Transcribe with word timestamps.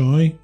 Shoin. 0.00 0.38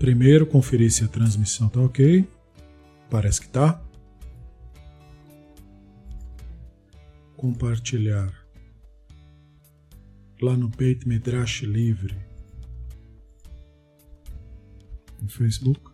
Primeiro, 0.00 0.44
conferir 0.48 0.90
se 0.90 1.04
a 1.04 1.08
transmissão 1.08 1.68
tá 1.68 1.80
ok. 1.80 2.28
Parece 3.08 3.42
que 3.42 3.48
tá. 3.48 3.80
Compartilhar. 7.36 8.44
Lá 10.40 10.56
no 10.56 10.68
Beit 10.68 11.06
Midrash 11.06 11.62
Livre. 11.62 12.16
No 15.20 15.28
Facebook. 15.28 15.91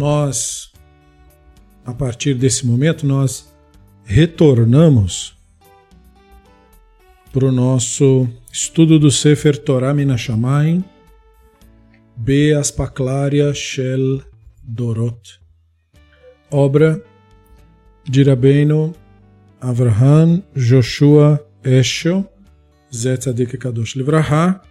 Nós, 0.00 0.72
a 1.84 1.92
partir 1.92 2.32
desse 2.32 2.66
momento, 2.66 3.06
nós 3.06 3.52
retornamos 4.02 5.36
para 7.30 7.44
o 7.44 7.52
nosso 7.52 8.26
estudo 8.50 8.98
do 8.98 9.10
Sefer 9.10 9.58
Torah 9.58 9.92
Minashamayim, 9.92 10.82
Be 12.16 12.54
Aspaklaria 12.54 13.52
Shel 13.52 14.22
Dorot, 14.62 15.38
obra 16.50 17.04
de 18.02 18.22
Rabbeinu 18.22 18.94
Avraham 19.60 20.42
Joshua 20.56 21.46
Eshel, 21.62 22.24
Zetzadik 22.90 23.58
Kadosh 23.58 23.96
Livraha, 23.96 24.62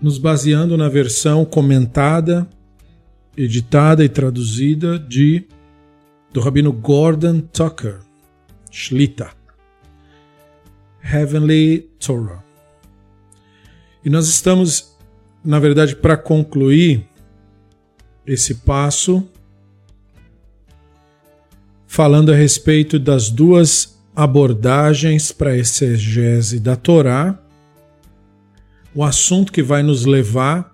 nos 0.00 0.18
baseando 0.18 0.76
na 0.76 0.88
versão 0.88 1.44
comentada, 1.44 2.48
editada 3.36 4.04
e 4.04 4.08
traduzida 4.08 4.98
de 4.98 5.46
do 6.32 6.40
rabino 6.40 6.72
Gordon 6.72 7.40
Tucker, 7.40 8.00
Shlita, 8.70 9.30
Heavenly 11.02 11.90
Torah. 11.98 12.44
E 14.04 14.10
nós 14.10 14.28
estamos, 14.28 14.96
na 15.44 15.58
verdade, 15.58 15.96
para 15.96 16.16
concluir 16.16 17.08
esse 18.26 18.56
passo, 18.56 19.26
falando 21.86 22.30
a 22.30 22.36
respeito 22.36 22.98
das 22.98 23.30
duas 23.30 23.98
abordagens 24.14 25.32
para 25.32 25.50
a 25.50 25.56
exegese 25.56 26.60
da 26.60 26.76
Torá, 26.76 27.42
o 28.98 29.04
assunto 29.04 29.52
que 29.52 29.62
vai 29.62 29.80
nos 29.80 30.04
levar 30.04 30.72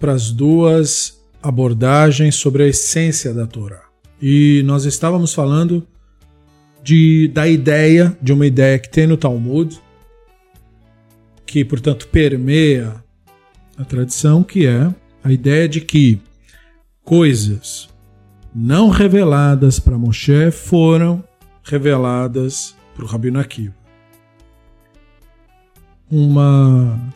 para 0.00 0.12
as 0.12 0.30
duas 0.30 1.22
abordagens 1.42 2.36
sobre 2.36 2.62
a 2.62 2.66
essência 2.66 3.34
da 3.34 3.46
Torá. 3.46 3.82
E 4.18 4.62
nós 4.64 4.86
estávamos 4.86 5.34
falando 5.34 5.86
de, 6.82 7.28
da 7.28 7.46
ideia, 7.46 8.16
de 8.22 8.32
uma 8.32 8.46
ideia 8.46 8.78
que 8.78 8.88
tem 8.88 9.06
no 9.06 9.18
Talmud, 9.18 9.78
que, 11.44 11.62
portanto, 11.66 12.08
permeia 12.08 12.94
a 13.76 13.84
tradição, 13.84 14.42
que 14.42 14.66
é 14.66 14.88
a 15.22 15.30
ideia 15.30 15.68
de 15.68 15.82
que 15.82 16.18
coisas 17.04 17.90
não 18.54 18.88
reveladas 18.88 19.78
para 19.78 19.98
Moshe 19.98 20.50
foram 20.50 21.22
reveladas 21.62 22.74
para 22.94 23.04
o 23.04 23.06
Rabino 23.06 23.38
Akiva. 23.38 23.81
Uma 26.14 27.10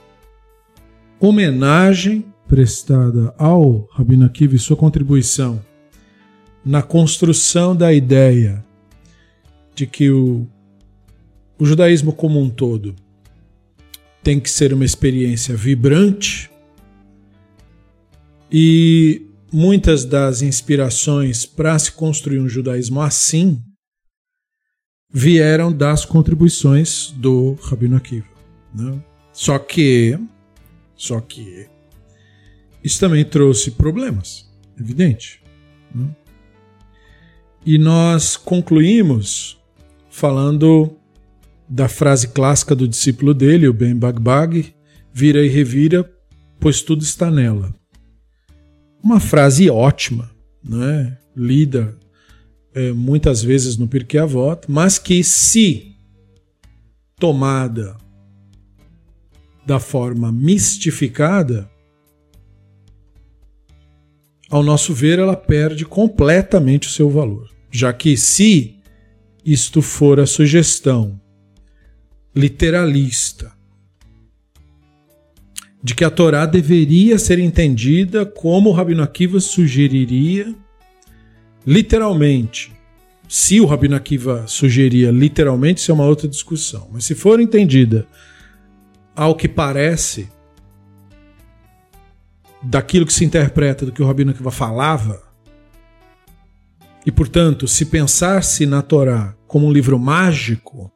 homenagem 1.20 2.24
prestada 2.48 3.34
ao 3.36 3.86
Rabino 3.92 4.24
Akiva 4.24 4.56
e 4.56 4.58
sua 4.58 4.74
contribuição 4.74 5.62
na 6.64 6.82
construção 6.82 7.76
da 7.76 7.92
ideia 7.92 8.64
de 9.74 9.86
que 9.86 10.10
o, 10.10 10.48
o 11.58 11.66
judaísmo 11.66 12.10
como 12.10 12.40
um 12.40 12.48
todo 12.48 12.96
tem 14.22 14.40
que 14.40 14.48
ser 14.48 14.72
uma 14.72 14.86
experiência 14.86 15.54
vibrante 15.54 16.50
e 18.50 19.26
muitas 19.52 20.06
das 20.06 20.40
inspirações 20.40 21.44
para 21.44 21.78
se 21.78 21.92
construir 21.92 22.38
um 22.38 22.48
judaísmo 22.48 23.02
assim 23.02 23.62
vieram 25.12 25.70
das 25.70 26.06
contribuições 26.06 27.10
do 27.10 27.58
Rabino 27.60 27.98
Akiva. 27.98 28.35
Né? 28.76 29.02
Só 29.32 29.58
que, 29.58 30.18
só 30.94 31.20
que 31.20 31.66
isso 32.84 33.00
também 33.00 33.24
trouxe 33.24 33.70
problemas, 33.70 34.48
evidente. 34.78 35.42
Né? 35.94 36.08
E 37.64 37.78
nós 37.78 38.36
concluímos 38.36 39.58
falando 40.10 40.96
da 41.68 41.88
frase 41.88 42.28
clássica 42.28 42.74
do 42.74 42.86
discípulo 42.86 43.34
dele, 43.34 43.66
o 43.66 43.72
Ben 43.72 43.96
Bagbag, 43.96 44.74
vira 45.12 45.44
e 45.44 45.48
revira, 45.48 46.08
pois 46.60 46.82
tudo 46.82 47.02
está 47.02 47.30
nela. 47.30 47.74
Uma 49.02 49.18
frase 49.18 49.68
ótima, 49.68 50.30
né? 50.62 51.18
lida 51.34 51.96
é, 52.74 52.92
muitas 52.92 53.42
vezes 53.42 53.76
no 53.76 53.88
Pirkei 53.88 54.20
Avot, 54.20 54.66
mas 54.68 54.98
que 54.98 55.24
se 55.24 55.96
tomada 57.18 57.96
da 59.66 59.80
forma 59.80 60.30
mistificada, 60.30 61.68
ao 64.48 64.62
nosso 64.62 64.94
ver, 64.94 65.18
ela 65.18 65.36
perde 65.36 65.84
completamente 65.84 66.86
o 66.86 66.90
seu 66.90 67.10
valor. 67.10 67.50
Já 67.70 67.92
que 67.92 68.16
se 68.16 68.76
isto 69.44 69.82
for 69.82 70.20
a 70.20 70.26
sugestão 70.26 71.20
literalista 72.34 73.52
de 75.82 75.94
que 75.94 76.04
a 76.04 76.10
Torá 76.10 76.46
deveria 76.46 77.18
ser 77.18 77.38
entendida 77.38 78.24
como 78.24 78.70
o 78.70 78.72
Rabino 78.72 79.02
Akiva 79.02 79.40
sugeriria 79.40 80.54
literalmente. 81.66 82.72
Se 83.28 83.60
o 83.60 83.66
Rabino 83.66 83.96
Akiva 83.96 84.46
sugeria 84.46 85.10
literalmente, 85.10 85.80
isso 85.80 85.90
é 85.90 85.94
uma 85.94 86.06
outra 86.06 86.28
discussão. 86.28 86.88
Mas 86.92 87.04
se 87.04 87.14
for 87.14 87.40
entendida 87.40 88.06
ao 89.16 89.34
que 89.34 89.48
parece 89.48 90.30
daquilo 92.62 93.06
que 93.06 93.12
se 93.12 93.24
interpreta 93.24 93.86
do 93.86 93.92
que 93.92 94.02
o 94.02 94.06
Rabino 94.06 94.30
Akiva 94.30 94.50
falava, 94.50 95.22
e 97.04 97.10
portanto, 97.10 97.66
se 97.68 97.86
pensasse 97.86 98.66
na 98.66 98.82
Torá 98.82 99.34
como 99.46 99.66
um 99.66 99.72
livro 99.72 99.98
mágico, 99.98 100.92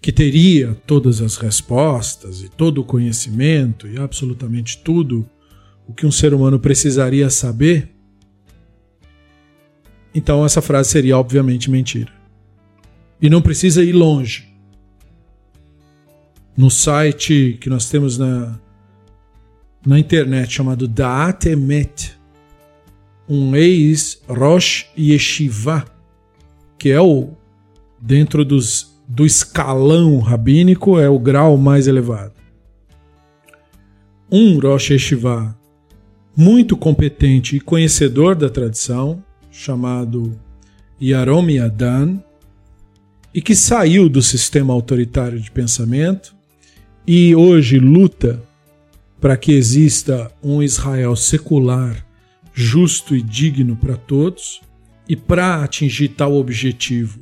que 0.00 0.12
teria 0.12 0.74
todas 0.86 1.20
as 1.20 1.36
respostas 1.36 2.42
e 2.42 2.48
todo 2.48 2.80
o 2.80 2.84
conhecimento 2.84 3.86
e 3.86 3.98
absolutamente 3.98 4.78
tudo 4.78 5.28
o 5.86 5.92
que 5.92 6.06
um 6.06 6.10
ser 6.10 6.32
humano 6.32 6.58
precisaria 6.58 7.28
saber, 7.28 7.90
então 10.14 10.44
essa 10.44 10.62
frase 10.62 10.90
seria 10.90 11.18
obviamente 11.18 11.70
mentira. 11.70 12.12
E 13.20 13.30
não 13.30 13.40
precisa 13.40 13.84
ir 13.84 13.92
longe. 13.92 14.51
No 16.56 16.70
site 16.70 17.56
que 17.60 17.70
nós 17.70 17.88
temos 17.88 18.18
na, 18.18 18.58
na 19.86 19.98
internet 19.98 20.52
chamado 20.52 20.86
Da'at 20.86 21.48
Emet, 21.48 22.12
um 23.28 23.56
ex-Rosh 23.56 24.86
Yeshiva, 24.98 25.86
que 26.78 26.90
é 26.90 27.00
o 27.00 27.30
dentro 27.98 28.44
dos, 28.44 29.00
do 29.08 29.24
escalão 29.24 30.18
rabínico, 30.18 30.98
é 30.98 31.08
o 31.08 31.18
grau 31.18 31.56
mais 31.56 31.86
elevado. 31.86 32.34
Um 34.30 34.58
Rosh 34.58 34.90
Yeshiva 34.90 35.56
muito 36.36 36.76
competente 36.76 37.56
e 37.56 37.60
conhecedor 37.60 38.34
da 38.34 38.50
tradição, 38.50 39.24
chamado 39.50 40.38
Yarom 41.00 41.48
Yadan, 41.48 42.22
e 43.34 43.40
que 43.40 43.54
saiu 43.54 44.08
do 44.08 44.20
sistema 44.20 44.74
autoritário 44.74 45.40
de 45.40 45.50
pensamento 45.50 46.41
e 47.06 47.34
hoje 47.34 47.78
luta 47.78 48.42
para 49.20 49.36
que 49.36 49.52
exista 49.52 50.32
um 50.42 50.62
Israel 50.62 51.14
secular 51.14 52.04
justo 52.52 53.16
e 53.16 53.22
digno 53.22 53.76
para 53.76 53.96
todos, 53.96 54.60
e 55.08 55.16
para 55.16 55.62
atingir 55.62 56.08
tal 56.08 56.34
objetivo, 56.34 57.20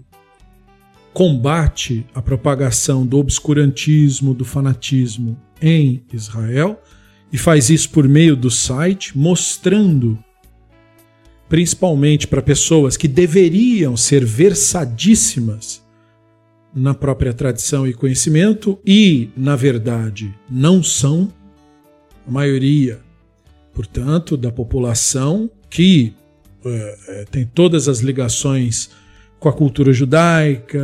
combate 1.12 2.06
a 2.14 2.20
propagação 2.20 3.06
do 3.06 3.18
obscurantismo, 3.18 4.34
do 4.34 4.44
fanatismo 4.44 5.38
em 5.60 6.02
Israel, 6.12 6.80
e 7.32 7.38
faz 7.38 7.70
isso 7.70 7.90
por 7.90 8.08
meio 8.08 8.36
do 8.36 8.50
site, 8.50 9.16
mostrando 9.16 10.18
principalmente 11.48 12.26
para 12.26 12.42
pessoas 12.42 12.96
que 12.96 13.08
deveriam 13.08 13.96
ser 13.96 14.24
versadíssimas 14.24 15.82
na 16.74 16.94
própria 16.94 17.32
tradição 17.32 17.86
e 17.86 17.92
conhecimento 17.92 18.78
e, 18.86 19.30
na 19.36 19.56
verdade, 19.56 20.34
não 20.48 20.82
são 20.82 21.32
a 22.26 22.30
maioria, 22.30 23.00
portanto, 23.74 24.36
da 24.36 24.52
população 24.52 25.50
que 25.68 26.14
é, 26.64 27.24
tem 27.30 27.44
todas 27.46 27.88
as 27.88 28.00
ligações 28.00 28.90
com 29.38 29.48
a 29.48 29.52
cultura 29.52 29.92
judaica, 29.92 30.78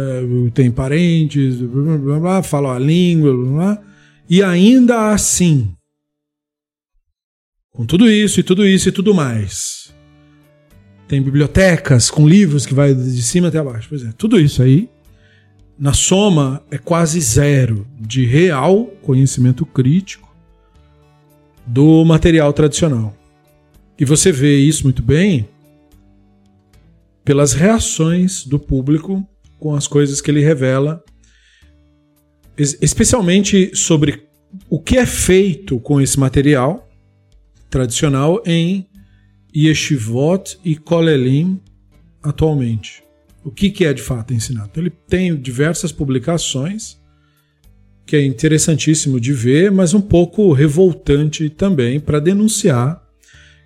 tem 0.54 0.70
parentes, 0.70 1.56
blá, 1.56 1.98
blá, 1.98 2.20
blá, 2.20 2.42
falam 2.42 2.72
a 2.72 2.78
língua, 2.78 3.82
e 4.28 4.42
ainda 4.42 5.12
assim, 5.12 5.72
com 7.70 7.84
tudo 7.84 8.10
isso 8.10 8.40
e 8.40 8.42
tudo 8.42 8.66
isso 8.66 8.88
e 8.88 8.92
tudo 8.92 9.14
mais, 9.14 9.94
tem 11.06 11.20
bibliotecas 11.20 12.10
com 12.10 12.26
livros 12.26 12.64
que 12.64 12.74
vai 12.74 12.94
de 12.94 13.22
cima 13.22 13.48
até 13.48 13.58
abaixo. 13.58 13.88
Pois 13.90 14.02
é, 14.02 14.12
tudo 14.16 14.40
isso 14.40 14.62
aí, 14.62 14.88
na 15.78 15.92
soma, 15.92 16.62
é 16.70 16.78
quase 16.78 17.20
zero 17.20 17.86
de 17.98 18.24
real 18.24 18.86
conhecimento 19.02 19.66
crítico 19.66 20.34
do 21.66 22.04
material 22.04 22.52
tradicional. 22.52 23.14
E 23.98 24.04
você 24.04 24.30
vê 24.30 24.58
isso 24.58 24.84
muito 24.84 25.02
bem 25.02 25.48
pelas 27.24 27.52
reações 27.52 28.44
do 28.46 28.58
público 28.58 29.26
com 29.58 29.74
as 29.74 29.86
coisas 29.86 30.20
que 30.20 30.30
ele 30.30 30.42
revela, 30.42 31.02
especialmente 32.56 33.74
sobre 33.74 34.26
o 34.70 34.80
que 34.80 34.96
é 34.96 35.04
feito 35.04 35.78
com 35.80 36.00
esse 36.00 36.18
material 36.18 36.88
tradicional 37.68 38.42
em 38.46 38.88
Yeshivot 39.54 40.58
e 40.64 40.76
Kolelim 40.76 41.60
atualmente. 42.22 43.05
O 43.46 43.50
que, 43.52 43.70
que 43.70 43.84
é 43.84 43.94
de 43.94 44.02
fato 44.02 44.34
ensinado? 44.34 44.70
Então, 44.72 44.82
ele 44.82 44.90
tem 44.90 45.36
diversas 45.36 45.92
publicações 45.92 47.00
que 48.04 48.16
é 48.16 48.26
interessantíssimo 48.26 49.20
de 49.20 49.32
ver, 49.32 49.70
mas 49.70 49.94
um 49.94 50.00
pouco 50.00 50.52
revoltante 50.52 51.48
também 51.48 52.00
para 52.00 52.18
denunciar 52.18 53.00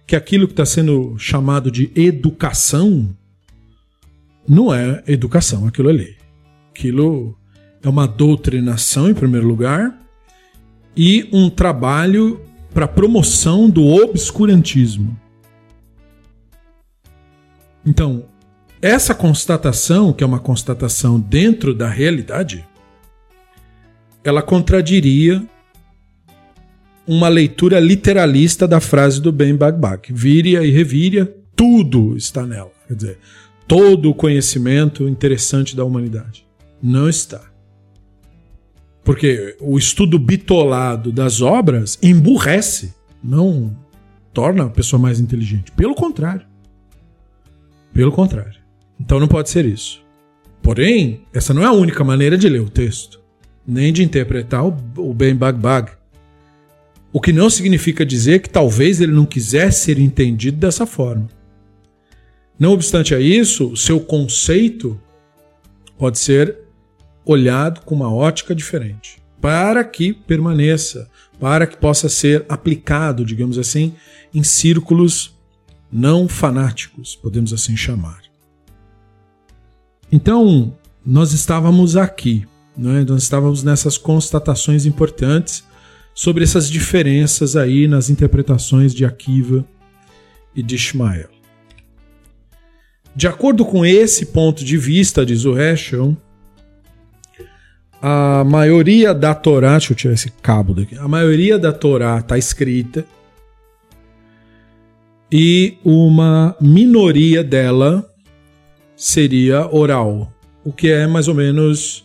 que 0.06 0.14
aquilo 0.14 0.46
que 0.46 0.52
está 0.52 0.66
sendo 0.66 1.16
chamado 1.16 1.70
de 1.70 1.90
educação 1.96 3.16
não 4.46 4.72
é 4.72 5.02
educação, 5.06 5.66
aquilo 5.66 5.88
ali. 5.88 6.14
Aquilo 6.70 7.34
é 7.82 7.88
uma 7.88 8.06
doutrinação, 8.06 9.08
em 9.08 9.14
primeiro 9.14 9.48
lugar, 9.48 9.98
e 10.94 11.26
um 11.32 11.48
trabalho 11.48 12.38
para 12.74 12.86
promoção 12.86 13.70
do 13.70 13.86
obscurantismo. 13.86 15.18
Então, 17.86 18.28
essa 18.82 19.14
constatação, 19.14 20.12
que 20.12 20.24
é 20.24 20.26
uma 20.26 20.40
constatação 20.40 21.20
dentro 21.20 21.74
da 21.74 21.88
realidade, 21.88 22.66
ela 24.24 24.42
contradiria 24.42 25.42
uma 27.06 27.28
leitura 27.28 27.80
literalista 27.80 28.66
da 28.68 28.80
frase 28.80 29.20
do 29.20 29.32
Ben 29.32 29.54
Bagbag. 29.54 30.12
Víria 30.12 30.62
e 30.62 30.70
revíria, 30.70 31.26
tudo 31.54 32.16
está 32.16 32.46
nela. 32.46 32.72
Quer 32.86 32.94
dizer, 32.94 33.18
todo 33.66 34.10
o 34.10 34.14
conhecimento 34.14 35.08
interessante 35.08 35.76
da 35.76 35.84
humanidade. 35.84 36.46
Não 36.82 37.08
está. 37.08 37.42
Porque 39.04 39.56
o 39.60 39.76
estudo 39.76 40.18
bitolado 40.18 41.10
das 41.10 41.40
obras 41.40 41.98
emburrece, 42.02 42.94
não 43.22 43.76
torna 44.32 44.64
a 44.64 44.70
pessoa 44.70 45.00
mais 45.00 45.18
inteligente. 45.20 45.72
Pelo 45.72 45.94
contrário. 45.94 46.46
Pelo 47.92 48.12
contrário. 48.12 48.59
Então 49.00 49.18
não 49.18 49.26
pode 49.26 49.48
ser 49.48 49.64
isso. 49.64 50.04
Porém, 50.62 51.22
essa 51.32 51.54
não 51.54 51.62
é 51.62 51.66
a 51.66 51.72
única 51.72 52.04
maneira 52.04 52.36
de 52.36 52.48
ler 52.48 52.60
o 52.60 52.68
texto, 52.68 53.18
nem 53.66 53.92
de 53.92 54.04
interpretar 54.04 54.62
o 54.64 55.14
Ben 55.14 55.34
Bagbag. 55.34 55.92
O 57.10 57.20
que 57.20 57.32
não 57.32 57.48
significa 57.48 58.04
dizer 58.04 58.40
que 58.40 58.50
talvez 58.50 59.00
ele 59.00 59.12
não 59.12 59.24
quisesse 59.24 59.84
ser 59.84 59.98
entendido 59.98 60.58
dessa 60.58 60.84
forma. 60.84 61.28
Não 62.58 62.72
obstante 62.72 63.14
a 63.14 63.18
isso, 63.18 63.74
seu 63.74 63.98
conceito 64.00 65.00
pode 65.98 66.18
ser 66.18 66.58
olhado 67.24 67.80
com 67.80 67.94
uma 67.94 68.12
ótica 68.12 68.54
diferente, 68.54 69.20
para 69.40 69.82
que 69.82 70.12
permaneça, 70.12 71.08
para 71.40 71.66
que 71.66 71.76
possa 71.76 72.08
ser 72.08 72.44
aplicado, 72.48 73.24
digamos 73.24 73.58
assim, 73.58 73.94
em 74.32 74.42
círculos 74.42 75.34
não 75.90 76.28
fanáticos, 76.28 77.16
podemos 77.16 77.52
assim 77.52 77.76
chamar. 77.76 78.29
Então, 80.12 80.76
nós 81.06 81.32
estávamos 81.32 81.96
aqui, 81.96 82.44
né? 82.76 83.04
nós 83.08 83.22
estávamos 83.22 83.62
nessas 83.62 83.96
constatações 83.96 84.84
importantes 84.84 85.64
sobre 86.12 86.42
essas 86.42 86.68
diferenças 86.68 87.54
aí 87.54 87.86
nas 87.86 88.10
interpretações 88.10 88.92
de 88.92 89.04
Akiva 89.04 89.64
e 90.54 90.62
de 90.62 90.74
Ishmael. 90.74 91.28
De 93.14 93.28
acordo 93.28 93.64
com 93.64 93.84
esse 93.84 94.26
ponto 94.26 94.64
de 94.64 94.76
vista, 94.76 95.24
diz 95.24 95.44
o 95.44 95.58
Heschel, 95.58 96.16
a 98.02 98.44
maioria 98.44 99.14
da 99.14 99.34
Torá, 99.34 99.72
deixa 99.72 99.92
eu 99.92 99.96
tirar 99.96 100.14
esse 100.14 100.30
cabo 100.42 100.74
daqui, 100.74 100.96
a 100.96 101.06
maioria 101.06 101.58
da 101.58 101.72
Torá 101.72 102.18
está 102.18 102.36
escrita 102.36 103.04
e 105.30 105.76
uma 105.84 106.56
minoria 106.60 107.44
dela 107.44 108.09
seria 109.00 109.66
oral, 109.74 110.30
o 110.62 110.70
que 110.70 110.90
é 110.90 111.06
mais 111.06 111.26
ou 111.26 111.34
menos 111.34 112.04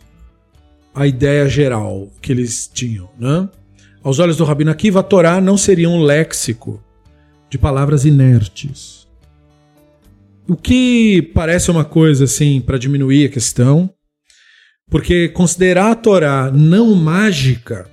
a 0.94 1.06
ideia 1.06 1.46
geral 1.50 2.08
que 2.22 2.32
eles 2.32 2.72
tinham, 2.74 3.10
né? 3.20 3.50
Aos 4.02 4.18
olhos 4.20 4.38
do 4.38 4.46
Rabino 4.46 4.72
Akiva, 4.72 5.02
a 5.02 5.04
Torá 5.04 5.42
não 5.42 5.58
seria 5.58 5.90
um 5.90 6.02
léxico 6.02 6.82
de 7.50 7.58
palavras 7.58 8.06
inertes. 8.06 9.06
O 10.48 10.56
que 10.56 11.22
parece 11.34 11.70
uma 11.70 11.84
coisa 11.84 12.24
assim 12.24 12.62
para 12.62 12.78
diminuir 12.78 13.26
a 13.26 13.30
questão, 13.30 13.90
porque 14.90 15.28
considerar 15.28 15.92
a 15.92 15.96
Torá 15.96 16.50
não 16.50 16.96
mágica 16.96 17.90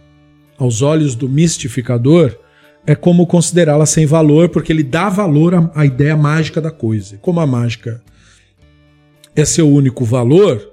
aos 0.56 0.80
olhos 0.80 1.16
do 1.16 1.28
mistificador 1.28 2.38
é 2.86 2.94
como 2.94 3.26
considerá-la 3.26 3.86
sem 3.86 4.06
valor, 4.06 4.48
porque 4.48 4.72
ele 4.72 4.84
dá 4.84 5.08
valor 5.08 5.72
à, 5.74 5.84
ideia 5.84 6.16
mágica 6.16 6.60
da 6.60 6.70
coisa. 6.70 7.16
Como 7.16 7.40
a 7.40 7.46
mágica 7.46 8.00
é 9.34 9.44
seu 9.44 9.68
único 9.68 10.04
valor, 10.04 10.70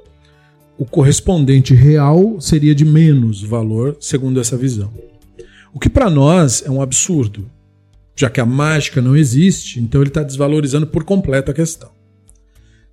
o 0.77 0.85
correspondente 0.85 1.73
real 1.73 2.39
seria 2.39 2.73
de 2.73 2.85
menos 2.85 3.41
valor, 3.41 3.97
segundo 3.99 4.39
essa 4.39 4.57
visão. 4.57 4.93
O 5.73 5.79
que 5.79 5.89
para 5.89 6.09
nós 6.09 6.63
é 6.65 6.71
um 6.71 6.81
absurdo, 6.81 7.49
já 8.15 8.29
que 8.29 8.41
a 8.41 8.45
mágica 8.45 9.01
não 9.01 9.15
existe, 9.15 9.79
então 9.79 10.01
ele 10.01 10.09
está 10.09 10.23
desvalorizando 10.23 10.87
por 10.87 11.03
completo 11.03 11.51
a 11.51 11.53
questão. 11.53 11.91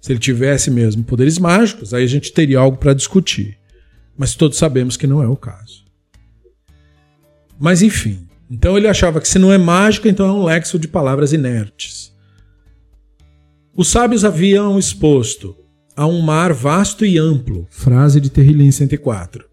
Se 0.00 0.12
ele 0.12 0.20
tivesse 0.20 0.70
mesmo 0.70 1.02
poderes 1.02 1.38
mágicos, 1.38 1.92
aí 1.92 2.04
a 2.04 2.08
gente 2.08 2.32
teria 2.32 2.58
algo 2.58 2.76
para 2.76 2.94
discutir. 2.94 3.58
Mas 4.16 4.34
todos 4.34 4.56
sabemos 4.56 4.96
que 4.96 5.06
não 5.06 5.22
é 5.22 5.26
o 5.26 5.36
caso. 5.36 5.84
Mas 7.58 7.82
enfim, 7.82 8.26
então 8.50 8.76
ele 8.76 8.86
achava 8.86 9.20
que 9.20 9.28
se 9.28 9.38
não 9.38 9.52
é 9.52 9.58
mágica, 9.58 10.08
então 10.08 10.26
é 10.26 10.32
um 10.32 10.44
lexo 10.44 10.78
de 10.78 10.86
palavras 10.86 11.32
inertes. 11.32 12.05
Os 13.78 13.88
sábios 13.88 14.24
haviam 14.24 14.78
exposto 14.78 15.54
a 15.94 16.06
um 16.06 16.22
mar 16.22 16.50
vasto 16.54 17.04
e 17.04 17.18
amplo, 17.18 17.66
frase 17.68 18.18
de 18.22 18.30
Terrilim 18.30 18.70
104. 18.70 19.44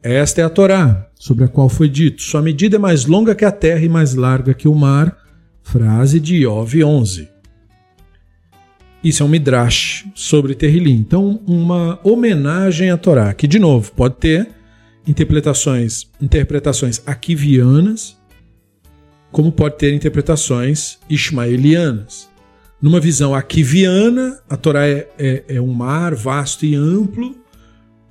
Esta 0.00 0.40
é 0.40 0.44
a 0.44 0.48
Torá, 0.48 1.10
sobre 1.16 1.42
a 1.42 1.48
qual 1.48 1.68
foi 1.68 1.88
dito: 1.88 2.22
sua 2.22 2.40
medida 2.40 2.76
é 2.76 2.78
mais 2.78 3.06
longa 3.06 3.34
que 3.34 3.44
a 3.44 3.50
terra 3.50 3.84
e 3.84 3.88
mais 3.88 4.14
larga 4.14 4.54
que 4.54 4.68
o 4.68 4.74
mar, 4.74 5.18
frase 5.64 6.20
de 6.20 6.36
Iov 6.36 6.84
11. 6.84 7.28
Isso 9.02 9.24
é 9.24 9.26
um 9.26 9.28
midrash 9.28 10.06
sobre 10.14 10.54
Terrilim. 10.54 10.94
Então, 10.94 11.42
uma 11.44 11.98
homenagem 12.04 12.92
à 12.92 12.96
Torá, 12.96 13.34
que 13.34 13.48
de 13.48 13.58
novo 13.58 13.90
pode 13.90 14.14
ter 14.14 14.48
interpretações, 15.08 16.08
interpretações 16.22 17.02
aquivianas, 17.04 18.16
como 19.32 19.50
pode 19.50 19.76
ter 19.76 19.92
interpretações 19.92 21.00
ismaelianas. 21.10 22.32
Numa 22.84 23.00
visão 23.00 23.34
aquiviana, 23.34 24.38
a 24.46 24.58
Torá 24.58 24.86
é, 24.86 25.08
é, 25.18 25.44
é, 25.48 25.58
um 25.58 25.72
mar 25.72 26.14
vasto 26.14 26.66
e 26.66 26.74
amplo, 26.74 27.34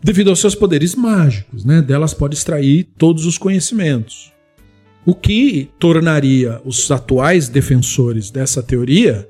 devido 0.03 0.31
aos 0.31 0.39
seus 0.39 0.55
poderes 0.55 0.95
mágicos. 0.95 1.63
Né? 1.63 1.79
Delas 1.79 2.11
pode 2.11 2.33
extrair 2.33 2.85
todos 2.97 3.27
os 3.27 3.37
conhecimentos. 3.37 4.33
O 5.05 5.13
que 5.13 5.69
tornaria 5.77 6.59
os 6.65 6.89
atuais 6.89 7.47
defensores 7.47 8.31
dessa 8.31 8.63
teoria 8.63 9.29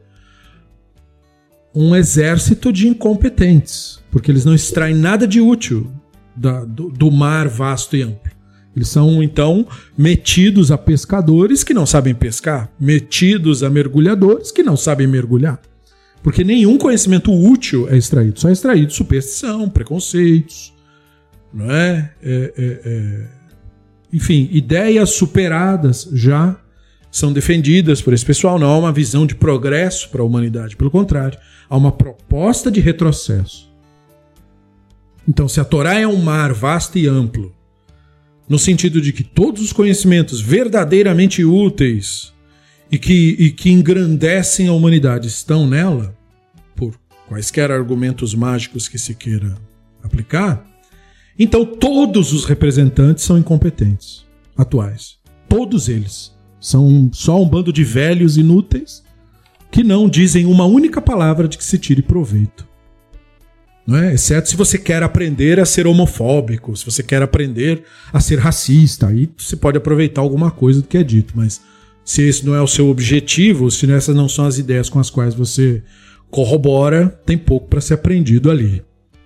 um 1.76 1.94
exército 1.94 2.72
de 2.72 2.88
incompetentes, 2.88 4.00
porque 4.10 4.32
eles 4.32 4.46
não 4.46 4.54
extraem 4.54 4.96
nada 4.96 5.28
de 5.28 5.42
útil 5.42 5.92
da, 6.34 6.64
do, 6.64 6.88
do 6.88 7.12
mar 7.12 7.50
vasto 7.50 7.98
e 7.98 8.02
amplo. 8.02 8.32
Eles 8.76 8.90
são, 8.90 9.22
então, 9.22 9.68
metidos 9.98 10.72
a 10.72 10.78
pescadores 10.78 11.64
que 11.64 11.74
não 11.74 11.86
sabem 11.86 12.16
pescar, 12.16 12.72
metidos 12.80 13.62
a 13.62 13.70
mergulhadores 13.70 14.52
que 14.52 14.64
não 14.64 14.76
sabem 14.76 15.06
mergulhar. 15.06 15.62
Porque 16.24 16.44
nenhum 16.44 16.78
conhecimento 16.78 17.32
útil 17.32 17.88
é 17.90 17.98
extraído, 17.98 18.40
só 18.40 18.50
é 18.50 18.54
extraído 18.54 18.92
superstição, 18.92 19.70
preconceitos, 19.70 20.74
não 21.54 21.70
é? 21.70 22.14
é, 22.24 22.54
é, 22.58 22.82
é... 22.86 23.28
Enfim, 24.12 24.50
ideias 24.52 25.12
superadas 25.12 26.10
já 26.14 26.58
são 27.12 27.32
defendidas 27.32 28.02
por 28.02 28.14
esse 28.14 28.26
pessoal. 28.26 28.58
Não 28.58 28.70
há 28.70 28.78
uma 28.78 28.92
visão 28.92 29.26
de 29.26 29.36
progresso 29.36 30.10
para 30.10 30.22
a 30.22 30.26
humanidade, 30.26 30.76
pelo 30.76 30.90
contrário, 30.90 31.38
há 31.70 31.78
uma 31.78 31.92
proposta 31.92 32.72
de 32.72 32.80
retrocesso. 32.80 33.72
Então, 35.28 35.48
se 35.48 35.60
a 35.60 35.64
Torá 35.64 36.00
é 36.00 36.08
um 36.08 36.22
mar 36.22 36.54
vasto 36.54 36.98
e 36.98 37.08
amplo, 37.08 37.54
no 38.48 38.60
sentido 38.60 39.02
de 39.02 39.14
que 39.14 39.24
todos 39.24 39.62
os 39.62 39.74
conhecimentos 39.74 40.42
verdadeiramente 40.42 41.44
úteis 41.44 42.34
e 42.92 42.98
que, 42.98 43.36
e 43.40 43.52
que 43.52 43.72
engrandecem 43.72 44.68
a 44.68 44.74
humanidade 44.74 45.28
estão 45.28 45.66
nela, 45.66 46.16
por 46.76 46.96
quaisquer 47.28 47.72
argumentos 47.72 48.36
mágicos 48.36 48.88
que 48.88 49.00
se 49.00 49.16
queira 49.16 49.56
aplicar, 50.04 50.66
então 51.38 51.66
todos 51.66 52.34
os 52.34 52.46
representantes 52.46 53.24
são 53.24 53.38
incompetentes 53.38 54.26
atuais. 54.56 55.18
Todos 55.50 55.90
eles. 55.90 56.32
São 56.60 57.10
só 57.12 57.42
um 57.42 57.50
bando 57.50 57.74
de 57.74 57.84
velhos 57.84 58.38
inúteis 58.38 59.04
que 59.70 59.84
não 59.84 60.08
dizem 60.08 60.46
uma 60.46 60.66
única 60.66 61.02
palavra 61.02 61.48
de 61.48 61.58
que 61.58 61.64
se 61.64 61.78
tire 61.78 62.02
proveito. 62.02 62.68
É? 63.90 64.14
Exceto 64.14 64.50
se 64.50 64.56
você 64.56 64.78
quer 64.78 65.04
aprender 65.04 65.60
a 65.60 65.66
ser 65.66 65.86
homofóbico, 65.86 66.76
se 66.76 66.86
você 66.86 67.04
quer 67.04 67.22
aprender 67.22 67.84
a 68.14 68.20
ser 68.20 68.40
racista, 68.40 69.08
aí 69.08 69.30
você 69.38 69.58
pode 69.58 69.78
aproveitar 69.78 70.22
alguma 70.22 70.50
coisa 70.50 70.82
do 70.82 70.88
que 70.88 70.98
é 70.98 71.04
dito, 71.04 71.34
mas 71.36 71.62
se 72.06 72.22
esse 72.22 72.46
não 72.46 72.56
é 72.56 72.62
o 72.62 72.68
seu 72.68 72.90
objetivo, 72.90 73.70
se 73.70 73.90
essas 73.92 74.16
não 74.16 74.30
são 74.30 74.46
as 74.46 74.58
ideias 74.58 74.90
com 74.90 75.00
as 75.00 75.10
quais 75.10 75.34
você 75.34 75.84
corrobora, 76.30 77.08
tem 77.26 77.38
pouco 77.38 77.68
para 77.68 77.82
ser 77.82 77.96
aprendido 77.96 78.50
ali. 78.50 78.84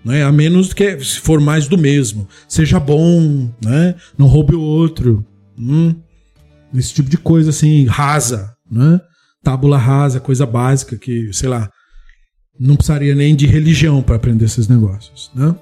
é? 0.09 0.23
A 0.23 0.31
menos 0.31 0.73
que 0.73 0.99
se 0.99 1.19
for 1.19 1.39
mais 1.39 1.67
do 1.67 1.77
mesmo. 1.77 2.27
Seja 2.47 2.79
bom, 2.79 3.49
né? 3.63 3.95
não 4.17 4.27
roube 4.27 4.55
o 4.55 4.61
outro. 4.61 5.25
Hum, 5.57 5.95
esse 6.73 6.93
tipo 6.93 7.09
de 7.09 7.17
coisa 7.17 7.51
assim, 7.51 7.85
rasa. 7.85 8.53
Né? 8.69 8.99
Tábula 9.43 9.77
rasa, 9.77 10.19
coisa 10.19 10.45
básica 10.45 10.97
que, 10.97 11.31
sei 11.31 11.47
lá, 11.47 11.69
não 12.59 12.75
precisaria 12.75 13.13
nem 13.13 13.35
de 13.35 13.45
religião 13.45 14.01
para 14.01 14.15
aprender 14.15 14.45
esses 14.45 14.67
negócios, 14.67 15.31
né? 15.33 15.55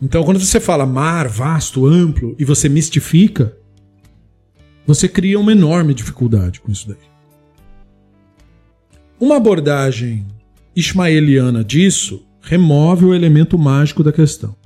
Então, 0.00 0.24
quando 0.24 0.40
você 0.40 0.58
fala 0.58 0.84
mar, 0.84 1.28
vasto, 1.28 1.86
amplo, 1.86 2.34
e 2.36 2.44
você 2.44 2.68
mistifica, 2.68 3.56
você 4.84 5.08
cria 5.08 5.38
uma 5.38 5.52
enorme 5.52 5.94
dificuldade 5.94 6.60
com 6.60 6.72
isso 6.72 6.88
daí. 6.88 6.96
Uma 9.20 9.36
abordagem 9.36 10.26
ismaeliana 10.74 11.62
disso 11.62 12.26
remove 12.40 13.04
o 13.04 13.14
elemento 13.14 13.56
mágico 13.56 14.02
da 14.02 14.12
questão. 14.12 14.56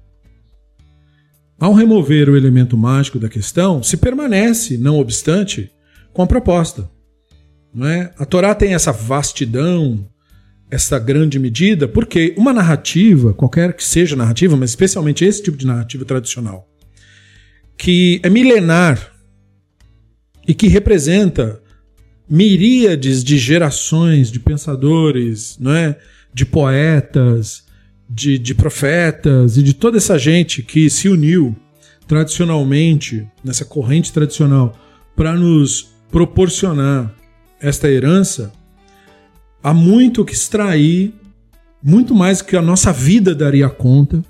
Ao 1.59 1.75
remover 1.75 2.31
o 2.31 2.37
elemento 2.37 2.77
mágico 2.77 3.19
da 3.19 3.29
questão, 3.29 3.83
se 3.83 3.99
permanece, 3.99 4.79
não 4.79 4.99
obstante, 4.99 5.71
com 6.15 6.23
a 6.23 6.27
proposta. 6.27 6.91
Não 7.75 7.87
é? 7.87 8.15
A 8.19 8.25
Torá 8.25 8.55
tem 8.55 8.73
essa 8.73 8.93
vastidão, 8.93 10.07
essa 10.71 10.99
grande 10.99 11.39
medida, 11.39 11.87
porque 11.87 12.35
uma 12.37 12.53
narrativa, 12.53 13.33
qualquer 13.33 13.73
que 13.75 13.85
seja 13.85 14.17
narrativa, 14.17 14.57
mas 14.57 14.71
especialmente 14.71 15.25
esse 15.25 15.43
tipo 15.43 15.57
de 15.57 15.67
narrativa 15.67 16.05
tradicional, 16.05 16.69
que 17.77 18.21
é 18.23 18.29
milenar 18.29 19.13
e 20.47 20.55
que 20.55 20.67
representa 20.67 21.61
miríades 22.29 23.23
de 23.23 23.39
gerações 23.39 24.31
de 24.31 24.41
pensadores, 24.41 25.57
não 25.61 25.73
é? 25.73 25.97
de 26.35 26.45
poetas, 26.45 27.65
de, 28.09 28.39
de 28.39 28.55
profetas 28.55 29.57
e 29.57 29.63
de 29.63 29.75
toda 29.75 29.97
essa 29.97 30.19
gente 30.19 30.63
que 30.63 30.91
se 30.91 31.09
uniu 31.09 31.57
tradicionalmente, 32.07 33.27
nessa 33.43 33.65
corrente 33.65 34.13
tradicional, 34.13 34.77
para 35.17 35.35
nos 35.35 35.95
proporcionar 36.11 37.15
esta 37.61 37.91
herança, 37.91 38.53
há 39.63 39.73
muito 39.75 40.25
que 40.25 40.33
extrair, 40.33 41.15
muito 41.83 42.15
mais 42.15 42.43
que 42.43 42.57
a 42.57 42.63
nossa 42.63 42.93
vida 42.93 43.35
daria 43.35 43.69
conta, 43.69 44.25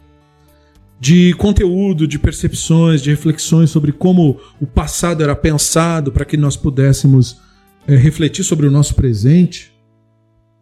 de 0.99 1.35
conteúdo, 1.35 2.07
de 2.07 2.19
percepções, 2.19 3.03
de 3.03 3.11
reflexões 3.11 3.71
sobre 3.71 3.93
como 3.93 4.41
o 4.61 4.67
passado 4.67 5.23
era 5.23 5.37
pensado 5.37 6.11
para 6.11 6.25
que 6.25 6.37
nós 6.37 6.57
pudéssemos 6.57 7.39
é, 7.87 7.95
refletir 7.95 8.45
sobre 8.45 8.67
o 8.67 8.71
nosso 8.71 8.95
presente. 8.95 9.73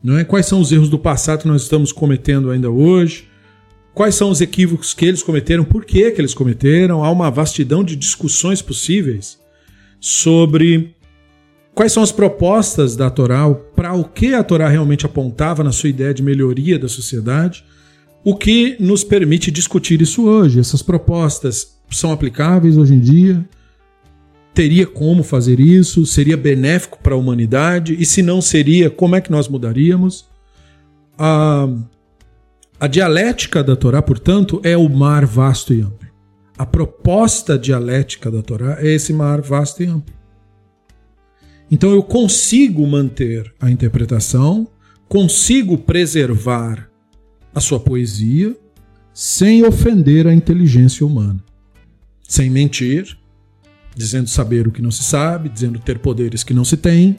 Não 0.02 0.18
é? 0.18 0.24
Quais 0.24 0.46
são 0.46 0.60
os 0.60 0.70
erros 0.72 0.90
do 0.90 0.98
passado 0.98 1.42
que 1.42 1.48
nós 1.48 1.62
estamos 1.62 1.92
cometendo 1.92 2.50
ainda 2.50 2.70
hoje? 2.70 3.28
Quais 3.94 4.16
são 4.16 4.28
os 4.28 4.40
equívocos 4.40 4.92
que 4.92 5.06
eles 5.06 5.22
cometeram? 5.22 5.64
Por 5.64 5.84
que, 5.84 6.10
que 6.10 6.20
eles 6.20 6.34
cometeram? 6.34 7.04
Há 7.04 7.10
uma 7.10 7.30
vastidão 7.30 7.84
de 7.84 7.94
discussões 7.94 8.60
possíveis 8.60 9.38
sobre 10.00 10.93
Quais 11.74 11.92
são 11.92 12.04
as 12.04 12.12
propostas 12.12 12.94
da 12.94 13.10
Torá? 13.10 13.52
Para 13.74 13.94
o 13.94 14.04
que 14.04 14.32
a 14.32 14.44
Torá 14.44 14.68
realmente 14.68 15.04
apontava 15.04 15.64
na 15.64 15.72
sua 15.72 15.88
ideia 15.88 16.14
de 16.14 16.22
melhoria 16.22 16.78
da 16.78 16.88
sociedade? 16.88 17.64
O 18.22 18.36
que 18.36 18.76
nos 18.78 19.02
permite 19.02 19.50
discutir 19.50 20.00
isso 20.00 20.24
hoje? 20.24 20.60
Essas 20.60 20.82
propostas 20.82 21.76
são 21.90 22.12
aplicáveis 22.12 22.76
hoje 22.76 22.94
em 22.94 23.00
dia? 23.00 23.44
Teria 24.54 24.86
como 24.86 25.24
fazer 25.24 25.58
isso? 25.58 26.06
Seria 26.06 26.36
benéfico 26.36 27.00
para 27.02 27.14
a 27.14 27.18
humanidade? 27.18 27.96
E 27.98 28.06
se 28.06 28.22
não 28.22 28.40
seria, 28.40 28.88
como 28.88 29.16
é 29.16 29.20
que 29.20 29.32
nós 29.32 29.48
mudaríamos? 29.48 30.26
A, 31.18 31.68
a 32.78 32.86
dialética 32.86 33.64
da 33.64 33.74
Torá, 33.74 34.00
portanto, 34.00 34.60
é 34.62 34.76
o 34.76 34.88
mar 34.88 35.26
vasto 35.26 35.74
e 35.74 35.80
amplo. 35.80 36.08
A 36.56 36.64
proposta 36.64 37.58
dialética 37.58 38.30
da 38.30 38.42
Torá 38.42 38.76
é 38.78 38.94
esse 38.94 39.12
mar 39.12 39.40
vasto 39.40 39.82
e 39.82 39.86
amplo. 39.86 40.14
Então 41.70 41.92
eu 41.92 42.02
consigo 42.02 42.86
manter 42.86 43.52
a 43.60 43.70
interpretação, 43.70 44.68
consigo 45.08 45.78
preservar 45.78 46.88
a 47.54 47.60
sua 47.60 47.80
poesia 47.80 48.56
sem 49.12 49.64
ofender 49.64 50.26
a 50.26 50.34
inteligência 50.34 51.06
humana, 51.06 51.42
sem 52.28 52.50
mentir, 52.50 53.16
dizendo 53.94 54.28
saber 54.28 54.66
o 54.66 54.72
que 54.72 54.82
não 54.82 54.90
se 54.90 55.04
sabe, 55.04 55.48
dizendo 55.48 55.78
ter 55.78 56.00
poderes 56.00 56.42
que 56.42 56.52
não 56.52 56.64
se 56.64 56.76
tem, 56.76 57.18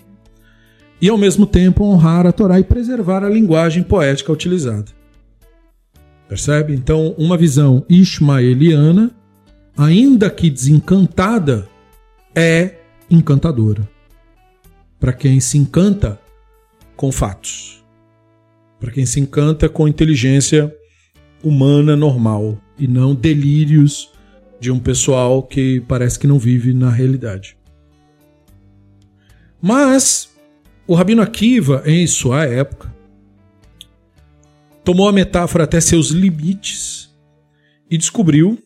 e 1.01 1.09
ao 1.09 1.17
mesmo 1.17 1.45
tempo 1.45 1.85
honrar 1.85 2.25
a 2.25 2.31
Torá 2.31 2.59
e 2.59 2.63
preservar 2.63 3.23
a 3.23 3.29
linguagem 3.29 3.83
poética 3.83 4.31
utilizada. 4.31 4.91
Percebe? 6.27 6.73
Então, 6.73 7.13
uma 7.17 7.37
visão 7.37 7.85
ismaeliana, 7.87 9.11
ainda 9.77 10.29
que 10.29 10.49
desencantada, 10.49 11.67
é 12.35 12.75
encantadora 13.09 13.94
para 14.99 15.13
quem 15.13 15.39
se 15.39 15.57
encanta 15.57 16.19
com 16.95 17.11
fatos, 17.11 17.83
para 18.79 18.91
quem 18.91 19.05
se 19.05 19.19
encanta 19.19 19.67
com 19.67 19.87
inteligência 19.87 20.73
humana 21.43 21.95
normal 21.95 22.57
e 22.77 22.87
não 22.87 23.13
delírios 23.13 24.11
de 24.59 24.71
um 24.71 24.79
pessoal 24.79 25.43
que 25.43 25.81
parece 25.81 26.17
que 26.17 26.27
não 26.27 26.39
vive 26.39 26.73
na 26.73 26.89
realidade. 26.89 27.57
Mas 29.61 30.29
o 30.87 30.93
Rabino 30.93 31.21
Akiva, 31.21 31.83
em 31.85 32.05
sua 32.07 32.45
época, 32.45 32.93
tomou 34.83 35.09
a 35.09 35.11
metáfora 35.11 35.63
até 35.63 35.81
seus 35.81 36.09
limites 36.09 37.09
e 37.89 37.97
descobriu, 37.97 38.57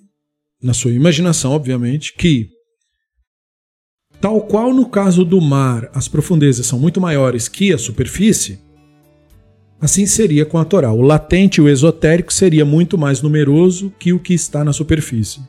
na 0.61 0.73
sua 0.73 0.91
imaginação, 0.91 1.51
obviamente, 1.51 2.13
que 2.13 2.49
Tal 4.21 4.41
qual 4.41 4.73
no 4.73 4.85
caso 4.85 5.23
do 5.23 5.39
mar 5.39 5.89
as 5.93 6.07
profundezas 6.07 6.65
são 6.65 6.77
muito 6.77 6.99
maiores 6.99 7.47
que 7.47 7.71
a 7.71 7.77
superfície, 7.77 8.59
assim 9.79 10.05
seria 10.05 10.45
com 10.45 10.57
a 10.57 10.65
Torá. 10.65 10.91
O 10.91 11.01
latente 11.01 11.61
o 11.61 11.69
esotérico 11.69 12.33
seria 12.33 12.65
muito 12.65 12.97
mais 12.97 13.21
numeroso 13.21 13.93
que 13.97 14.11
o 14.11 14.19
que 14.19 14.33
está 14.33 14.63
na 14.63 14.73
superfície. 14.73 15.41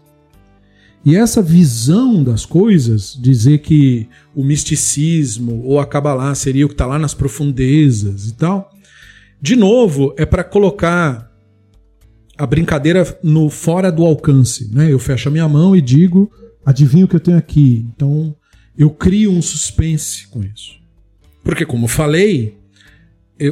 E 1.05 1.17
essa 1.17 1.41
visão 1.41 2.23
das 2.23 2.45
coisas, 2.45 3.19
dizer 3.21 3.59
que 3.59 4.07
o 4.35 4.45
misticismo 4.45 5.63
ou 5.65 5.81
a 5.81 5.87
Kabbalah 5.87 6.35
seria 6.35 6.67
o 6.67 6.69
que 6.69 6.75
está 6.75 6.87
lá 6.87 6.99
nas 6.99 7.15
profundezas 7.15 8.29
e 8.29 8.35
tal, 8.35 8.71
de 9.41 9.57
novo, 9.57 10.15
é 10.19 10.27
para 10.27 10.45
colocar 10.45 11.31
a 12.37 12.47
brincadeira 12.47 13.19
no 13.23 13.49
fora 13.49 13.91
do 13.91 14.05
alcance. 14.05 14.71
Né? 14.73 14.93
Eu 14.93 14.99
fecho 14.99 15.29
a 15.29 15.33
minha 15.33 15.49
mão 15.49 15.75
e 15.75 15.81
digo, 15.81 16.31
adivinha 16.65 17.07
o 17.07 17.09
que 17.09 17.17
eu 17.17 17.21
tenho 17.21 17.39
aqui. 17.39 17.87
Então, 17.95 18.37
eu 18.83 18.91
crio 18.91 19.31
um 19.31 19.43
suspense 19.43 20.27
com 20.29 20.43
isso. 20.43 20.81
Porque, 21.45 21.67
como 21.67 21.87
falei, 21.87 22.57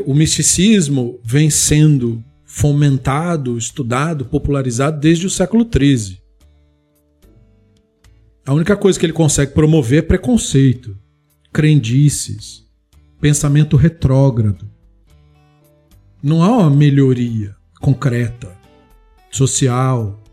o 0.07 0.15
misticismo 0.15 1.21
vem 1.23 1.51
sendo 1.51 2.25
fomentado, 2.47 3.59
estudado, 3.59 4.25
popularizado 4.25 4.99
desde 4.99 5.27
o 5.27 5.31
século 5.31 5.69
XIII. 5.71 6.19
A 8.47 8.55
única 8.55 8.75
coisa 8.75 8.99
que 8.99 9.05
ele 9.05 9.13
consegue 9.13 9.53
promover 9.53 9.99
é 9.99 10.03
preconceito, 10.03 10.97
crendices, 11.53 12.67
pensamento 13.21 13.77
retrógrado. 13.77 14.67
Não 16.23 16.43
há 16.43 16.57
uma 16.57 16.71
melhoria 16.71 17.55
concreta, 17.83 18.57
social, 19.31 20.25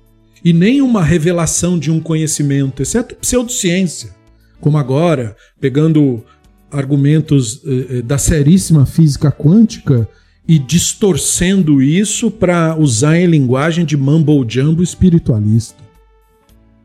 e 0.42 0.54
nem 0.54 0.82
uma 0.82 1.04
revelação 1.04 1.78
de 1.78 1.92
um 1.92 2.00
conhecimento, 2.00 2.82
exceto 2.82 3.16
pseudociência, 3.16 4.15
como 4.60 4.78
agora, 4.78 5.36
pegando 5.60 6.24
argumentos 6.72 7.62
eh, 7.66 7.98
eh, 7.98 8.02
da 8.02 8.18
seríssima 8.18 8.86
física 8.86 9.32
quântica 9.32 10.08
e 10.48 10.60
distorcendo 10.60 11.82
isso 11.82 12.30
para 12.30 12.78
usar 12.78 13.18
em 13.18 13.26
linguagem 13.26 13.86
de 13.86 13.98
mumble 13.98 14.46
jumbo 14.48 14.84
espiritualista. 14.84 15.84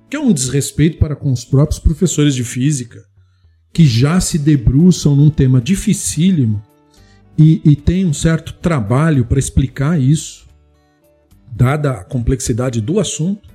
Que 0.08 0.16
é 0.16 0.20
um 0.20 0.32
desrespeito 0.32 0.98
para 0.98 1.14
com 1.14 1.32
os 1.32 1.44
próprios 1.44 1.78
professores 1.78 2.34
de 2.34 2.42
física, 2.42 3.04
que 3.72 3.86
já 3.86 4.20
se 4.20 4.38
debruçam 4.38 5.14
num 5.14 5.30
tema 5.30 5.60
dificílimo 5.60 6.62
e, 7.38 7.60
e 7.64 7.76
tem 7.76 8.04
um 8.04 8.12
certo 8.12 8.54
trabalho 8.54 9.24
para 9.24 9.38
explicar 9.38 10.00
isso, 10.00 10.46
dada 11.52 11.92
a 11.92 12.04
complexidade 12.04 12.80
do 12.80 12.98
assunto. 12.98 13.48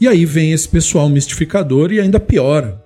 E 0.00 0.06
aí 0.06 0.24
vem 0.24 0.52
esse 0.52 0.68
pessoal 0.68 1.08
mistificador 1.08 1.92
e 1.92 2.00
ainda 2.00 2.20
piora, 2.20 2.82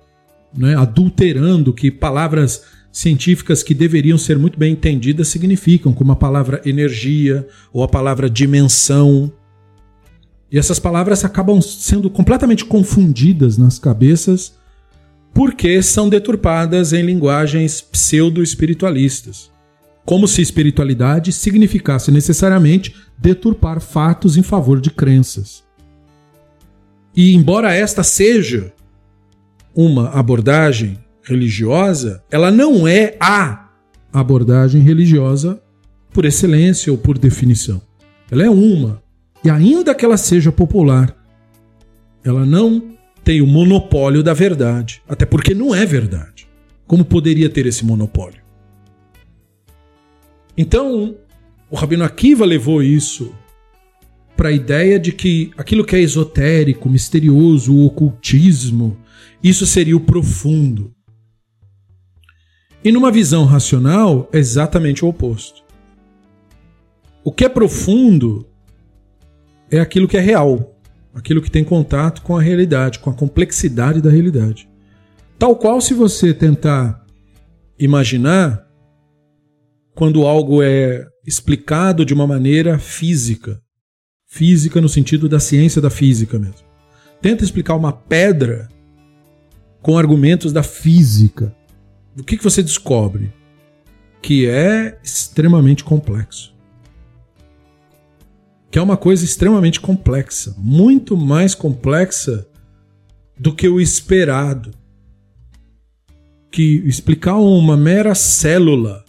né, 0.57 0.75
adulterando 0.75 1.73
que 1.73 1.89
palavras 1.91 2.63
científicas 2.91 3.63
que 3.63 3.73
deveriam 3.73 4.17
ser 4.17 4.37
muito 4.37 4.57
bem 4.57 4.73
entendidas 4.73 5.27
significam, 5.27 5.91
como 5.91 6.11
a 6.11 6.15
palavra 6.15 6.61
energia 6.63 7.47
ou 7.71 7.83
a 7.83 7.87
palavra 7.87 8.29
dimensão. 8.29 9.31
E 10.51 10.59
essas 10.59 10.79
palavras 10.79 11.25
acabam 11.25 11.59
sendo 11.61 12.09
completamente 12.09 12.63
confundidas 12.63 13.57
nas 13.57 13.79
cabeças 13.79 14.53
porque 15.33 15.81
são 15.81 16.07
deturpadas 16.07 16.93
em 16.93 17.03
linguagens 17.03 17.81
pseudo-espiritualistas. 17.81 19.51
Como 20.05 20.27
se 20.27 20.41
espiritualidade 20.41 21.31
significasse 21.31 22.11
necessariamente 22.11 22.95
deturpar 23.17 23.81
fatos 23.81 24.37
em 24.37 24.43
favor 24.43 24.79
de 24.79 24.91
crenças. 24.91 25.63
E 27.15 27.33
embora 27.33 27.73
esta 27.73 28.03
seja 28.03 28.72
uma 29.75 30.09
abordagem 30.09 30.99
religiosa, 31.23 32.23
ela 32.29 32.51
não 32.51 32.87
é 32.87 33.15
a 33.19 33.69
abordagem 34.11 34.81
religiosa 34.81 35.61
por 36.11 36.25
excelência 36.25 36.91
ou 36.91 36.97
por 36.97 37.17
definição. 37.17 37.81
Ela 38.29 38.43
é 38.43 38.49
uma. 38.49 39.01
E 39.43 39.49
ainda 39.49 39.95
que 39.95 40.05
ela 40.05 40.17
seja 40.17 40.51
popular, 40.51 41.15
ela 42.23 42.45
não 42.45 42.93
tem 43.23 43.41
o 43.41 43.47
monopólio 43.47 44.21
da 44.21 44.33
verdade. 44.33 45.01
Até 45.07 45.25
porque 45.25 45.53
não 45.53 45.73
é 45.73 45.85
verdade. 45.85 46.47
Como 46.85 47.03
poderia 47.03 47.49
ter 47.49 47.65
esse 47.65 47.85
monopólio? 47.85 48.41
Então, 50.57 51.15
o 51.69 51.75
Rabino 51.75 52.03
Akiva 52.03 52.45
levou 52.45 52.83
isso 52.83 53.33
para 54.35 54.49
a 54.49 54.51
ideia 54.51 54.99
de 54.99 55.11
que 55.11 55.51
aquilo 55.57 55.85
que 55.85 55.95
é 55.95 55.99
esotérico, 55.99 56.89
misterioso, 56.89 57.73
o 57.73 57.85
ocultismo, 57.85 58.97
isso 59.43 59.65
seria 59.65 59.97
o 59.97 59.99
profundo. 59.99 60.93
E 62.83 62.91
numa 62.91 63.11
visão 63.11 63.45
racional, 63.45 64.29
é 64.31 64.37
exatamente 64.37 65.03
o 65.03 65.07
oposto. 65.07 65.63
O 67.23 67.31
que 67.31 67.45
é 67.45 67.49
profundo 67.49 68.47
é 69.69 69.79
aquilo 69.79 70.07
que 70.07 70.17
é 70.17 70.21
real, 70.21 70.77
aquilo 71.13 71.41
que 71.41 71.51
tem 71.51 71.63
contato 71.63 72.21
com 72.21 72.37
a 72.37 72.41
realidade, 72.41 72.99
com 72.99 73.09
a 73.09 73.13
complexidade 73.13 74.01
da 74.01 74.09
realidade. 74.09 74.69
Tal 75.37 75.55
qual 75.55 75.81
se 75.81 75.93
você 75.93 76.33
tentar 76.33 77.05
imaginar 77.77 78.67
quando 79.95 80.25
algo 80.25 80.61
é 80.61 81.07
explicado 81.25 82.05
de 82.05 82.13
uma 82.13 82.27
maneira 82.27 82.77
física, 82.77 83.61
física 84.27 84.81
no 84.81 84.89
sentido 84.89 85.29
da 85.29 85.39
ciência 85.39 85.81
da 85.81 85.89
física 85.89 86.39
mesmo. 86.39 86.65
Tenta 87.21 87.43
explicar 87.43 87.75
uma 87.75 87.93
pedra 87.93 88.67
com 89.83 89.97
argumentos 89.97 90.51
da 90.51 90.63
física 90.63 91.55
o 92.19 92.23
que, 92.23 92.37
que 92.37 92.43
você 92.43 92.61
descobre? 92.61 93.33
Que 94.21 94.47
é 94.47 94.99
extremamente 95.03 95.83
complexo. 95.83 96.53
Que 98.69 98.79
é 98.79 98.81
uma 98.81 98.97
coisa 98.97 99.25
extremamente 99.25 99.79
complexa, 99.79 100.55
muito 100.57 101.17
mais 101.17 101.55
complexa 101.55 102.47
do 103.37 103.53
que 103.53 103.67
o 103.67 103.81
esperado. 103.81 104.71
Que 106.51 106.83
explicar 106.85 107.35
uma 107.37 107.75
mera 107.75 108.13
célula 108.13 109.03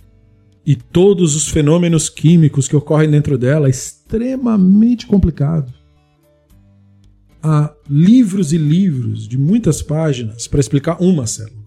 e 0.66 0.74
todos 0.74 1.36
os 1.36 1.48
fenômenos 1.48 2.08
químicos 2.08 2.66
que 2.66 2.76
ocorrem 2.76 3.10
dentro 3.10 3.36
dela 3.36 3.66
é 3.66 3.70
extremamente 3.70 5.06
complicado. 5.06 5.72
Há 7.46 7.74
livros 7.90 8.54
e 8.54 8.56
livros 8.56 9.28
de 9.28 9.36
muitas 9.36 9.82
páginas 9.82 10.48
para 10.48 10.60
explicar 10.60 10.96
uma 10.98 11.26
célula. 11.26 11.62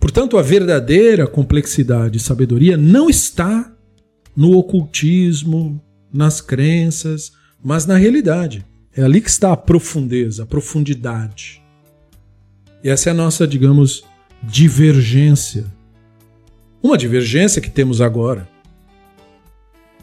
Portanto, 0.00 0.38
a 0.38 0.42
verdadeira 0.42 1.26
complexidade 1.26 2.16
e 2.16 2.20
sabedoria 2.20 2.78
não 2.78 3.10
está 3.10 3.70
no 4.34 4.56
ocultismo, 4.56 5.78
nas 6.10 6.40
crenças, 6.40 7.32
mas 7.62 7.84
na 7.84 7.98
realidade. 7.98 8.64
É 8.96 9.02
ali 9.02 9.20
que 9.20 9.28
está 9.28 9.52
a 9.52 9.56
profundeza, 9.56 10.44
a 10.44 10.46
profundidade. 10.46 11.62
E 12.82 12.88
essa 12.88 13.10
é 13.10 13.12
a 13.12 13.14
nossa, 13.14 13.46
digamos, 13.46 14.02
divergência. 14.42 15.66
Uma 16.82 16.96
divergência 16.96 17.60
que 17.60 17.70
temos 17.70 18.00
agora. 18.00 18.48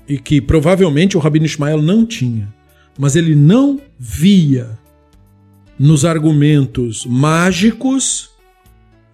E 0.07 0.19
que 0.19 0.39
provavelmente 0.39 1.17
o 1.17 1.19
Rabino 1.19 1.47
Ismael 1.47 1.81
não 1.81 2.05
tinha. 2.05 2.58
Mas 2.99 3.15
ele 3.15 3.33
não 3.33 3.79
via 3.97 4.77
nos 5.79 6.03
argumentos 6.03 7.05
mágicos 7.05 8.29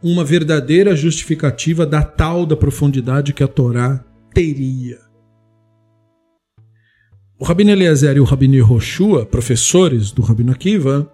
uma 0.01 0.23
verdadeira 0.23 0.95
justificativa 0.95 1.85
da 1.85 2.01
tal 2.01 2.47
da 2.47 2.55
profundidade 2.55 3.31
que 3.31 3.43
a 3.43 3.47
Torá 3.47 4.03
teria. 4.33 4.97
O 7.37 7.45
Rabino 7.45 7.69
Eliezer 7.69 8.17
e 8.17 8.19
o 8.19 8.23
Rabino 8.23 8.55
Yehoshua, 8.55 9.23
professores 9.23 10.11
do 10.11 10.23
Rabino 10.23 10.51
Akiva, 10.51 11.11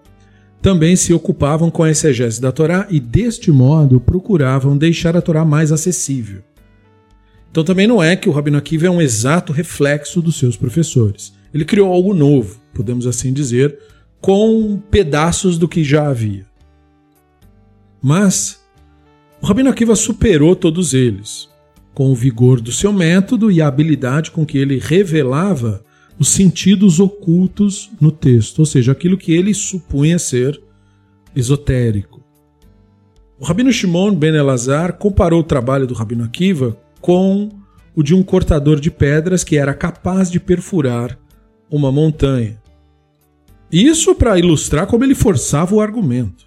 também 0.62 0.96
se 0.96 1.14
ocupavam 1.14 1.70
com 1.70 1.84
a 1.84 1.90
exegese 1.90 2.40
da 2.40 2.54
Torá 2.54 2.88
e, 2.90 3.02
deste 3.02 3.52
modo, 3.52 4.00
procuravam 4.00 4.78
deixar 4.78 5.18
a 5.18 5.22
Torá 5.22 5.44
mais 5.44 5.74
acessível. 5.74 6.42
Então 7.52 7.66
também 7.66 7.86
não 7.86 8.02
é 8.02 8.16
que 8.16 8.30
o 8.30 8.32
Rabino 8.32 8.58
Akiva 8.58 8.88
é 8.88 8.90
um 8.90 9.02
exato 9.02 9.52
reflexo 9.52 10.22
dos 10.22 10.38
seus 10.38 10.56
professores. 10.56 11.34
Ele 11.54 11.66
criou 11.66 11.92
algo 11.92 12.14
novo, 12.14 12.61
podemos 12.74 13.08
assim 13.08 13.34
dizer, 13.34 13.78
com 14.20 14.78
pedaços 14.90 15.58
do 15.58 15.68
que 15.68 15.84
já 15.84 16.08
havia. 16.08 16.46
Mas 18.02 18.62
o 19.42 19.46
Rabino 19.46 19.70
Akiva 19.70 19.96
superou 19.96 20.56
todos 20.56 20.94
eles, 20.94 21.50
com 21.94 22.12
o 22.12 22.16
vigor 22.16 22.62
do 22.62 22.72
seu 22.72 22.94
método 22.94 23.52
e 23.52 23.62
a 23.62 23.68
habilidade 23.68 24.32
com 24.32 24.46
que 24.46 24.58
ele 24.58 24.80
revelava 24.80 25.84
os 26.20 26.30
sentidos 26.30 27.00
ocultos 27.00 27.90
no 28.00 28.12
texto, 28.12 28.60
ou 28.60 28.66
seja, 28.66 28.92
aquilo 28.92 29.18
que 29.18 29.34
ele 29.34 29.54
supunha 29.54 30.20
ser 30.20 30.62
esotérico. 31.36 32.22
O 33.40 33.46
Rabino 33.46 33.72
Shimon 33.72 34.14
ben 34.14 34.36
Elazar 34.36 34.94
comparou 35.00 35.40
o 35.40 35.44
trabalho 35.44 35.88
do 35.88 35.96
Rabino 35.96 36.24
Akiva 36.24 36.78
com 37.02 37.50
o 37.96 38.04
de 38.04 38.14
um 38.14 38.22
cortador 38.22 38.80
de 38.80 38.92
pedras 38.92 39.44
que 39.44 39.58
era 39.58 39.74
capaz 39.74 40.30
de 40.30 40.40
perfurar 40.40 41.18
uma 41.70 41.92
montanha. 41.92 42.61
Isso 43.72 44.14
para 44.14 44.38
ilustrar 44.38 44.86
como 44.86 45.04
ele 45.04 45.16
forçava 45.16 45.74
o 45.74 45.82
argumento. 45.82 46.46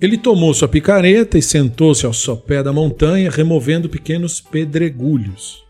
Ele 0.00 0.16
tomou 0.16 0.52
sua 0.54 0.66
picareta 0.66 1.36
e 1.36 1.42
sentou-se 1.42 2.06
ao 2.06 2.12
sopé 2.12 2.62
da 2.62 2.72
montanha, 2.72 3.30
removendo 3.30 3.88
pequenos 3.88 4.40
pedregulhos. 4.40 5.62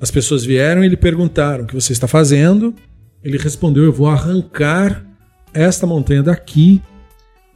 As 0.00 0.10
pessoas 0.10 0.44
vieram 0.44 0.82
e 0.82 0.88
lhe 0.88 0.96
perguntaram: 0.96 1.64
O 1.64 1.66
que 1.66 1.74
você 1.74 1.92
está 1.92 2.08
fazendo? 2.08 2.74
Ele 3.22 3.36
respondeu: 3.36 3.84
Eu 3.84 3.92
vou 3.92 4.08
arrancar 4.08 5.04
esta 5.52 5.86
montanha 5.86 6.22
daqui 6.22 6.80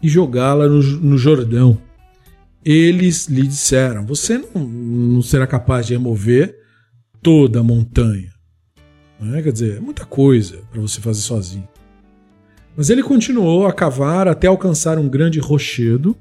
e 0.02 0.09
jogá-la 0.09 0.66
no, 0.66 0.83
no, 0.83 1.16
Jordão. 1.16 1.78
Eles 2.62 3.26
lhe 3.26 3.46
disseram: 3.46 4.05
Você 4.05 4.37
não, 4.37 4.62
não 4.62 5.22
será 5.22 5.46
capaz 5.46 5.87
de 5.87 5.94
remover 5.94 6.55
toda 7.22 7.61
a 7.61 7.64
montanha. 7.64 8.31
É? 9.35 9.42
Quer 9.42 9.52
dizer, 9.52 9.76
é 9.76 9.80
muita 9.80 10.04
coisa 10.04 10.62
para 10.70 10.80
você 10.80 11.00
fazer 11.00 11.20
sozinho. 11.20 11.68
Mas 12.76 12.90
ele 12.90 13.02
continuou 13.02 13.66
a 13.66 13.72
cavar 13.72 14.26
até 14.26 14.46
alcançar 14.46 14.98
um 14.98 15.08
grande 15.08 15.38
rochedo, 15.38 16.16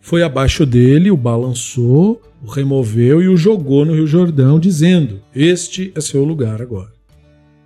foi 0.00 0.22
abaixo 0.22 0.64
dele, 0.64 1.10
o 1.10 1.16
balançou, 1.16 2.22
o 2.42 2.48
removeu 2.48 3.20
e 3.22 3.28
o 3.28 3.36
jogou 3.36 3.84
no 3.84 3.94
Rio 3.94 4.06
Jordão, 4.06 4.60
dizendo: 4.60 5.22
Este 5.34 5.92
é 5.94 6.00
seu 6.00 6.24
lugar 6.24 6.62
agora. 6.62 6.92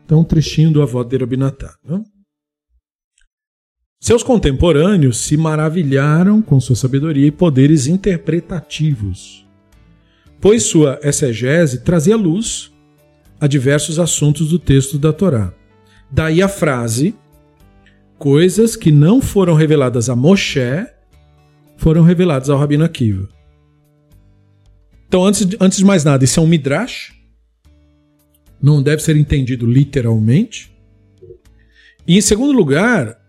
Então, 0.05 0.21
um 0.21 0.25
trechinho 0.25 0.71
do 0.71 1.05
de 1.05 1.17
Rabinatá. 1.17 1.75
Né? 1.85 2.03
Seus 4.01 4.23
contemporâneos 4.23 5.19
se 5.19 5.37
maravilharam 5.37 6.43
com 6.43 6.59
sua 6.59 6.75
sabedoria 6.75 7.27
e 7.27 7.31
poderes 7.31 7.87
interpretativos, 7.87 9.47
pois 10.41 10.65
sua 10.65 10.99
exegese 11.05 11.85
trazia 11.85 12.17
luz 12.17 12.72
a 13.43 13.49
diversos 13.49 13.99
assuntos 13.99 14.51
do 14.51 14.59
texto 14.59 14.97
da 14.97 15.13
Torá. 15.13 15.53
Daí 16.09 16.41
a 16.41 16.49
frase: 16.49 17.13
coisas 18.17 18.77
que 18.77 18.93
não 18.93 19.21
foram 19.21 19.55
reveladas 19.55 20.09
a 20.09 20.15
Moshe 20.15 20.87
foram 21.77 22.05
reveladas 22.05 22.49
ao 22.49 22.57
Rabino 22.57 22.85
Akiva. 22.85 23.29
Então, 25.09 25.25
antes 25.25 25.45
antes 25.61 25.79
de 25.79 25.85
mais 25.85 26.05
nada, 26.05 26.25
isso 26.25 26.39
é 26.39 26.43
um 26.43 26.47
midrash, 26.47 27.13
não 28.63 28.81
deve 28.81 29.03
ser 29.03 29.17
entendido 29.17 29.67
literalmente. 29.67 30.73
E 32.07 32.17
em 32.17 32.21
segundo 32.21 32.53
lugar, 32.53 33.21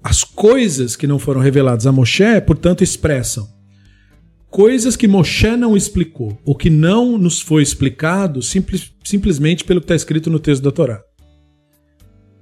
as 0.00 0.22
coisas 0.22 0.94
que 0.94 1.08
não 1.08 1.18
foram 1.18 1.40
reveladas 1.40 1.84
a 1.84 1.90
Moshe, 1.90 2.40
portanto, 2.46 2.84
expressam 2.84 3.57
coisas 4.50 4.96
que 4.96 5.08
Moshe 5.08 5.56
não 5.56 5.76
explicou, 5.76 6.38
ou 6.44 6.54
que 6.54 6.70
não 6.70 7.18
nos 7.18 7.40
foi 7.40 7.62
explicado 7.62 8.42
simples, 8.42 8.92
simplesmente 9.04 9.64
pelo 9.64 9.80
que 9.80 9.84
está 9.84 9.94
escrito 9.94 10.30
no 10.30 10.38
texto 10.38 10.62
da 10.62 10.70
Torá. 10.70 11.00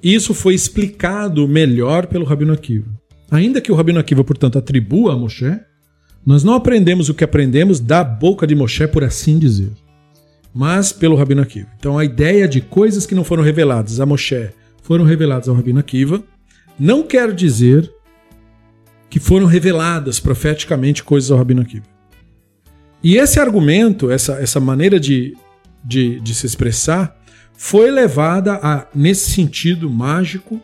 Isso 0.02 0.34
foi 0.34 0.54
explicado 0.54 1.48
melhor 1.48 2.06
pelo 2.06 2.24
Rabino 2.24 2.52
Akiva. 2.52 2.86
Ainda 3.30 3.60
que 3.60 3.72
o 3.72 3.74
Rabino 3.74 3.98
Akiva, 3.98 4.22
portanto, 4.22 4.58
atribua 4.58 5.14
a 5.14 5.16
Moshe, 5.16 5.58
nós 6.24 6.44
não 6.44 6.54
aprendemos 6.54 7.08
o 7.08 7.14
que 7.14 7.24
aprendemos 7.24 7.80
da 7.80 8.04
boca 8.04 8.46
de 8.46 8.54
Moshe, 8.54 8.86
por 8.86 9.02
assim 9.02 9.38
dizer, 9.38 9.72
mas 10.54 10.92
pelo 10.92 11.16
Rabino 11.16 11.42
Akiva. 11.42 11.68
Então 11.78 11.98
a 11.98 12.04
ideia 12.04 12.46
de 12.46 12.60
coisas 12.60 13.06
que 13.06 13.14
não 13.14 13.24
foram 13.24 13.42
reveladas 13.42 14.00
a 14.00 14.06
Moshe 14.06 14.50
foram 14.82 15.04
reveladas 15.04 15.48
ao 15.48 15.54
Rabino 15.54 15.80
Akiva, 15.80 16.22
não 16.78 17.02
quer 17.02 17.32
dizer 17.32 17.90
que 19.10 19.18
foram 19.18 19.46
reveladas 19.46 20.20
profeticamente 20.20 21.02
coisas 21.02 21.30
ao 21.30 21.38
Rabino 21.38 21.62
Akiva. 21.62 21.95
E 23.06 23.18
esse 23.18 23.38
argumento, 23.38 24.10
essa, 24.10 24.32
essa 24.40 24.58
maneira 24.58 24.98
de, 24.98 25.36
de, 25.84 26.18
de 26.18 26.34
se 26.34 26.44
expressar, 26.44 27.16
foi 27.52 27.88
levada 27.88 28.54
a, 28.60 28.88
nesse 28.92 29.30
sentido 29.30 29.88
mágico 29.88 30.60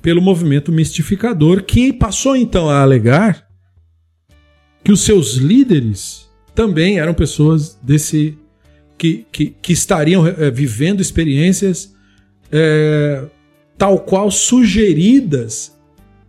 pelo 0.00 0.22
movimento 0.22 0.72
mistificador, 0.72 1.64
que 1.64 1.92
passou 1.92 2.34
então 2.34 2.70
a 2.70 2.80
alegar 2.80 3.46
que 4.82 4.90
os 4.90 5.02
seus 5.02 5.34
líderes 5.34 6.30
também 6.54 6.98
eram 6.98 7.12
pessoas 7.12 7.78
desse 7.82 8.38
que, 8.96 9.26
que, 9.30 9.54
que 9.60 9.74
estariam 9.74 10.26
é, 10.26 10.50
vivendo 10.50 11.02
experiências 11.02 11.94
é, 12.50 13.26
tal 13.76 14.00
qual 14.00 14.30
sugeridas 14.30 15.78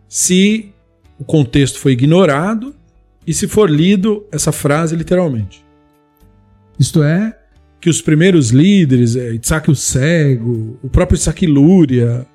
se 0.05 0.73
o 1.17 1.23
contexto 1.23 1.79
foi 1.79 1.93
ignorado 1.93 2.75
e 3.29 3.33
se 3.35 3.47
for 3.47 3.69
lido 3.69 4.25
essa 4.31 4.51
frase 4.51 4.95
literalmente. 4.95 5.63
Isto 6.79 7.03
é, 7.03 7.37
que 7.79 7.87
os 7.87 8.01
primeiros 8.01 8.49
líderes, 8.49 9.15
é, 9.15 9.35
Isaac 9.35 9.69
o 9.69 9.75
Cego, 9.75 10.79
o 10.81 10.89
próprio 10.89 11.15
Isaac 11.15 11.45
Lúria 11.45 12.25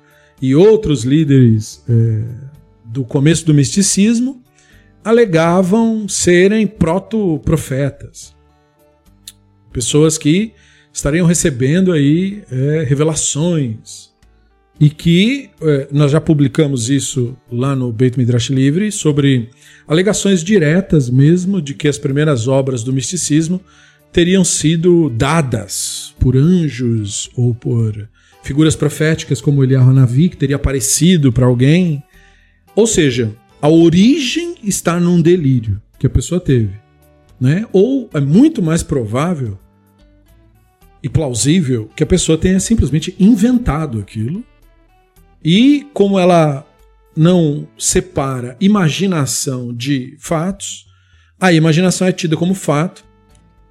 e 0.41 0.55
outros 0.55 1.03
líderes 1.03 1.83
é, 1.89 2.23
do 2.85 3.03
começo 3.03 3.45
do 3.45 3.53
misticismo, 3.53 4.41
alegavam 5.03 6.07
serem 6.07 6.65
proto-profetas. 6.65 8.33
Pessoas 9.73 10.17
que 10.17 10.53
estariam 10.93 11.27
recebendo 11.27 11.91
aí 11.91 12.41
é, 12.49 12.85
revelações, 12.87 14.14
e 14.79 14.89
que 14.89 15.49
eh, 15.61 15.87
nós 15.91 16.11
já 16.11 16.19
publicamos 16.19 16.89
isso 16.89 17.35
lá 17.51 17.75
no 17.75 17.91
Beit 17.91 18.17
Midrash 18.17 18.49
Livre 18.49 18.91
sobre 18.91 19.49
alegações 19.87 20.43
diretas 20.43 21.09
mesmo 21.09 21.61
de 21.61 21.73
que 21.73 21.87
as 21.87 21.97
primeiras 21.97 22.47
obras 22.47 22.83
do 22.83 22.91
misticismo 22.91 23.61
teriam 24.11 24.43
sido 24.43 25.09
dadas 25.09 26.13
por 26.19 26.35
anjos 26.35 27.29
ou 27.35 27.53
por 27.53 28.07
figuras 28.43 28.75
proféticas 28.75 29.41
como 29.41 29.63
Eliyahu 29.63 29.91
Navi, 29.91 30.29
que 30.29 30.37
teria 30.37 30.55
aparecido 30.55 31.33
para 31.33 31.45
alguém. 31.45 32.03
Ou 32.75 32.85
seja, 32.85 33.35
a 33.61 33.67
origem 33.67 34.55
está 34.63 34.99
num 34.99 35.21
delírio 35.21 35.81
que 35.97 36.05
a 36.05 36.09
pessoa 36.09 36.39
teve. 36.39 36.73
Né? 37.39 37.65
Ou 37.73 38.09
é 38.13 38.19
muito 38.19 38.61
mais 38.61 38.83
provável 38.83 39.57
e 41.01 41.09
plausível 41.09 41.89
que 41.95 42.03
a 42.03 42.05
pessoa 42.05 42.37
tenha 42.37 42.59
simplesmente 42.59 43.15
inventado 43.19 43.99
aquilo 43.99 44.43
e 45.45 45.85
como 45.93 46.17
ela 46.17 46.65
não 47.15 47.67
separa 47.77 48.57
imaginação 48.59 49.71
de 49.71 50.17
fatos, 50.19 50.87
a 51.39 51.53
imaginação 51.53 52.07
é 52.07 52.11
tida 52.11 52.35
como 52.35 52.55
fato, 52.55 53.05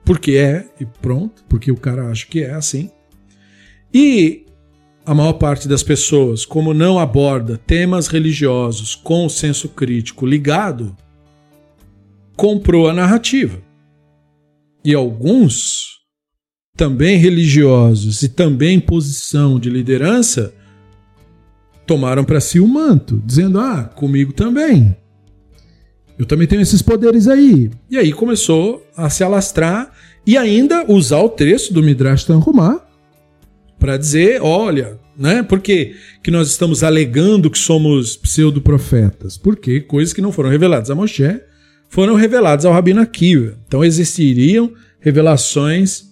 porque 0.04 0.36
é, 0.36 0.68
e 0.80 0.86
pronto, 0.86 1.44
porque 1.48 1.72
o 1.72 1.76
cara 1.76 2.08
acha 2.08 2.26
que 2.26 2.44
é 2.44 2.52
assim. 2.52 2.92
E 3.92 4.46
a 5.04 5.12
maior 5.12 5.32
parte 5.32 5.66
das 5.66 5.82
pessoas, 5.82 6.46
como 6.46 6.72
não 6.72 6.96
aborda 6.96 7.58
temas 7.58 8.06
religiosos 8.06 8.94
com 8.94 9.26
o 9.26 9.30
senso 9.30 9.68
crítico 9.68 10.24
ligado, 10.24 10.96
comprou 12.36 12.88
a 12.88 12.94
narrativa. 12.94 13.60
E 14.84 14.94
alguns, 14.94 15.98
também 16.76 17.18
religiosos 17.18 18.22
e 18.22 18.28
também 18.28 18.76
em 18.76 18.80
posição 18.80 19.58
de 19.58 19.68
liderança, 19.68 20.54
tomaram 21.86 22.24
para 22.24 22.40
si 22.40 22.60
o 22.60 22.66
manto, 22.66 23.22
dizendo: 23.24 23.58
Ah, 23.58 23.84
comigo 23.84 24.32
também. 24.32 24.96
Eu 26.18 26.24
também 26.24 26.46
tenho 26.46 26.62
esses 26.62 26.80
poderes 26.80 27.26
aí. 27.26 27.70
E 27.90 27.98
aí 27.98 28.12
começou 28.12 28.86
a 28.96 29.10
se 29.10 29.24
alastrar 29.24 29.92
e 30.26 30.36
ainda 30.36 30.90
usar 30.90 31.20
o 31.20 31.28
texto 31.28 31.72
do 31.72 31.82
Midrash 31.82 32.24
Tanhumá 32.24 32.80
para 33.78 33.96
dizer: 33.96 34.40
olha, 34.40 34.98
né? 35.16 35.42
Por 35.42 35.60
que, 35.60 35.94
que 36.22 36.30
nós 36.30 36.48
estamos 36.48 36.82
alegando 36.82 37.50
que 37.50 37.58
somos 37.58 38.16
pseudo-profetas? 38.16 39.36
Porque 39.36 39.80
coisas 39.80 40.14
que 40.14 40.22
não 40.22 40.32
foram 40.32 40.50
reveladas 40.50 40.90
a 40.90 40.94
Moshe 40.94 41.40
foram 41.88 42.14
reveladas 42.14 42.64
ao 42.64 42.72
Rabino 42.72 43.00
Akiva. 43.00 43.58
Então 43.66 43.84
existiriam 43.84 44.72
revelações 45.00 46.04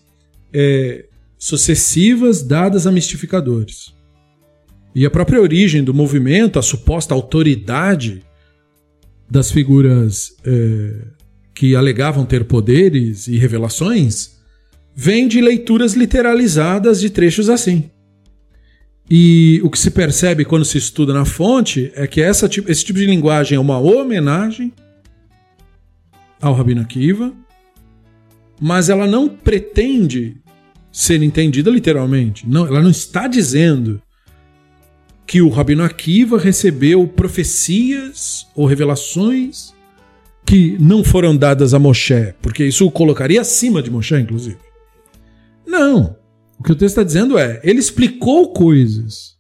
é, 0.53 1.07
sucessivas 1.39 2.43
dadas 2.43 2.87
a 2.87 2.93
mistificadores. 2.93 3.93
E 4.95 5.07
a 5.07 5.11
própria 5.11 5.41
origem 5.41 5.83
do 5.83 5.95
movimento, 5.95 6.59
a 6.59 6.63
suposta 6.63 7.15
autoridade 7.15 8.23
das 9.31 9.51
figuras 9.51 10.37
é, 10.45 10.95
que 11.55 11.75
alegavam 11.75 12.27
ter 12.27 12.45
poderes 12.45 13.27
e 13.27 13.39
revelações, 13.39 14.37
vem 14.95 15.27
de 15.27 15.41
leituras 15.41 15.95
literalizadas 15.95 17.01
de 17.01 17.09
trechos 17.09 17.49
assim. 17.49 17.91
E 19.11 19.61
o 19.63 19.71
que 19.71 19.79
se 19.79 19.91
percebe 19.91 20.45
quando 20.45 20.65
se 20.65 20.79
estuda 20.79 21.13
na 21.13 21.25
fonte 21.25 21.91
é 21.95 22.07
que 22.07 22.21
essa, 22.21 22.47
esse 22.67 22.85
tipo 22.85 22.99
de 22.99 23.07
linguagem 23.07 23.57
é 23.57 23.61
uma 23.61 23.79
homenagem 23.79 24.73
ao 26.41 26.55
Rabino 26.55 26.83
Akiva, 26.83 27.33
mas 28.61 28.89
ela 28.89 29.07
não 29.07 29.29
pretende 29.29 30.37
ser 30.91 31.23
entendida 31.23 31.71
literalmente. 31.71 32.49
Não, 32.49 32.67
ela 32.67 32.83
não 32.83 32.91
está 32.91 33.27
dizendo 33.27 34.01
que 35.33 35.41
o 35.41 35.49
Rabino 35.49 35.83
Akiva 35.83 36.39
recebeu 36.39 37.09
profecias 37.09 38.47
ou 38.55 38.67
revelações 38.67 39.73
que 40.45 40.77
não 40.79 41.03
foram 41.03 41.35
dadas 41.35 41.73
a 41.73 41.79
Moshe, 41.79 42.35
porque 42.43 42.67
isso 42.67 42.87
o 42.87 42.91
colocaria 42.91 43.41
acima 43.41 43.83
de 43.83 43.91
Moshe, 43.91 44.15
inclusive. 44.15 44.59
Não. 45.67 46.15
O 46.59 46.63
que 46.63 46.71
o 46.71 46.75
texto 46.75 46.99
está 46.99 47.03
dizendo 47.03 47.39
é: 47.39 47.63
ele 47.65 47.79
explicou 47.79 48.53
coisas 48.53 49.39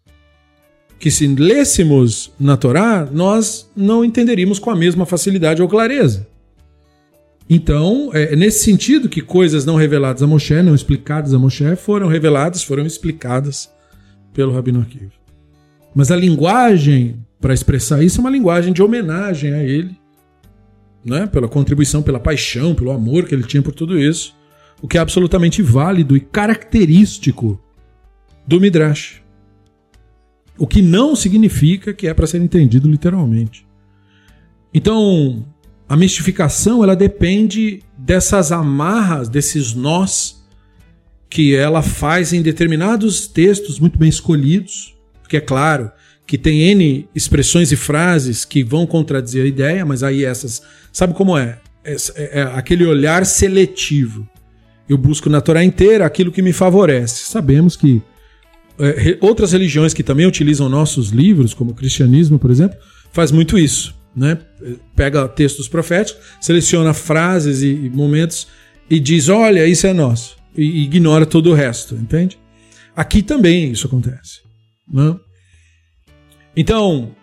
que, 0.99 1.11
se 1.11 1.27
lêssemos 1.27 2.33
na 2.41 2.57
Torá, 2.57 3.07
nós 3.13 3.71
não 3.77 4.03
entenderíamos 4.03 4.59
com 4.59 4.71
a 4.71 4.75
mesma 4.75 5.05
facilidade 5.05 5.61
ou 5.61 5.69
clareza. 5.69 6.27
Então, 7.51 8.09
é 8.15 8.35
nesse 8.35 8.65
sentido 8.65 9.11
que 9.11 9.21
coisas 9.21 9.67
não 9.67 9.77
reveladas 9.77 10.23
a 10.23 10.27
Moshe, 10.27 10.63
não 10.63 10.75
explicadas 10.75 11.35
a 11.35 11.39
Moshe, 11.39 11.77
foram 11.77 12.09
reveladas, 12.09 12.63
foram 12.63 12.87
explicadas 12.87 13.71
pelo 14.33 14.55
Rabino 14.55 14.81
Akiva. 14.81 15.22
Mas 15.95 16.11
a 16.11 16.17
linguagem 16.17 17.17
para 17.41 17.53
expressar 17.53 18.03
isso 18.03 18.19
é 18.19 18.21
uma 18.21 18.31
linguagem 18.31 18.73
de 18.73 18.83
homenagem 18.83 19.53
a 19.53 19.63
ele, 19.63 19.97
né? 21.05 21.27
pela 21.27 21.49
contribuição, 21.49 22.03
pela 22.03 22.21
paixão, 22.21 22.75
pelo 22.75 22.93
amor 22.93 23.27
que 23.27 23.35
ele 23.35 23.43
tinha 23.43 23.63
por 23.63 23.75
tudo 23.75 23.99
isso, 23.99 24.35
o 24.81 24.89
que 24.89 24.97
é 24.97 25.01
absolutamente 25.01 25.61
válido 25.63 26.17
e 26.17 26.21
característico 26.21 27.61
do 28.47 28.61
Midrash. 28.61 29.23
O 30.59 30.67
que 30.67 30.83
não 30.83 31.17
significa 31.17 31.93
que 31.93 32.07
é 32.07 32.15
para 32.15 32.27
ser 32.27 32.41
entendido 32.41 32.89
literalmente. 32.89 33.67
Então, 34.73 35.45
a 35.89 35.97
mistificação 35.97 36.83
ela 36.83 36.97
depende 36.97 37.83
dessas 37.99 38.53
amarras, 38.53 39.29
desses 39.29 39.75
nós 39.75 40.43
que 41.29 41.55
ela 41.55 41.83
faz 41.83 42.33
em 42.33 42.43
determinados 42.43 43.27
textos 43.27 43.79
muito 43.79 43.99
bem 43.99 44.09
escolhidos, 44.09 44.95
porque 45.33 45.37
é 45.39 45.41
claro 45.41 45.91
que 46.27 46.37
tem 46.37 46.61
N 46.61 47.09
expressões 47.15 47.73
e 47.73 47.77
frases 47.77 48.45
que 48.45 48.63
vão 48.63 48.87
contradizer 48.87 49.45
a 49.45 49.49
ideia, 49.49 49.85
mas 49.85 50.03
aí 50.03 50.25
essas. 50.25 50.63
Sabe 50.93 51.15
como 51.15 51.39
é? 51.39 51.59
É, 51.83 51.97
é, 52.15 52.43
aquele 52.55 52.85
olhar 52.85 53.25
seletivo. 53.25 54.29
Eu 54.87 54.99
busco 54.99 55.31
na 55.31 55.41
Torá 55.41 55.65
inteira 55.65 56.05
aquilo 56.05 56.31
que 56.31 56.43
me 56.43 56.53
favorece. 56.53 57.25
Sabemos 57.25 57.77
que 57.77 58.03
é, 58.79 59.17
outras 59.23 59.53
religiões 59.53 59.95
que 59.95 60.03
também 60.03 60.27
utilizam 60.27 60.69
nossos 60.69 61.09
livros, 61.09 61.55
como 61.55 61.71
o 61.71 61.75
cristianismo, 61.75 62.39
por 62.39 62.51
exemplo, 62.51 62.77
faz 63.11 63.33
muito 63.33 63.59
isso. 63.59 63.95
Né? 64.15 64.37
Pega 64.95 65.27
textos 65.29 65.67
proféticos, 65.67 66.23
seleciona 66.43 66.93
frases 66.93 67.63
e, 67.63 67.91
momentos 67.95 68.49
e 68.91 69.01
diz: 69.01 69.31
olha, 69.31 69.67
isso 69.67 69.87
é 69.87 69.95
nosso. 69.95 70.37
E 70.55 70.85
ignora 70.85 71.25
todo 71.25 71.51
o 71.51 71.55
resto, 71.55 71.95
entende? 71.95 72.39
Aqui 72.95 73.23
também 73.23 73.73
isso 73.73 73.87
acontece. 73.87 74.43
Né? 74.87 75.17
Então, 76.57 77.15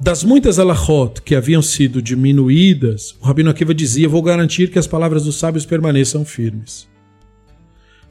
das 0.00 0.24
muitas 0.24 0.58
alahot 0.58 1.22
que 1.22 1.34
haviam 1.34 1.62
sido 1.62 2.02
diminuídas, 2.02 3.16
o 3.20 3.24
Rabino 3.24 3.50
Akiva 3.50 3.74
dizia: 3.74 4.08
Vou 4.08 4.22
garantir 4.22 4.70
que 4.70 4.78
as 4.78 4.86
palavras 4.86 5.24
dos 5.24 5.36
sábios 5.36 5.64
permaneçam 5.66 6.24
firmes 6.24 6.90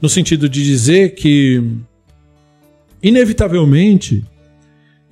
no 0.02 0.10
sentido 0.10 0.50
de 0.50 0.64
dizer 0.64 1.14
que, 1.14 1.62
inevitavelmente, 3.04 4.26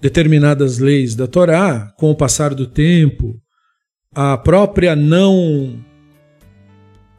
determinadas 0.01 0.79
leis 0.79 1.13
da 1.13 1.27
Torá, 1.27 1.93
com 1.95 2.09
o 2.09 2.15
passar 2.15 2.55
do 2.55 2.65
tempo, 2.65 3.39
a 4.13 4.35
própria 4.37 4.95
não 4.95 5.85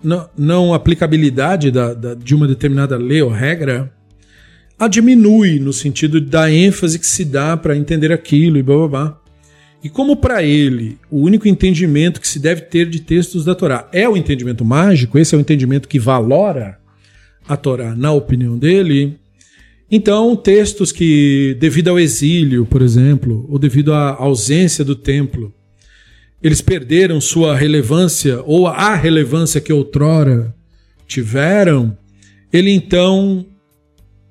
não, 0.03 0.29
não 0.37 0.75
aplicabilidade 0.75 1.71
da, 1.71 1.95
da, 1.95 2.15
de 2.15 2.35
uma 2.35 2.49
determinada 2.49 2.97
lei 2.97 3.23
ou 3.23 3.31
regra 3.31 3.95
a 4.81 4.89
diminui 4.89 5.61
no 5.61 5.75
sentido 5.75 6.23
da 6.23 6.51
ênfase 6.51 6.99
que 6.99 7.07
se 7.07 7.23
dá 7.23 7.55
para 7.55 7.77
entender 7.77 8.11
aquilo 8.11 8.57
e 8.57 8.63
blá 8.63 8.77
blá 8.77 8.89
blá. 8.89 9.21
E 9.85 9.91
como 9.91 10.17
para 10.17 10.43
ele 10.43 10.97
o 11.11 11.21
único 11.21 11.47
entendimento 11.47 12.19
que 12.19 12.27
se 12.27 12.39
deve 12.39 12.63
ter 12.63 12.89
de 12.89 13.01
textos 13.01 13.45
da 13.45 13.55
Torá 13.55 13.87
é 13.93 14.09
o 14.09 14.17
entendimento 14.17 14.65
mágico, 14.65 15.19
esse 15.19 15.35
é 15.35 15.39
o 15.39 15.41
entendimento 15.41 15.87
que 15.87 15.99
valora 15.99 16.79
a 17.47 17.59
Torá, 17.59 17.95
na 17.95 18.11
opinião 18.13 18.59
dele. 18.59 19.19
Então, 19.91 20.35
textos 20.35 20.93
que, 20.93 21.57
devido 21.61 21.89
ao 21.89 22.01
exílio, 22.01 22.65
por 22.65 22.81
exemplo, 22.81 23.47
ou 23.51 23.59
devido 23.59 23.93
à 23.93 24.15
ausência 24.15 24.83
do 24.83 24.95
templo, 24.95 25.53
eles 26.43 26.63
perderam 26.63 27.21
sua 27.21 27.55
relevância, 27.55 28.41
ou 28.45 28.67
a 28.67 28.95
relevância 28.95 29.61
que 29.61 29.73
outrora 29.73 30.55
tiveram, 31.07 31.99
ele 32.53 32.71
então 32.71 33.45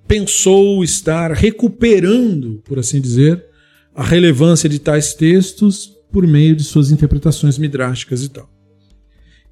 pensou 0.10 0.84
estar 0.84 1.32
recuperando, 1.32 2.64
por 2.66 2.80
assim 2.80 3.00
dizer, 3.00 3.46
a 3.94 4.04
relevância 4.04 4.68
de 4.68 4.80
tais 4.80 5.14
textos 5.14 5.94
por 6.12 6.26
meio 6.26 6.56
de 6.56 6.64
suas 6.64 6.90
interpretações 6.90 7.60
midrásticas 7.60 8.24
e 8.24 8.30
tal. 8.30 8.50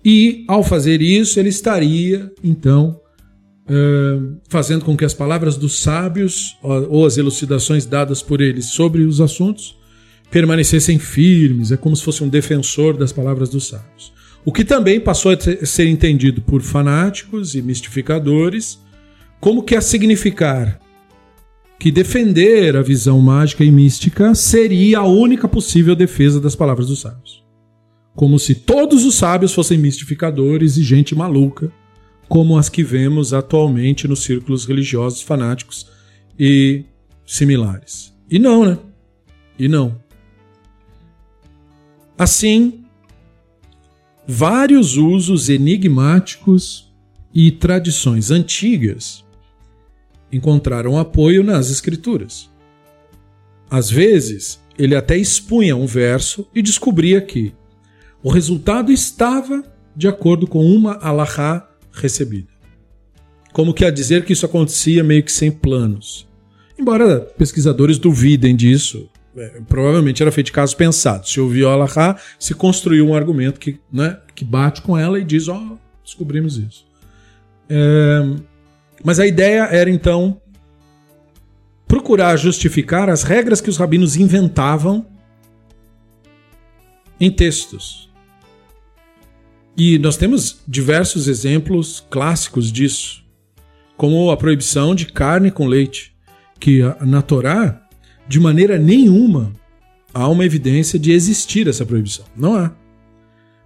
E, 0.03 0.43
ao 0.47 0.63
fazer 0.63 0.99
isso, 0.99 1.39
ele 1.39 1.49
estaria, 1.49 2.33
então, 2.43 2.99
fazendo 4.49 4.83
com 4.83 4.97
que 4.97 5.05
as 5.05 5.13
palavras 5.13 5.57
dos 5.57 5.79
sábios 5.79 6.57
ou 6.63 7.05
as 7.05 7.17
elucidações 7.17 7.85
dadas 7.85 8.23
por 8.23 8.41
eles 8.41 8.65
sobre 8.65 9.03
os 9.03 9.21
assuntos 9.21 9.77
permanecessem 10.31 10.97
firmes, 10.97 11.71
é 11.71 11.77
como 11.77 11.95
se 11.95 12.03
fosse 12.03 12.23
um 12.23 12.29
defensor 12.29 12.97
das 12.97 13.11
palavras 13.11 13.49
dos 13.49 13.67
sábios. 13.67 14.11
O 14.43 14.51
que 14.51 14.65
também 14.65 14.99
passou 14.99 15.31
a 15.31 15.65
ser 15.65 15.85
entendido 15.87 16.41
por 16.41 16.63
fanáticos 16.63 17.53
e 17.53 17.61
mistificadores 17.61 18.79
como 19.39 19.63
que 19.63 19.75
a 19.75 19.81
significar 19.81 20.79
que 21.79 21.91
defender 21.91 22.75
a 22.75 22.81
visão 22.81 23.19
mágica 23.21 23.63
e 23.63 23.71
mística 23.71 24.33
seria 24.33 24.99
a 24.99 25.05
única 25.05 25.47
possível 25.47 25.95
defesa 25.95 26.41
das 26.41 26.55
palavras 26.55 26.87
dos 26.87 27.01
sábios. 27.01 27.45
Como 28.15 28.39
se 28.39 28.55
todos 28.55 29.05
os 29.05 29.15
sábios 29.15 29.53
fossem 29.53 29.77
mistificadores 29.77 30.75
e 30.75 30.83
gente 30.83 31.13
maluca 31.13 31.71
como 32.27 32.57
as 32.57 32.67
que 32.67 32.83
vemos 32.83 33.31
atualmente 33.33 34.07
nos 34.07 34.23
círculos 34.23 34.65
religiosos 34.65 35.21
fanáticos 35.21 35.87
e 36.37 36.83
similares. 37.25 38.13
E 38.29 38.39
não, 38.39 38.65
né? 38.65 38.77
E 39.57 39.67
não. 39.67 39.99
Assim, 42.17 42.85
vários 44.27 44.97
usos 44.97 45.47
enigmáticos 45.47 46.91
e 47.33 47.51
tradições 47.51 48.31
antigas 48.31 49.26
encontraram 50.31 50.97
apoio 50.97 51.43
nas 51.43 51.69
escrituras. 51.69 52.49
Às 53.69 53.89
vezes, 53.89 54.61
ele 54.77 54.95
até 54.95 55.17
expunha 55.17 55.75
um 55.75 55.85
verso 55.85 56.47
e 56.53 56.61
descobria 56.61 57.19
que 57.21 57.53
o 58.23 58.29
resultado 58.29 58.91
estava 58.91 59.63
de 59.95 60.07
acordo 60.07 60.47
com 60.47 60.65
uma 60.65 60.97
alahá 61.01 61.67
recebida. 61.91 62.49
Como 63.51 63.73
quer 63.73 63.91
dizer 63.91 64.23
que 64.23 64.33
isso 64.33 64.45
acontecia 64.45 65.03
meio 65.03 65.23
que 65.23 65.31
sem 65.31 65.51
planos. 65.51 66.27
Embora 66.77 67.21
pesquisadores 67.21 67.97
duvidem 67.97 68.55
disso, 68.55 69.09
é, 69.35 69.61
provavelmente 69.67 70.21
era 70.21 70.31
feito 70.31 70.47
de 70.47 70.51
casos 70.51 70.75
pensados. 70.75 71.31
Se 71.31 71.39
ouviu 71.39 71.69
Alahá, 71.69 72.19
se 72.39 72.53
construiu 72.53 73.07
um 73.07 73.15
argumento 73.15 73.59
que, 73.59 73.79
né, 73.91 74.19
que 74.35 74.45
bate 74.45 74.81
com 74.81 74.97
ela 74.97 75.19
e 75.19 75.23
diz: 75.23 75.47
Ó, 75.47 75.55
oh, 75.55 75.77
descobrimos 76.03 76.57
isso. 76.57 76.85
É, 77.69 78.35
mas 79.03 79.19
a 79.19 79.27
ideia 79.27 79.63
era 79.63 79.89
então 79.89 80.41
procurar 81.87 82.35
justificar 82.37 83.09
as 83.09 83.23
regras 83.23 83.61
que 83.61 83.69
os 83.69 83.77
rabinos 83.77 84.15
inventavam 84.15 85.05
em 87.19 87.31
textos. 87.31 88.09
E 89.75 89.97
nós 89.99 90.17
temos 90.17 90.61
diversos 90.67 91.27
exemplos 91.27 92.05
clássicos 92.09 92.71
disso, 92.71 93.23
como 93.95 94.31
a 94.31 94.37
proibição 94.37 94.93
de 94.93 95.05
carne 95.05 95.51
com 95.51 95.67
leite, 95.67 96.15
que 96.59 96.81
na 97.01 97.21
Torá, 97.21 97.81
de 98.27 98.39
maneira 98.39 98.77
nenhuma, 98.77 99.53
há 100.13 100.27
uma 100.27 100.45
evidência 100.45 100.97
de 100.97 101.11
existir 101.11 101.67
essa 101.67 101.85
proibição. 101.85 102.25
Não 102.35 102.55
há. 102.55 102.71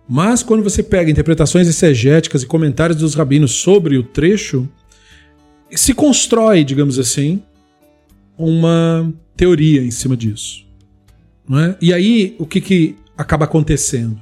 Mas 0.08 0.44
quando 0.44 0.64
você 0.64 0.84
pega 0.84 1.10
interpretações 1.10 1.68
exegéticas 1.68 2.44
e 2.44 2.48
comentários 2.48 3.00
dos 3.00 3.16
rabinos 3.16 3.52
sobre 3.52 3.98
o 3.98 4.04
trecho, 4.04 4.68
se 5.74 5.94
constrói, 5.94 6.64
digamos 6.64 7.00
assim, 7.00 7.42
uma 8.38 9.14
teoria 9.36 9.82
em 9.82 9.92
cima 9.92 10.16
disso. 10.18 10.66
É? 11.52 11.76
E 11.82 11.94
aí, 11.94 12.36
o 12.40 12.46
que, 12.46 12.62
que 12.62 12.96
acaba 13.18 13.46
acontecendo? 13.46 14.22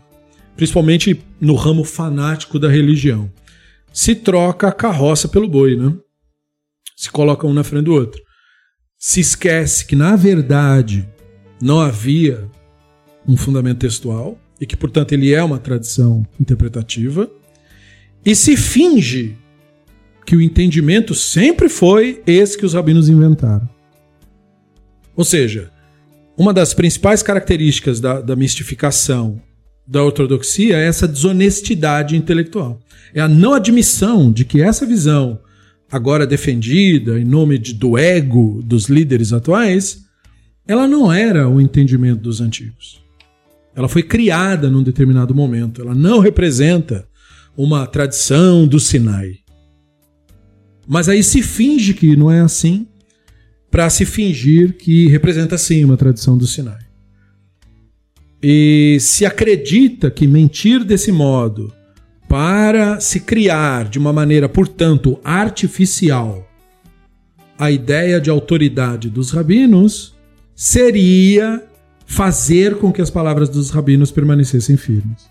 principalmente 0.60 1.24
no 1.40 1.56
ramo 1.56 1.86
fanático 1.86 2.60
da 2.60 2.68
religião. 2.68 3.32
Se 3.94 4.14
troca 4.14 4.68
a 4.68 4.74
carroça 4.74 5.30
pelo 5.30 5.48
boi, 5.48 5.78
né? 5.78 5.96
Se 6.98 7.10
coloca 7.10 7.48
um 7.48 7.54
na 7.54 7.64
frente 7.64 7.86
do 7.86 7.94
outro. 7.94 8.22
Se 8.98 9.22
esquece 9.22 9.86
que, 9.86 9.96
na 9.96 10.18
verdade, 10.18 11.08
não 11.62 11.80
havia 11.80 12.46
um 13.26 13.38
fundamento 13.38 13.80
textual 13.80 14.38
e 14.60 14.66
que, 14.66 14.76
portanto, 14.76 15.14
ele 15.14 15.34
é 15.34 15.42
uma 15.42 15.60
tradição 15.60 16.28
interpretativa, 16.38 17.32
e 18.26 18.36
se 18.36 18.58
finge 18.58 19.38
que 20.30 20.36
o 20.36 20.42
entendimento 20.44 21.16
sempre 21.16 21.68
foi 21.68 22.22
esse 22.28 22.56
que 22.56 22.64
os 22.64 22.76
rabinos 22.76 23.10
inventaram. 23.10 23.68
Ou 25.16 25.26
seja, 25.26 25.72
uma 26.38 26.54
das 26.54 26.72
principais 26.72 27.24
características 27.24 28.00
da, 28.00 28.22
da 28.22 28.36
mistificação 28.36 29.42
da 29.88 30.04
ortodoxia 30.04 30.78
é 30.78 30.86
essa 30.86 31.08
desonestidade 31.08 32.16
intelectual. 32.16 32.80
É 33.12 33.20
a 33.20 33.28
não 33.28 33.56
admissão 33.56 34.32
de 34.32 34.46
que 34.46 34.62
essa 34.62 34.86
visão, 34.86 35.40
agora 35.92 36.28
defendida 36.28 37.20
em 37.20 37.26
nome 37.26 37.58
de, 37.58 37.74
do 37.74 37.98
ego 37.98 38.62
dos 38.64 38.86
líderes 38.86 39.34
atuais, 39.34 40.06
ela 40.68 40.88
não 40.88 41.12
era 41.12 41.50
o 41.50 41.60
entendimento 41.60 42.22
dos 42.22 42.40
antigos. 42.40 43.02
Ela 43.76 43.90
foi 43.90 44.04
criada 44.04 44.70
num 44.70 44.84
determinado 44.84 45.34
momento. 45.34 45.82
Ela 45.82 45.96
não 45.96 46.20
representa 46.20 47.08
uma 47.58 47.88
tradição 47.88 48.68
do 48.68 48.80
Sinai. 48.80 49.40
Mas 50.92 51.08
aí 51.08 51.22
se 51.24 51.44
finge 51.44 51.94
que 51.94 52.16
não 52.16 52.32
é 52.32 52.40
assim, 52.40 52.88
para 53.70 53.88
se 53.92 54.06
fingir 54.06 54.76
que 54.76 55.08
representa 55.08 55.56
sim 55.56 55.86
uma 55.86 55.96
tradição 55.96 56.36
do 56.36 56.48
Sinai. 56.48 56.80
E 58.42 58.98
se 59.00 59.24
acredita 59.24 60.10
que 60.10 60.26
mentir 60.26 60.84
desse 60.84 61.12
modo 61.12 61.72
para 62.28 63.00
se 63.00 63.20
criar 63.20 63.88
de 63.88 64.00
uma 64.00 64.12
maneira, 64.12 64.50
portanto, 64.50 65.20
artificial, 65.24 66.50
a 67.56 67.70
ideia 67.70 68.20
de 68.20 68.32
autoridade 68.32 69.12
dos 69.12 69.30
rabinos 69.30 70.16
seria 70.56 71.64
fazer 72.08 72.78
com 72.78 72.92
que 72.92 73.02
as 73.02 73.12
palavras 73.12 73.48
dos 73.48 73.70
rabinos 73.70 74.10
permanecessem 74.10 74.76
firmes. 74.76 75.30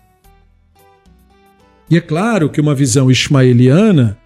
E 1.89 1.97
é 1.97 2.01
claro 2.01 2.49
que 2.49 2.61
uma 2.61 2.73
visão 2.73 3.11
ismaeliana 3.11 4.17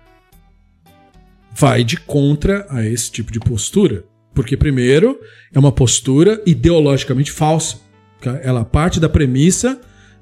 vai 1.56 1.84
de 1.84 1.98
contra 1.98 2.66
a 2.70 2.86
esse 2.86 3.12
tipo 3.12 3.32
de 3.32 3.40
postura. 3.40 4.04
Porque, 4.34 4.58
primeiro, 4.58 5.20
é 5.54 5.60
uma 5.60 5.72
postura 5.72 6.42
ideologicamente 6.46 7.32
falsa. 7.32 7.78
Ela 8.42 8.66
parte 8.66 9.00
da 9.00 9.10
premissa 9.10 9.80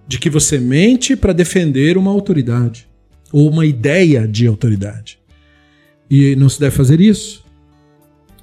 de 0.08 0.20
que 0.20 0.30
você 0.30 0.60
mente 0.60 1.16
para 1.16 1.34
defender 1.34 1.98
uma 1.98 2.12
autoridade 2.12 2.90
ou 3.32 3.50
uma 3.50 3.66
ideia 3.66 4.28
de 4.28 4.46
autoridade. 4.48 5.20
E 6.10 6.36
não 6.36 6.50
se 6.50 6.60
deve 6.60 6.76
fazer 6.76 7.00
isso. 7.00 7.46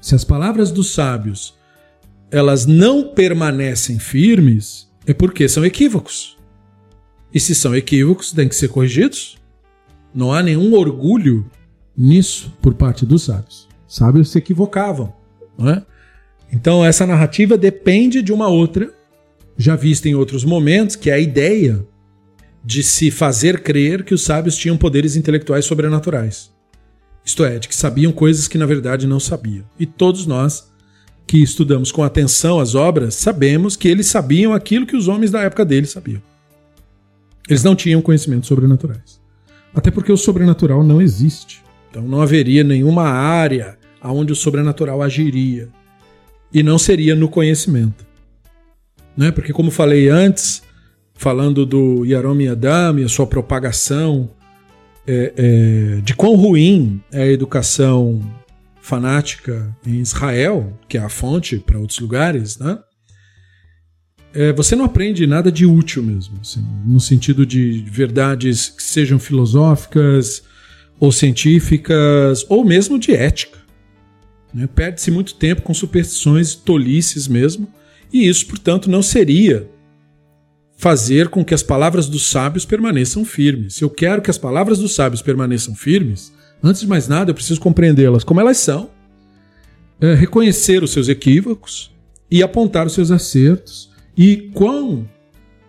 Se 0.01 0.15
as 0.15 0.25
palavras 0.25 0.71
dos 0.71 0.93
sábios 0.95 1.59
elas 2.31 2.67
não 2.67 3.09
permanecem 3.09 3.99
firmes, 3.99 4.89
é 5.07 5.15
porque 5.15 5.49
são 5.49 5.65
equívocos. 5.65 6.37
E 7.33 7.41
se 7.41 7.55
são 7.55 7.75
equívocos, 7.75 8.33
têm 8.33 8.49
que 8.49 8.57
ser 8.57 8.69
corrigidos. 8.69 9.39
Não 10.15 10.33
há 10.33 10.43
nenhum 10.43 10.75
orgulho 10.75 11.51
nisso 11.99 12.53
por 12.63 12.75
parte 12.75 13.05
dos 13.05 13.25
sábios. 13.25 13.67
Sábios 13.89 14.31
se 14.31 14.39
equivocavam. 14.39 15.13
É? 15.61 15.83
Então, 16.53 16.85
essa 16.85 17.05
narrativa 17.05 17.59
depende 17.59 18.23
de 18.23 18.33
uma 18.33 18.47
outra, 18.47 18.95
já 19.57 19.75
vista 19.75 20.09
em 20.09 20.15
outros 20.15 20.45
momentos, 20.45 20.95
que 20.95 21.11
é 21.11 21.15
a 21.15 21.19
ideia 21.19 21.85
de 22.65 22.83
se 22.83 23.11
fazer 23.11 23.63
crer 23.63 24.05
que 24.05 24.15
os 24.15 24.23
sábios 24.23 24.57
tinham 24.57 24.77
poderes 24.77 25.17
intelectuais 25.17 25.65
sobrenaturais. 25.65 26.51
Isto 27.25 27.45
é, 27.45 27.59
de 27.59 27.69
que 27.69 27.75
sabiam 27.75 28.13
coisas 28.13 28.47
que 28.47 28.57
na 28.57 28.67
verdade 28.67 29.07
não 29.07 29.19
sabiam. 29.19 29.65
E 29.79 29.85
todos 29.85 30.27
nós 30.27 30.71
que 31.27 31.43
estudamos 31.43 31.93
com 31.93 32.03
atenção 32.03 32.59
as 32.59 32.75
obras 32.75 33.15
sabemos 33.15 33.77
que 33.77 33.87
eles 33.87 34.07
sabiam 34.07 34.55
aquilo 34.55 34.87
que 34.87 34.97
os 34.97 35.09
homens 35.09 35.31
da 35.31 35.43
época 35.43 35.65
deles 35.65 35.91
sabiam. 35.91 36.23
Eles 37.49 37.63
não 37.63 37.77
tinham 37.77 38.01
conhecimentos 38.01 38.49
sobrenaturais. 38.49 39.21
Até 39.75 39.91
porque 39.91 40.13
o 40.13 40.17
sobrenatural 40.17 40.83
não 40.83 41.03
existe. 41.03 41.63
Então 41.99 42.09
não 42.09 42.23
haveria 42.23 42.63
nenhuma 42.63 43.09
área 43.09 43.77
onde 44.01 44.33
o 44.33 44.37
sobrenatural 44.37 45.03
agiria. 45.03 45.69
E 46.53 46.63
não 46.63 46.79
seria 46.79 47.17
no 47.17 47.29
conhecimento. 47.29 48.07
Né? 49.17 49.33
Porque, 49.33 49.53
como 49.53 49.71
falei 49.71 50.09
antes, 50.09 50.63
falando 51.13 51.67
do 51.67 52.05
Yarom 52.05 52.41
Yadam 52.41 53.01
e 53.01 53.05
a 53.05 53.09
sua 53.09 53.27
propagação, 53.27 54.31
é, 55.07 55.33
é, 55.37 56.01
de 56.01 56.15
quão 56.15 56.37
ruim 56.37 57.03
é 57.11 57.23
a 57.23 57.27
educação 57.27 58.23
fanática 58.81 59.77
em 59.85 59.97
Israel, 59.97 60.73
que 60.89 60.97
é 60.97 61.01
a 61.01 61.09
fonte 61.09 61.59
para 61.59 61.79
outros 61.79 61.99
lugares, 61.99 62.59
né? 62.59 62.79
é, 64.33 64.53
você 64.53 64.77
não 64.77 64.85
aprende 64.85 65.27
nada 65.27 65.51
de 65.51 65.67
útil 65.67 66.03
mesmo, 66.03 66.39
assim, 66.41 66.65
no 66.87 67.01
sentido 67.01 67.45
de 67.45 67.85
verdades 67.91 68.69
que 68.69 68.83
sejam 68.83 69.19
filosóficas 69.19 70.45
ou 71.01 71.13
científicas 71.13 72.45
ou 72.49 72.65
mesmo 72.65 72.99
de 72.99 73.13
ética. 73.15 73.59
Né? 74.53 74.67
Perde-se 74.67 75.11
muito 75.11 75.35
tempo 75.35 75.63
com 75.63 75.75
superstições 75.75 76.55
tolices 76.55 77.29
mesmo, 77.29 77.69
e 78.13 78.27
isso, 78.27 78.47
portanto, 78.47 78.91
não 78.91 79.03
seria 79.03 79.69
fazer 80.77 81.29
com 81.29 81.45
que 81.45 81.53
as 81.53 81.63
palavras 81.63 82.09
dos 82.09 82.27
sábios 82.29 82.65
permaneçam 82.65 83.25
firmes. 83.25 83.75
Se 83.75 83.85
eu 83.85 83.91
quero 83.91 84.23
que 84.23 84.31
as 84.31 84.39
palavras 84.39 84.79
dos 84.79 84.95
sábios 84.95 85.21
permaneçam 85.21 85.75
firmes, 85.75 86.33
antes 86.63 86.81
de 86.81 86.87
mais 86.87 87.09
nada, 87.09 87.31
eu 87.31 87.35
preciso 87.35 87.61
compreendê-las 87.61 88.25
como 88.25 88.41
elas 88.41 88.59
são, 88.59 88.89
é, 90.01 90.15
reconhecer 90.15 90.83
os 90.83 90.93
seus 90.93 91.09
equívocos 91.09 91.91
e 92.31 92.43
apontar 92.43 92.87
os 92.87 92.93
seus 92.93 93.11
acertos 93.11 93.91
e 94.17 94.51
quão 94.55 95.09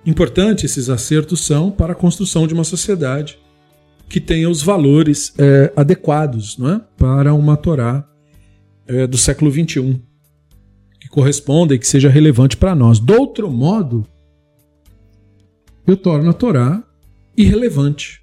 importantes 0.05 0.63
esses 0.63 0.89
acertos 0.89 1.41
são 1.41 1.71
para 1.71 1.93
a 1.93 1.95
construção 1.95 2.47
de 2.47 2.53
uma 2.53 2.63
sociedade 2.63 3.39
que 4.09 4.19
tenha 4.19 4.49
os 4.49 4.61
valores 4.61 5.33
é, 5.37 5.71
adequados 5.75 6.57
é? 6.59 6.81
para 6.97 7.33
uma 7.33 7.55
Torá 7.55 8.05
é, 8.87 9.05
do 9.05 9.17
século 9.17 9.51
XXI, 9.51 10.01
que 10.99 11.07
corresponda 11.07 11.75
e 11.75 11.79
que 11.79 11.87
seja 11.87 12.09
relevante 12.09 12.57
para 12.57 12.73
nós. 12.73 12.99
Do 12.99 13.13
outro 13.13 13.49
modo, 13.51 14.05
eu 15.85 15.95
torno 15.95 16.29
a 16.29 16.33
Torá 16.33 16.83
irrelevante. 17.37 18.19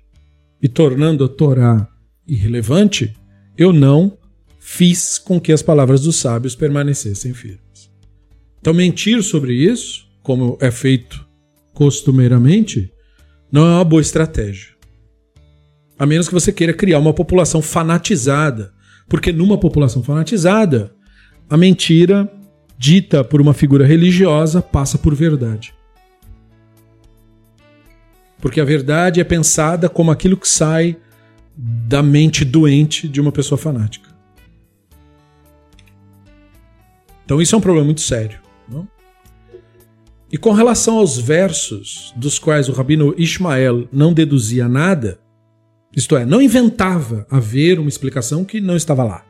E 0.60 0.68
tornando 0.68 1.24
a 1.24 1.28
Torá 1.28 1.88
irrelevante, 2.26 3.14
eu 3.56 3.72
não 3.72 4.18
fiz 4.58 5.18
com 5.18 5.40
que 5.40 5.52
as 5.52 5.62
palavras 5.62 6.00
dos 6.00 6.16
sábios 6.16 6.56
permanecessem 6.56 7.32
firmes. 7.32 7.90
Então, 8.60 8.74
mentir 8.74 9.22
sobre 9.22 9.54
isso 9.54 10.08
como 10.22 10.58
é 10.60 10.72
feito 10.72 11.24
costumeiramente, 11.72 12.92
não 13.52 13.64
é 13.64 13.74
uma 13.74 13.84
boa 13.84 14.02
estratégia. 14.02 14.75
A 15.98 16.04
menos 16.04 16.28
que 16.28 16.34
você 16.34 16.52
queira 16.52 16.74
criar 16.74 16.98
uma 16.98 17.12
população 17.12 17.62
fanatizada. 17.62 18.72
Porque 19.08 19.32
numa 19.32 19.58
população 19.58 20.02
fanatizada, 20.02 20.92
a 21.48 21.56
mentira 21.56 22.30
dita 22.78 23.24
por 23.24 23.40
uma 23.40 23.54
figura 23.54 23.86
religiosa 23.86 24.60
passa 24.60 24.98
por 24.98 25.14
verdade. 25.14 25.74
Porque 28.40 28.60
a 28.60 28.64
verdade 28.64 29.20
é 29.20 29.24
pensada 29.24 29.88
como 29.88 30.10
aquilo 30.10 30.36
que 30.36 30.48
sai 30.48 30.96
da 31.56 32.02
mente 32.02 32.44
doente 32.44 33.08
de 33.08 33.20
uma 33.20 33.32
pessoa 33.32 33.56
fanática. 33.56 34.10
Então 37.24 37.40
isso 37.40 37.54
é 37.54 37.58
um 37.58 37.62
problema 37.62 37.86
muito 37.86 38.02
sério. 38.02 38.38
Não? 38.68 38.86
E 40.30 40.36
com 40.36 40.52
relação 40.52 40.98
aos 40.98 41.18
versos 41.18 42.12
dos 42.16 42.38
quais 42.38 42.68
o 42.68 42.72
rabino 42.72 43.14
Ismael 43.16 43.88
não 43.92 44.12
deduzia 44.12 44.68
nada, 44.68 45.18
isto 45.96 46.14
é, 46.14 46.26
não 46.26 46.42
inventava 46.42 47.26
haver 47.30 47.80
uma 47.80 47.88
explicação 47.88 48.44
que 48.44 48.60
não 48.60 48.76
estava 48.76 49.02
lá. 49.02 49.24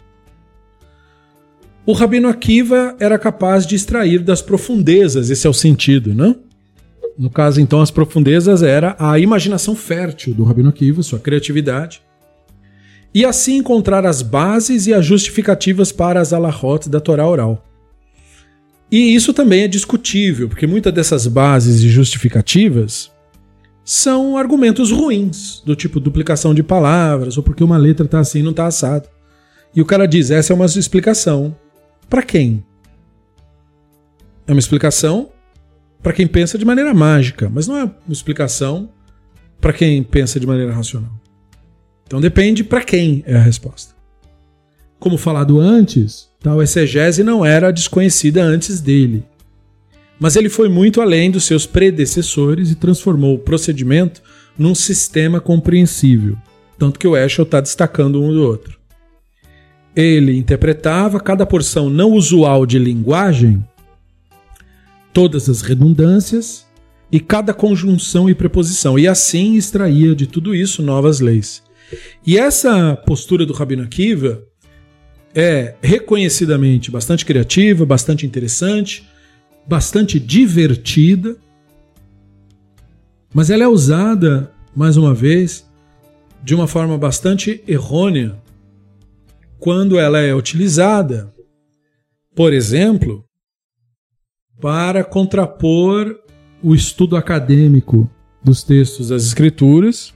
O 1.87 1.93
rabino 1.93 2.29
Akiva 2.29 2.97
era 2.99 3.17
capaz 3.17 3.65
de 3.65 3.77
extrair 3.77 4.19
das 4.19 4.43
profundezas, 4.43 5.31
esse 5.31 5.47
é 5.47 5.51
o 5.51 5.55
sentido, 5.55 6.13
não? 6.13 6.41
No 7.17 7.31
caso, 7.31 7.61
então, 7.61 7.81
as 7.81 7.93
profundezas 7.93 8.65
era 8.65 8.97
a 8.99 9.17
imaginação 9.21 9.77
fértil 9.77 10.35
do 10.35 10.43
rabino 10.43 10.69
Akiva, 10.69 11.05
sua 11.05 11.21
criatividade, 11.21 12.03
e 13.15 13.25
assim 13.25 13.59
encontrar 13.59 14.05
as 14.05 14.21
bases 14.21 14.89
e 14.89 14.93
as 14.93 15.07
justificativas 15.07 15.93
para 15.93 16.21
as 16.21 16.33
alahot 16.33 16.89
da 16.91 16.99
Torá 16.99 17.27
oral. 17.27 17.65
E 18.91 19.15
isso 19.15 19.33
também 19.33 19.63
é 19.63 19.69
discutível, 19.69 20.49
porque 20.49 20.67
muitas 20.67 20.93
dessas 20.93 21.29
bases 21.29 21.81
e 21.83 21.89
justificativas 21.89 23.11
são 23.87 24.37
argumentos 24.37 24.91
ruins, 24.91 25.63
do 25.65 25.77
tipo 25.77 26.01
duplicação 26.01 26.53
de 26.53 26.61
palavras, 26.63 27.37
ou 27.37 27.43
porque 27.43 27.63
uma 27.63 27.77
letra 27.77 28.05
está 28.05 28.19
assim 28.19 28.43
não 28.43 28.51
está 28.51 28.67
assado. 28.67 29.09
E 29.75 29.81
o 29.81 29.87
cara 29.87 30.07
diz: 30.07 30.33
essa 30.33 30.53
é 30.53 30.55
uma 30.55 30.67
explicação. 30.67 31.57
Para 32.11 32.23
quem? 32.23 32.65
É 34.47 34.53
uma 34.53 34.59
explicação 34.59 35.31
para 36.03 36.13
quem 36.13 36.27
pensa 36.27 36.59
de 36.59 36.65
maneira 36.65 36.93
mágica, 36.93 37.49
mas 37.49 37.69
não 37.69 37.77
é 37.77 37.85
uma 37.85 38.13
explicação 38.13 38.91
para 39.61 39.73
quem 39.73 40.03
pensa 40.03 40.39
de 40.39 40.47
maneira 40.47 40.73
racional. 40.73 41.13
Então 42.07 42.21
depende 42.21 42.65
para 42.65 42.83
quem 42.83 43.23
é 43.25 43.37
a 43.37 43.41
resposta. 43.41 43.95
Como 44.99 45.17
falado 45.17 45.61
antes, 45.61 46.29
Tal 46.47 46.63
exegese 46.63 47.25
não 47.25 47.45
era 47.45 47.73
desconhecida 47.73 48.41
antes 48.41 48.81
dele. 48.81 49.25
Mas 50.19 50.37
ele 50.37 50.49
foi 50.49 50.69
muito 50.69 51.01
além 51.01 51.31
dos 51.31 51.45
seus 51.45 51.67
predecessores 51.67 52.71
e 52.71 52.75
transformou 52.75 53.35
o 53.35 53.39
procedimento 53.39 54.23
num 54.59 54.75
sistema 54.75 55.41
compreensível, 55.41 56.37
tanto 56.79 56.99
que 56.99 57.07
o 57.07 57.17
Eschel 57.17 57.45
está 57.45 57.61
destacando 57.61 58.23
um 58.23 58.33
do 58.33 58.43
outro. 58.43 58.79
Ele 59.95 60.37
interpretava 60.37 61.21
cada 61.21 61.47
porção 61.47 61.91
não 61.91 62.13
usual 62.13 62.65
de 62.67 62.79
linguagem, 62.79 63.65
todas 65.13 65.49
as 65.49 65.63
redundâncias 65.63 66.67
e 67.11 67.21
cada 67.21 67.55
conjunção 67.55 68.29
e 68.29 68.35
preposição, 68.35 68.99
e 68.99 69.07
assim 69.07 69.55
extraía 69.55 70.15
de 70.15 70.27
tudo 70.27 70.55
isso 70.55 70.83
novas 70.83 71.21
leis. 71.21 71.63
E 72.27 72.37
essa 72.37 72.97
postura 72.97 73.47
do 73.47 73.53
Rabino 73.53 73.83
Akiva 73.83 74.43
é 75.35 75.75
reconhecidamente 75.83 76.91
bastante 76.91 77.25
criativa, 77.25 77.87
bastante 77.87 78.27
interessante, 78.27 79.07
bastante 79.67 80.21
divertida, 80.21 81.37
mas 83.35 83.51
ela 83.51 83.65
é 83.65 83.69
usada, 83.69 84.53
mais 84.75 84.97
uma 84.97 85.13
vez, 85.13 85.69
de 86.43 86.55
uma 86.55 86.67
forma 86.67 86.97
bastante 86.97 87.63
errônea 87.67 88.41
quando 89.59 89.99
ela 89.99 90.21
é 90.21 90.35
utilizada, 90.35 91.35
por 92.35 92.53
exemplo, 92.53 93.25
para 94.61 95.03
contrapor 95.03 96.17
o 96.63 96.75
estudo 96.75 97.17
acadêmico 97.17 98.09
dos 98.43 98.63
textos 98.63 99.09
das 99.09 99.25
Escrituras, 99.25 100.15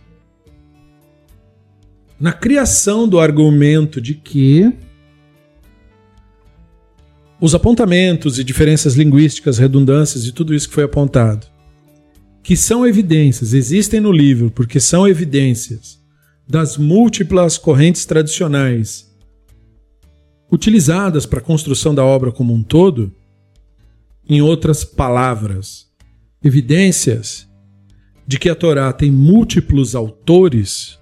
na 2.18 2.32
criação 2.32 3.08
do 3.08 3.18
argumento 3.18 4.00
de 4.00 4.14
que 4.14 4.72
os 7.40 7.54
apontamentos 7.54 8.38
e 8.38 8.44
diferenças 8.44 8.94
linguísticas, 8.94 9.58
redundâncias 9.58 10.26
e 10.26 10.32
tudo 10.32 10.54
isso 10.54 10.68
que 10.68 10.74
foi 10.74 10.84
apontado, 10.84 11.46
que 12.42 12.56
são 12.56 12.86
evidências, 12.86 13.54
existem 13.54 14.00
no 14.00 14.12
livro, 14.12 14.50
porque 14.50 14.78
são 14.78 15.08
evidências 15.08 15.98
das 16.46 16.76
múltiplas 16.76 17.56
correntes 17.56 18.04
tradicionais 18.04 19.08
utilizadas 20.50 21.24
para 21.24 21.38
a 21.38 21.42
construção 21.42 21.94
da 21.94 22.04
obra 22.04 22.32
como 22.32 22.52
um 22.52 22.62
todo, 22.62 23.12
em 24.28 24.42
outras 24.42 24.84
palavras, 24.84 25.86
evidências 26.42 27.48
de 28.26 28.38
que 28.38 28.48
a 28.48 28.54
Torá 28.54 28.92
tem 28.92 29.10
múltiplos 29.10 29.94
autores 29.94 30.98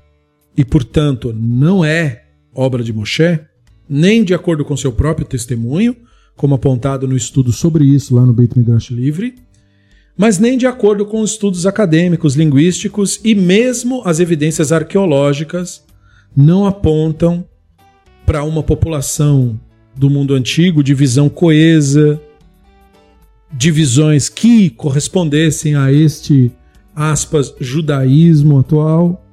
e, 0.57 0.64
portanto, 0.64 1.32
não 1.32 1.84
é 1.84 2.26
obra 2.55 2.82
de 2.82 2.93
Moshe, 2.93 3.41
nem 3.89 4.22
de 4.22 4.34
acordo 4.34 4.64
com 4.64 4.76
seu 4.76 4.93
próprio 4.93 5.26
testemunho, 5.26 5.97
como 6.39 6.55
apontado 6.55 7.07
no 7.07 7.16
estudo 7.16 7.53
sobre 7.53 7.84
isso 7.84 8.14
lá 8.14 8.24
no 8.24 8.32
Beit 8.32 8.57
Midrash 8.57 8.91
Livre, 8.91 9.34
mas 10.16 10.39
nem 10.39 10.57
de 10.57 10.66
acordo 10.66 11.05
com 11.05 11.20
os 11.20 11.32
estudos 11.32 11.66
acadêmicos, 11.66 12.34
linguísticos 12.34 13.20
e 13.22 13.34
mesmo 13.34 14.03
as 14.07 14.20
evidências 14.20 14.72
arqueológicas 14.72 15.84
não 16.34 16.64
apontam 16.64 17.45
para 18.24 18.45
uma 18.45 18.62
população 18.62 19.61
do 19.97 20.09
mundo 20.09 20.34
antigo 20.34 20.82
de 20.82 20.95
visão 20.95 21.28
coesa, 21.28 22.20
divisões 23.53 24.28
que 24.28 24.70
correspondessem 24.70 25.74
a 25.74 25.93
este 25.93 26.53
aspas 26.95 27.55
judaísmo 27.61 28.61
atual, 28.61 29.24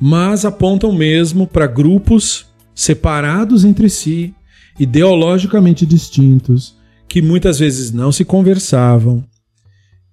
mas 0.00 0.44
apontam 0.44 0.92
mesmo 0.92 1.46
para 1.46 1.66
grupos 1.66 2.46
separados 2.74 3.64
entre 3.64 3.88
si, 3.88 4.32
ideologicamente 4.78 5.84
distintos, 5.84 6.76
que 7.08 7.22
muitas 7.22 7.58
vezes 7.58 7.90
não 7.90 8.12
se 8.12 8.24
conversavam. 8.24 9.24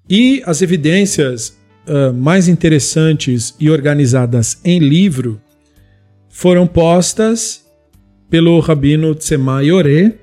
E 0.10 0.42
as 0.46 0.62
evidências 0.62 1.58
uh, 1.88 2.14
mais 2.14 2.48
interessantes 2.48 3.54
e 3.60 3.70
organizadas 3.70 4.60
em 4.64 4.80
livro 4.80 5.42
foram 6.30 6.68
postas 6.68 7.66
pelo 8.30 8.60
Rabino 8.60 9.14
Tzema 9.16 9.62
Yoré, 9.62 10.14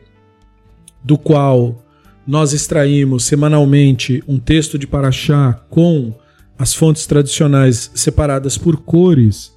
do 1.03 1.17
qual 1.19 1.83
nós 2.27 2.53
extraímos 2.53 3.25
semanalmente 3.25 4.23
um 4.29 4.39
texto 4.39 4.79
de 4.79 4.87
Paraxá 4.87 5.65
com 5.69 6.15
as 6.59 6.75
fontes 6.75 7.07
tradicionais 7.07 7.91
separadas 7.95 8.57
por 8.57 8.77
cores, 8.83 9.53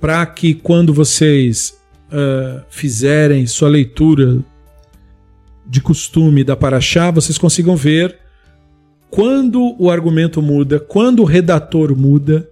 para 0.00 0.24
que 0.24 0.54
quando 0.54 0.94
vocês 0.94 1.76
uh, 2.12 2.64
fizerem 2.70 3.46
sua 3.46 3.68
leitura 3.68 4.44
de 5.66 5.80
costume 5.80 6.42
da 6.42 6.56
Paraxá, 6.56 7.10
vocês 7.10 7.36
consigam 7.36 7.76
ver 7.76 8.16
quando 9.10 9.76
o 9.78 9.90
argumento 9.90 10.40
muda, 10.40 10.80
quando 10.80 11.20
o 11.20 11.24
redator 11.24 11.96
muda 11.96 12.48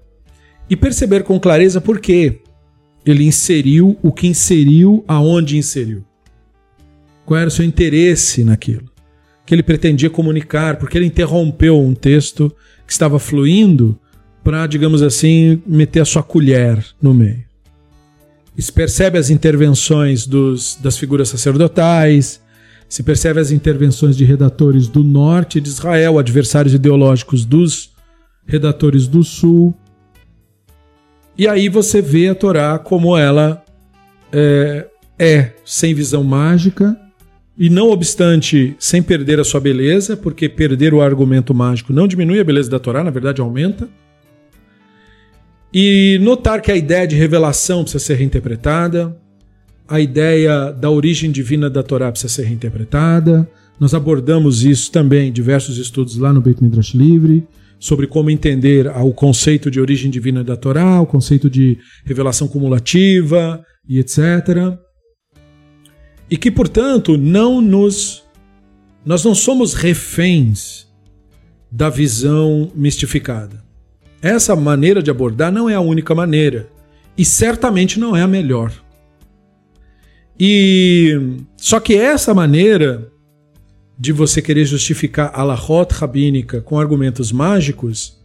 e 0.69 0.77
perceber 0.77 1.23
com 1.23 1.39
clareza 1.41 1.81
por 1.81 2.01
que 2.01 2.41
ele 3.05 3.25
inseriu 3.25 3.97
o 4.03 4.13
que 4.13 4.27
inseriu, 4.27 5.05
aonde 5.07 5.57
inseriu. 5.57 6.05
Qual 7.25 7.39
era 7.39 7.49
o 7.49 7.51
seu 7.51 7.65
interesse 7.65 8.45
naquilo? 8.45 8.91
Que 9.45 9.55
ele 9.55 9.63
pretendia 9.63 10.11
comunicar, 10.11 10.77
porque 10.77 10.99
ele 10.99 11.07
interrompeu 11.07 11.81
um 11.81 11.95
texto 11.95 12.53
que 12.85 12.93
estava 12.93 13.19
fluindo 13.19 13.99
para, 14.43 14.67
digamos 14.67 15.03
assim, 15.03 15.63
meter 15.67 16.01
a 16.01 16.05
sua 16.05 16.23
colher 16.23 16.85
no 17.01 17.15
meio 17.15 17.46
se 18.63 18.73
percebe 18.73 19.19
as 19.19 19.31
intervenções 19.31 20.27
dos, 20.27 20.77
das 20.77 20.97
figuras 20.97 21.29
sacerdotais, 21.29 22.41
se 22.89 23.03
percebe 23.03 23.41
as 23.41 23.51
intervenções 23.51 24.17
de 24.17 24.25
redatores 24.25 24.89
do 24.89 25.03
norte 25.03 25.61
de 25.61 25.69
Israel, 25.69 26.19
adversários 26.19 26.73
ideológicos 26.73 27.45
dos 27.45 27.91
redatores 28.47 29.07
do 29.07 29.23
sul. 29.25 29.75
E 31.37 31.47
aí 31.47 31.69
você 31.69 32.01
vê 32.01 32.29
a 32.29 32.35
Torá 32.35 32.79
como 32.79 33.17
ela 33.17 33.63
é, 34.33 34.87
é 35.19 35.53
sem 35.65 35.93
visão 35.93 36.25
mágica, 36.25 36.97
e 37.59 37.71
não 37.71 37.91
obstante, 37.91 38.77
sem 38.79 39.03
perder 39.03 39.41
a 39.41 39.45
sua 39.45 39.61
beleza, 39.61 40.15
porque 40.15 40.47
perder 40.47 40.93
o 40.93 41.01
argumento 41.01 41.55
mágico 41.55 41.91
não 41.91 42.07
diminui 42.07 42.39
a 42.39 42.45
beleza 42.45 42.71
da 42.71 42.79
Torá, 42.79 43.03
na 43.03 43.11
verdade 43.11 43.41
aumenta. 43.41 43.89
E 45.73 46.19
notar 46.23 46.63
que 46.63 46.73
a 46.73 46.77
ideia 46.77 47.07
de 47.07 47.17
revelação 47.17 47.83
precisa 47.83 48.05
ser 48.05 48.15
reinterpretada, 48.15 49.17
a 49.89 50.01
ideia 50.01 50.73
da 50.73 50.91
origem 50.91 51.31
divina 51.31 51.71
da 51.71 51.83
Torá 51.83 52.11
precisa 52.11 52.33
ser 52.33 52.45
reinterpretada. 52.45 53.49
Nós 53.79 53.95
abordamos 53.95 54.65
isso 54.65 54.91
também 54.91 55.29
em 55.29 55.33
diversos 55.33 55.79
estudos 55.79 56.17
lá 56.17 56.33
no 56.33 56.41
Beit 56.41 56.63
Midrash 56.63 56.95
Livre, 56.95 57.47
sobre 57.79 58.07
como 58.07 58.31
entender 58.31 58.89
o 58.89 59.13
conceito 59.13 59.71
de 59.71 59.81
origem 59.81 60.11
divina 60.11 60.43
da 60.43 60.57
Torá, 60.57 61.01
o 61.01 61.07
conceito 61.07 61.49
de 61.49 61.79
revelação 62.05 62.49
cumulativa 62.49 63.63
e 63.89 63.99
etc. 63.99 64.19
E 66.29 66.37
que, 66.37 66.51
portanto, 66.51 67.17
não 67.17 67.61
nos 67.61 68.25
nós 69.05 69.25
não 69.25 69.37
somos 69.37 69.73
reféns 69.73 70.89
da 71.71 71.89
visão 71.89 72.73
mistificada. 72.75 73.66
Essa 74.27 74.57
maneira 74.57 75.01
de 75.01 75.09
abordar 75.09 75.53
não 75.53 75.71
é 75.71 75.75
a 75.75 75.81
única 75.81 76.13
maneira 76.13 76.69
e 77.17 77.25
certamente 77.25 78.01
não 78.01 78.17
é 78.17 78.23
a 78.23 78.27
melhor. 78.27 78.73
E 80.39 81.39
só 81.57 81.79
que 81.79 81.95
essa 81.95 82.35
maneira 82.35 83.09
de 83.97 84.11
você 84.11 84.43
querer 84.43 84.65
justificar 84.65 85.31
a 85.33 85.45
lahot 85.45 85.93
rabínica 85.95 86.61
com 86.61 86.77
argumentos 86.77 87.31
mágicos, 87.31 88.21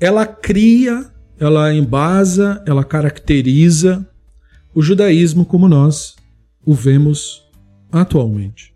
ela 0.00 0.24
cria, 0.24 1.12
ela 1.38 1.72
embasa, 1.74 2.64
ela 2.66 2.82
caracteriza 2.82 4.08
o 4.74 4.80
judaísmo 4.80 5.44
como 5.44 5.68
nós 5.68 6.16
o 6.64 6.72
vemos 6.72 7.42
atualmente. 7.92 8.72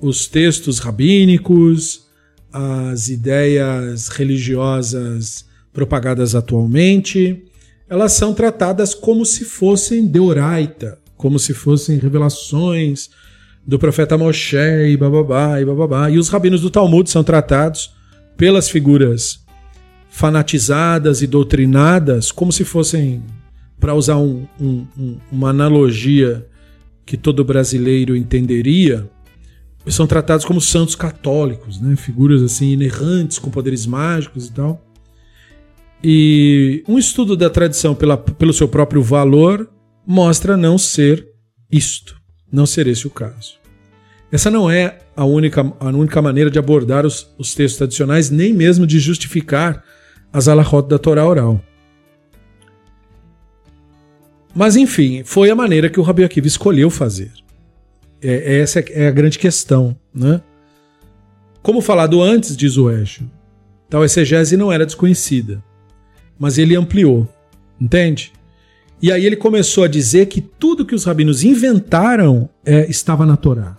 Os 0.00 0.26
textos 0.26 0.80
rabínicos, 0.80 2.08
as 2.52 3.08
ideias 3.08 4.08
religiosas 4.08 5.48
propagadas 5.72 6.34
atualmente, 6.34 7.44
elas 7.88 8.12
são 8.12 8.34
tratadas 8.34 8.94
como 8.94 9.24
se 9.24 9.44
fossem 9.44 10.06
deoraita, 10.06 10.98
como 11.16 11.38
se 11.38 11.52
fossem 11.52 11.98
revelações 11.98 13.10
do 13.66 13.78
profeta 13.78 14.16
Moshe 14.16 14.56
e 14.56 14.96
bababá 14.96 15.60
e 15.60 15.64
bababá. 15.64 16.10
E 16.10 16.18
os 16.18 16.28
rabinos 16.28 16.60
do 16.60 16.70
Talmud 16.70 17.08
são 17.10 17.22
tratados 17.22 17.92
pelas 18.36 18.68
figuras 18.68 19.40
fanatizadas 20.08 21.22
e 21.22 21.26
doutrinadas 21.26 22.32
como 22.32 22.52
se 22.52 22.64
fossem, 22.64 23.22
para 23.78 23.94
usar 23.94 24.16
um, 24.16 24.46
um, 24.60 24.86
um, 24.98 25.16
uma 25.30 25.50
analogia 25.50 26.46
que 27.06 27.16
todo 27.16 27.44
brasileiro 27.44 28.16
entenderia, 28.16 29.08
são 29.86 30.06
tratados 30.06 30.44
como 30.44 30.60
santos 30.60 30.94
católicos, 30.94 31.80
né? 31.80 31.96
figuras 31.96 32.42
assim 32.42 32.70
inerrantes 32.70 33.38
com 33.38 33.50
poderes 33.50 33.86
mágicos 33.86 34.46
e 34.46 34.52
tal. 34.52 34.80
E 36.02 36.82
um 36.88 36.98
estudo 36.98 37.36
da 37.36 37.50
tradição 37.50 37.94
pela, 37.94 38.16
pelo 38.16 38.52
seu 38.52 38.66
próprio 38.66 39.02
valor 39.02 39.68
mostra 40.06 40.56
não 40.56 40.78
ser 40.78 41.28
isto, 41.70 42.16
não 42.50 42.64
ser 42.64 42.86
esse 42.86 43.06
o 43.06 43.10
caso. 43.10 43.58
Essa 44.32 44.50
não 44.50 44.70
é 44.70 44.98
a 45.14 45.24
única, 45.24 45.60
a 45.78 45.88
única 45.88 46.22
maneira 46.22 46.50
de 46.50 46.58
abordar 46.58 47.04
os, 47.04 47.30
os 47.36 47.54
textos 47.54 47.76
tradicionais, 47.78 48.30
nem 48.30 48.52
mesmo 48.52 48.86
de 48.86 48.98
justificar 48.98 49.84
as 50.32 50.48
alahot 50.48 50.88
da 50.88 50.98
Torá 50.98 51.26
oral. 51.26 51.60
Mas 54.54 54.76
enfim, 54.76 55.22
foi 55.24 55.50
a 55.50 55.54
maneira 55.54 55.90
que 55.90 56.00
o 56.00 56.02
Rabi 56.02 56.24
Akiva 56.24 56.46
escolheu 56.46 56.88
fazer. 56.88 57.32
É, 58.22 58.60
essa 58.60 58.80
é 58.80 59.06
a 59.06 59.10
grande 59.10 59.38
questão. 59.38 59.96
Né? 60.14 60.40
Como 61.62 61.80
falado 61.80 62.22
antes, 62.22 62.56
diz 62.56 62.76
o 62.78 62.90
Esho, 62.90 63.30
tal 63.88 64.04
exegese 64.04 64.56
não 64.56 64.72
era 64.72 64.86
desconhecida 64.86 65.62
mas 66.40 66.56
ele 66.56 66.74
ampliou, 66.74 67.28
entende? 67.78 68.32
E 69.02 69.12
aí 69.12 69.26
ele 69.26 69.36
começou 69.36 69.84
a 69.84 69.88
dizer 69.88 70.26
que 70.26 70.40
tudo 70.40 70.86
que 70.86 70.94
os 70.94 71.04
rabinos 71.04 71.44
inventaram 71.44 72.48
é, 72.64 72.88
estava 72.88 73.26
na 73.26 73.36
Torá. 73.36 73.76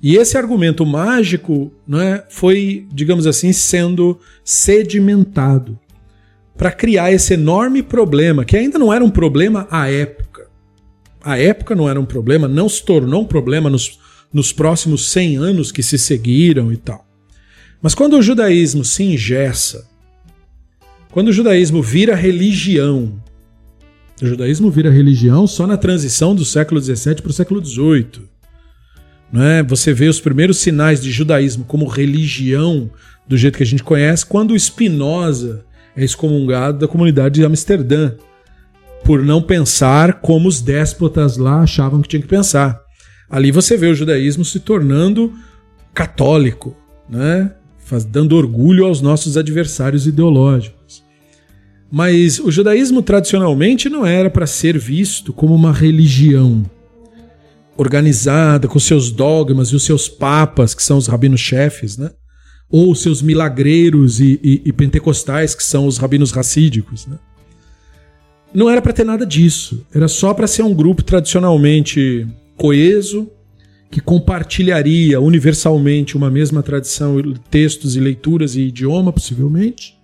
E 0.00 0.16
esse 0.16 0.38
argumento 0.38 0.86
mágico 0.86 1.72
é, 1.92 2.24
foi, 2.28 2.86
digamos 2.92 3.26
assim, 3.26 3.52
sendo 3.52 4.20
sedimentado 4.44 5.78
para 6.56 6.70
criar 6.70 7.10
esse 7.10 7.34
enorme 7.34 7.82
problema, 7.82 8.44
que 8.44 8.56
ainda 8.56 8.78
não 8.78 8.92
era 8.92 9.04
um 9.04 9.10
problema 9.10 9.66
à 9.70 9.90
época. 9.90 10.48
A 11.22 11.38
época 11.38 11.74
não 11.74 11.88
era 11.88 11.98
um 11.98 12.04
problema, 12.04 12.46
não 12.46 12.68
se 12.68 12.84
tornou 12.84 13.22
um 13.22 13.26
problema 13.26 13.68
nos, 13.68 13.98
nos 14.32 14.52
próximos 14.52 15.10
100 15.10 15.36
anos 15.38 15.72
que 15.72 15.82
se 15.82 15.98
seguiram 15.98 16.72
e 16.72 16.76
tal. 16.76 17.04
Mas 17.82 17.94
quando 17.94 18.16
o 18.16 18.22
judaísmo 18.22 18.84
se 18.84 19.02
ingessa 19.02 19.88
quando 21.14 21.28
o 21.28 21.32
judaísmo 21.32 21.80
vira 21.80 22.16
religião, 22.16 23.22
o 24.20 24.26
judaísmo 24.26 24.68
vira 24.68 24.90
religião 24.90 25.46
só 25.46 25.64
na 25.64 25.76
transição 25.76 26.34
do 26.34 26.44
século 26.44 26.80
XVII 26.80 27.22
para 27.22 27.30
o 27.30 27.32
século 27.32 27.64
XVIII. 27.64 28.28
Né? 29.32 29.62
Você 29.62 29.94
vê 29.94 30.08
os 30.08 30.18
primeiros 30.18 30.58
sinais 30.58 31.00
de 31.00 31.12
judaísmo 31.12 31.64
como 31.66 31.86
religião, 31.86 32.90
do 33.28 33.36
jeito 33.36 33.56
que 33.56 33.62
a 33.62 33.66
gente 33.66 33.84
conhece, 33.84 34.26
quando 34.26 34.58
Spinoza 34.58 35.64
é 35.96 36.02
excomungado 36.02 36.80
da 36.80 36.88
comunidade 36.88 37.36
de 37.36 37.44
Amsterdã, 37.44 38.14
por 39.04 39.22
não 39.22 39.40
pensar 39.40 40.14
como 40.14 40.48
os 40.48 40.60
déspotas 40.60 41.36
lá 41.36 41.60
achavam 41.60 42.02
que 42.02 42.08
tinha 42.08 42.22
que 42.22 42.26
pensar. 42.26 42.80
Ali 43.30 43.52
você 43.52 43.76
vê 43.76 43.86
o 43.86 43.94
judaísmo 43.94 44.44
se 44.44 44.58
tornando 44.58 45.32
católico, 45.94 46.76
né? 47.08 47.54
Dando 48.10 48.34
orgulho 48.34 48.84
aos 48.84 49.00
nossos 49.00 49.36
adversários 49.36 50.08
ideológicos. 50.08 50.73
Mas 51.94 52.40
o 52.40 52.50
judaísmo 52.50 53.02
tradicionalmente 53.02 53.88
não 53.88 54.04
era 54.04 54.28
para 54.28 54.48
ser 54.48 54.76
visto 54.76 55.32
como 55.32 55.54
uma 55.54 55.72
religião 55.72 56.68
organizada, 57.76 58.66
com 58.66 58.80
seus 58.80 59.12
dogmas 59.12 59.68
e 59.68 59.76
os 59.76 59.84
seus 59.84 60.08
papas, 60.08 60.74
que 60.74 60.82
são 60.82 60.98
os 60.98 61.06
rabinos-chefes, 61.06 61.96
né? 61.96 62.10
ou 62.68 62.96
seus 62.96 63.22
milagreiros 63.22 64.18
e, 64.18 64.40
e, 64.42 64.62
e, 64.64 64.72
pentecostais, 64.72 65.54
que 65.54 65.62
são 65.62 65.86
os 65.86 65.96
rabinos 65.96 66.32
racídicos. 66.32 67.06
Né? 67.06 67.16
Não 68.52 68.68
era 68.68 68.82
para 68.82 68.92
ter 68.92 69.04
nada 69.04 69.24
disso. 69.24 69.86
Era 69.94 70.08
só 70.08 70.34
para 70.34 70.48
ser 70.48 70.64
um 70.64 70.74
grupo 70.74 71.00
tradicionalmente 71.00 72.26
coeso, 72.56 73.30
que 73.88 74.00
compartilharia 74.00 75.20
universalmente 75.20 76.16
uma 76.16 76.28
mesma 76.28 76.60
tradição, 76.60 77.22
textos 77.48 77.94
e 77.94 78.00
leituras 78.00 78.56
e 78.56 78.62
idioma, 78.62 79.12
possivelmente. 79.12 79.94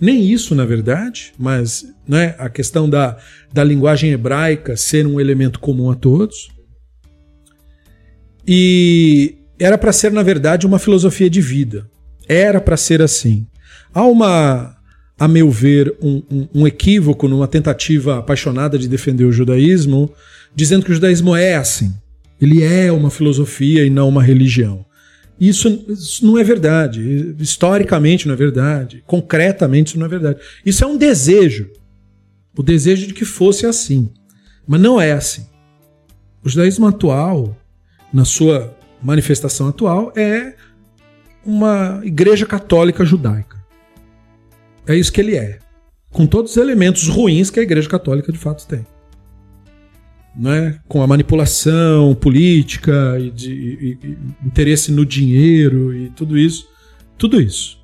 Nem 0.00 0.30
isso, 0.30 0.54
na 0.54 0.64
verdade, 0.64 1.32
mas 1.38 1.84
né, 2.06 2.34
a 2.38 2.48
questão 2.48 2.88
da, 2.88 3.16
da 3.52 3.64
linguagem 3.64 4.10
hebraica 4.10 4.76
ser 4.76 5.06
um 5.06 5.20
elemento 5.20 5.58
comum 5.58 5.90
a 5.90 5.94
todos. 5.94 6.48
E 8.46 9.36
era 9.58 9.76
para 9.76 9.92
ser, 9.92 10.12
na 10.12 10.22
verdade, 10.22 10.66
uma 10.66 10.78
filosofia 10.78 11.28
de 11.28 11.40
vida. 11.40 11.88
Era 12.28 12.60
para 12.60 12.76
ser 12.76 13.02
assim. 13.02 13.46
Há 13.92 14.04
uma, 14.04 14.76
a 15.18 15.26
meu 15.26 15.50
ver, 15.50 15.96
um, 16.00 16.22
um, 16.30 16.48
um, 16.54 16.66
equívoco 16.66 17.26
numa 17.26 17.48
tentativa 17.48 18.18
apaixonada 18.18 18.78
de 18.78 18.86
defender 18.86 19.24
o 19.24 19.32
judaísmo, 19.32 20.12
dizendo 20.54 20.84
que 20.84 20.92
o 20.92 20.94
judaísmo 20.94 21.34
é 21.34 21.56
assim. 21.56 21.92
Ele 22.40 22.62
é 22.62 22.92
uma 22.92 23.10
filosofia 23.10 23.84
e 23.84 23.90
não 23.90 24.08
uma 24.08 24.22
religião. 24.22 24.86
Isso, 25.40 25.84
isso 25.88 26.26
não 26.26 26.38
é 26.38 26.44
verdade. 26.44 27.34
Historicamente 27.38 28.26
não 28.26 28.34
é 28.34 28.36
verdade. 28.36 29.02
Concretamente 29.06 29.90
isso 29.90 29.98
não 29.98 30.06
é 30.06 30.08
verdade. 30.08 30.40
Isso 30.64 30.82
é 30.82 30.86
um 30.86 30.96
desejo. 30.96 31.70
O 32.56 32.62
desejo 32.62 33.06
de 33.06 33.14
que 33.14 33.24
fosse 33.24 33.66
assim. 33.66 34.10
Mas 34.66 34.80
não 34.80 35.00
é 35.00 35.12
assim. 35.12 35.46
O 36.44 36.48
judaísmo 36.48 36.86
atual 36.86 37.56
na 38.12 38.24
sua 38.24 38.76
manifestação 39.02 39.68
atual, 39.68 40.12
é 40.16 40.54
uma 41.44 42.00
igreja 42.04 42.46
católica 42.46 43.04
judaica. 43.04 43.56
É 44.86 44.94
isso 44.94 45.12
que 45.12 45.20
ele 45.20 45.36
é. 45.36 45.58
Com 46.10 46.26
todos 46.26 46.52
os 46.52 46.56
elementos 46.56 47.08
ruins 47.08 47.50
que 47.50 47.60
a 47.60 47.62
igreja 47.62 47.88
católica 47.88 48.32
de 48.32 48.38
fato 48.38 48.66
tem. 48.66 48.86
Né? 50.38 50.78
Com 50.86 51.02
a 51.02 51.06
manipulação 51.06 52.14
política 52.14 53.18
e, 53.18 53.30
de, 53.30 53.52
e, 53.52 53.98
e 54.02 54.46
interesse 54.46 54.92
no 54.92 55.04
dinheiro 55.04 55.92
e 55.94 56.10
tudo 56.10 56.38
isso. 56.38 56.68
Tudo 57.16 57.40
isso. 57.40 57.78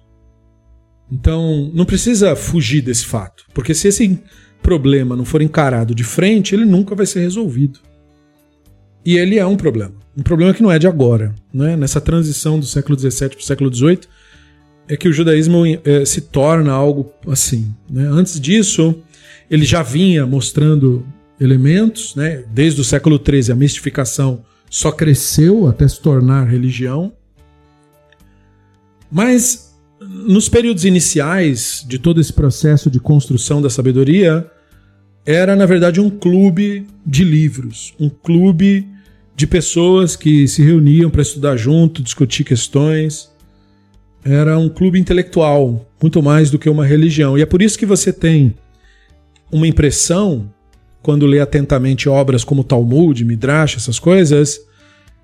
Então, 1.10 1.70
não 1.74 1.84
precisa 1.84 2.36
fugir 2.36 2.80
desse 2.80 3.06
fato. 3.06 3.44
Porque 3.52 3.74
se 3.74 3.88
esse 3.88 4.20
problema 4.62 5.16
não 5.16 5.24
for 5.24 5.42
encarado 5.42 5.94
de 5.94 6.04
frente, 6.04 6.54
ele 6.54 6.64
nunca 6.64 6.94
vai 6.94 7.06
ser 7.06 7.20
resolvido. 7.20 7.80
E 9.04 9.18
ele 9.18 9.38
é 9.38 9.44
um 9.44 9.56
problema. 9.56 9.94
Um 10.16 10.22
problema 10.22 10.54
que 10.54 10.62
não 10.62 10.72
é 10.72 10.78
de 10.78 10.86
agora. 10.86 11.34
Né? 11.52 11.76
Nessa 11.76 12.00
transição 12.00 12.58
do 12.58 12.66
século 12.66 12.98
XVII 12.98 13.30
para 13.30 13.38
o 13.38 13.42
século 13.42 13.74
XVIII, 13.74 14.00
é 14.88 14.96
que 14.96 15.08
o 15.08 15.12
judaísmo 15.12 15.64
é, 15.84 16.04
se 16.04 16.22
torna 16.22 16.72
algo 16.72 17.12
assim. 17.26 17.74
Né? 17.90 18.06
Antes 18.06 18.40
disso, 18.40 18.94
ele 19.50 19.64
já 19.64 19.82
vinha 19.82 20.26
mostrando 20.26 21.06
elementos, 21.40 22.14
né? 22.14 22.44
desde 22.52 22.80
o 22.80 22.84
século 22.84 23.20
XIII 23.22 23.52
a 23.52 23.56
mistificação 23.56 24.44
só 24.70 24.90
cresceu 24.90 25.66
até 25.66 25.86
se 25.86 26.00
tornar 26.00 26.44
religião. 26.44 27.12
Mas 29.10 29.74
nos 30.00 30.48
períodos 30.48 30.84
iniciais 30.84 31.84
de 31.86 31.98
todo 31.98 32.20
esse 32.20 32.32
processo 32.32 32.90
de 32.90 33.00
construção 33.00 33.62
da 33.62 33.70
sabedoria, 33.70 34.50
era 35.24 35.56
na 35.56 35.66
verdade 35.66 36.00
um 36.00 36.10
clube 36.10 36.86
de 37.06 37.24
livros, 37.24 37.94
um 37.98 38.08
clube 38.08 38.86
de 39.36 39.46
pessoas 39.46 40.14
que 40.16 40.46
se 40.46 40.62
reuniam 40.62 41.10
para 41.10 41.22
estudar 41.22 41.56
junto, 41.56 42.02
discutir 42.02 42.44
questões. 42.44 43.30
Era 44.24 44.58
um 44.58 44.68
clube 44.68 44.98
intelectual, 44.98 45.88
muito 46.00 46.22
mais 46.22 46.50
do 46.50 46.58
que 46.58 46.68
uma 46.68 46.86
religião. 46.86 47.36
E 47.36 47.42
é 47.42 47.46
por 47.46 47.60
isso 47.60 47.78
que 47.78 47.86
você 47.86 48.12
tem 48.12 48.54
uma 49.50 49.66
impressão, 49.66 50.52
quando 51.04 51.26
lê 51.26 51.38
atentamente 51.38 52.08
obras 52.08 52.42
como 52.42 52.64
Talmud, 52.64 53.22
Midrash, 53.26 53.76
essas 53.76 53.98
coisas, 53.98 54.58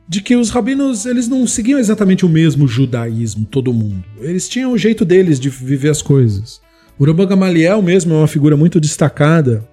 de 0.07 0.21
que 0.21 0.37
os 0.37 0.51
rabinos 0.51 1.07
eles 1.07 1.27
não 1.27 1.47
seguiam 1.47 1.79
exatamente 1.79 2.27
o 2.27 2.29
mesmo 2.29 2.69
judaísmo, 2.69 3.47
todo 3.47 3.73
mundo. 3.73 4.05
Eles 4.21 4.47
tinham 4.47 4.73
o 4.73 4.79
jeito 4.79 5.07
deles 5.07 5.41
de 5.41 5.49
viver 5.49 5.89
as 5.89 6.03
coisas. 6.03 6.61
O 6.99 7.05
Rabban 7.07 7.27
Gamaliel 7.27 7.81
mesmo 7.81 8.13
é 8.13 8.19
uma 8.19 8.29
figura 8.29 8.59
muito 8.59 8.79
destacada 8.79 9.67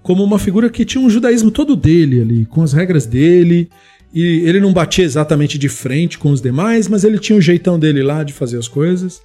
como 0.00 0.22
uma 0.22 0.38
figura 0.38 0.70
que 0.70 0.84
tinha 0.84 1.04
um 1.04 1.10
judaísmo 1.10 1.50
todo 1.50 1.74
dele 1.74 2.20
ali, 2.22 2.46
com 2.46 2.62
as 2.62 2.72
regras 2.72 3.04
dele. 3.04 3.68
E 4.14 4.22
ele 4.48 4.60
não 4.60 4.72
batia 4.72 5.04
exatamente 5.04 5.58
de 5.58 5.68
frente 5.68 6.18
com 6.18 6.30
os 6.30 6.40
demais, 6.40 6.86
mas 6.86 7.02
ele 7.02 7.18
tinha 7.18 7.34
o 7.34 7.40
um 7.40 7.42
jeitão 7.42 7.80
dele 7.80 8.00
lá 8.04 8.22
de 8.22 8.32
fazer 8.32 8.58
as 8.58 8.68
coisas. 8.68 9.20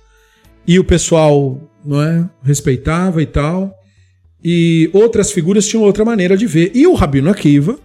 E 0.68 0.80
o 0.80 0.84
pessoal, 0.84 1.62
não 1.86 2.02
é, 2.02 2.28
respeitava 2.44 3.22
e 3.22 3.28
tal. 3.28 3.72
E 4.44 4.90
outras 4.94 5.32
figuras 5.32 5.68
tinham 5.68 5.84
outra 5.84 6.04
maneira 6.04 6.36
de 6.36 6.46
ver. 6.46 6.72
E 6.76 6.86
o 6.86 6.94
Rabino 6.94 7.30
Akiva 7.30 7.80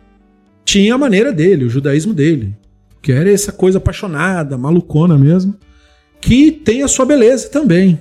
tinha 0.64 0.94
a 0.94 0.98
maneira 0.98 1.32
dele, 1.32 1.64
o 1.64 1.70
judaísmo 1.70 2.12
dele, 2.12 2.54
que 3.00 3.12
era 3.12 3.30
essa 3.30 3.52
coisa 3.52 3.78
apaixonada, 3.78 4.58
malucona 4.58 5.16
mesmo, 5.16 5.54
que 6.20 6.50
tem 6.50 6.82
a 6.82 6.88
sua 6.88 7.06
beleza 7.06 7.48
também. 7.48 7.98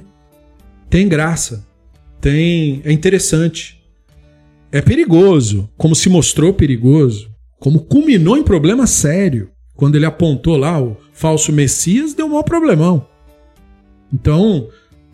Tem 0.90 1.08
graça, 1.08 1.66
tem 2.20 2.82
é 2.84 2.92
interessante 2.92 3.78
é 4.72 4.82
perigoso, 4.82 5.70
como 5.78 5.96
se 5.96 6.10
mostrou 6.10 6.54
perigoso, 6.54 7.32
como 7.60 7.80
culminou 7.80 8.38
em 8.38 8.44
problema 8.44 8.86
sério. 8.86 9.50
Quando 9.76 9.96
ele 9.96 10.06
apontou 10.06 10.58
lá 10.58 10.82
o 10.82 10.98
falso 11.14 11.54
Messias, 11.54 12.14
deu 12.14 12.26
um 12.26 12.30
maior 12.30 12.44
problemão. 12.44 13.08
Então, 14.14 14.68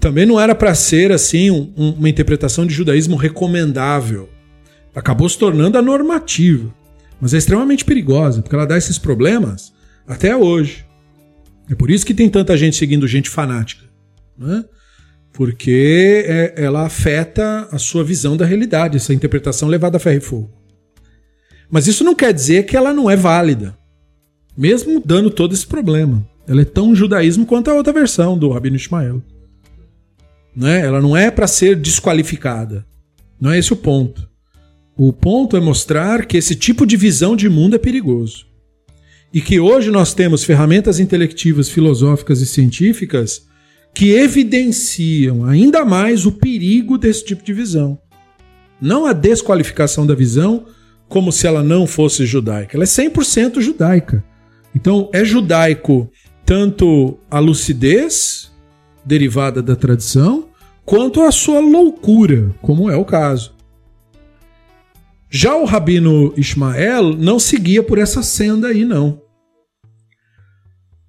também 0.03 0.25
não 0.25 0.39
era 0.39 0.53
para 0.53 0.75
ser 0.75 1.11
assim 1.11 1.49
um, 1.49 1.71
uma 1.97 2.09
interpretação 2.09 2.65
de 2.67 2.73
judaísmo 2.73 3.15
recomendável. 3.15 4.29
Acabou 4.93 5.27
se 5.27 5.37
tornando 5.37 5.77
a 5.77 5.81
normativa, 5.81 6.73
mas 7.19 7.33
é 7.33 7.37
extremamente 7.37 7.85
perigosa, 7.85 8.41
porque 8.41 8.55
ela 8.55 8.67
dá 8.67 8.77
esses 8.77 8.97
problemas 8.97 9.73
até 10.07 10.35
hoje. 10.35 10.85
É 11.69 11.75
por 11.75 11.89
isso 11.89 12.05
que 12.05 12.13
tem 12.13 12.29
tanta 12.29 12.55
gente 12.57 12.75
seguindo 12.75 13.07
gente 13.07 13.29
fanática. 13.29 13.83
Né? 14.37 14.65
porque 15.33 16.23
é, 16.27 16.53
ela 16.63 16.85
afeta 16.85 17.67
a 17.71 17.79
sua 17.79 18.03
visão 18.03 18.37
da 18.37 18.45
realidade, 18.45 18.97
essa 18.97 19.13
interpretação 19.13 19.67
levada 19.67 19.97
a 19.97 19.99
ferro 19.99 20.17
e 20.17 20.21
fogo. 20.21 20.51
Mas 21.69 21.87
isso 21.87 22.03
não 22.03 22.13
quer 22.13 22.31
dizer 22.31 22.67
que 22.67 22.77
ela 22.77 22.93
não 22.93 23.09
é 23.09 23.15
válida, 23.15 23.75
mesmo 24.55 25.01
dando 25.03 25.31
todo 25.31 25.53
esse 25.53 25.65
problema. 25.65 26.23
Ela 26.47 26.61
é 26.61 26.65
tão 26.65 26.95
judaísmo 26.95 27.47
quanto 27.47 27.71
a 27.71 27.73
outra 27.73 27.91
versão 27.91 28.37
do 28.37 28.49
Rabino 28.49 28.75
Ismael. 28.75 29.23
Né? 30.55 30.81
Ela 30.81 31.01
não 31.01 31.15
é 31.15 31.31
para 31.31 31.47
ser 31.47 31.75
desqualificada. 31.75 32.85
Não 33.39 33.51
é 33.51 33.59
esse 33.59 33.73
o 33.73 33.75
ponto. 33.75 34.29
O 34.95 35.11
ponto 35.11 35.57
é 35.57 35.59
mostrar 35.59 36.25
que 36.25 36.37
esse 36.37 36.55
tipo 36.55 36.85
de 36.85 36.95
visão 36.95 37.35
de 37.35 37.49
mundo 37.49 37.75
é 37.75 37.79
perigoso. 37.79 38.45
E 39.33 39.41
que 39.41 39.59
hoje 39.59 39.89
nós 39.89 40.13
temos 40.13 40.43
ferramentas 40.43 40.99
intelectivas, 40.99 41.67
filosóficas 41.67 42.41
e 42.41 42.45
científicas 42.45 43.47
que 43.93 44.11
evidenciam 44.11 45.45
ainda 45.45 45.83
mais 45.83 46.25
o 46.25 46.31
perigo 46.31 46.97
desse 46.97 47.25
tipo 47.25 47.43
de 47.43 47.53
visão. 47.53 47.99
Não 48.79 49.05
a 49.05 49.13
desqualificação 49.13 50.05
da 50.05 50.13
visão 50.13 50.65
como 51.07 51.31
se 51.31 51.47
ela 51.47 51.63
não 51.63 51.87
fosse 51.87 52.25
judaica. 52.25 52.77
Ela 52.77 52.83
é 52.83 52.87
100% 52.87 53.61
judaica. 53.61 54.23
Então, 54.75 55.09
é 55.13 55.23
judaico 55.23 56.09
tanto 56.45 57.19
a 57.29 57.39
lucidez 57.39 58.51
derivada 59.05 59.61
da 59.61 59.75
tradição, 59.75 60.49
quanto 60.85 61.21
a 61.21 61.31
sua 61.31 61.59
loucura, 61.59 62.53
como 62.61 62.89
é 62.89 62.95
o 62.95 63.05
caso. 63.05 63.53
Já 65.29 65.55
o 65.55 65.65
rabino 65.65 66.33
Ismael 66.37 67.13
não 67.15 67.39
seguia 67.39 67.81
por 67.81 67.97
essa 67.97 68.21
senda 68.21 68.67
aí, 68.67 68.85
não. 68.85 69.21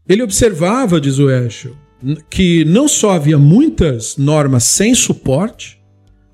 Ele 0.09 0.23
observava, 0.23 1.01
diz 1.01 1.19
o 1.19 1.31
Eshel, 1.31 1.77
que 2.29 2.65
não 2.65 2.89
só 2.89 3.13
havia 3.13 3.39
muitas 3.39 4.17
normas 4.17 4.65
sem 4.65 4.95
suporte, 4.95 5.83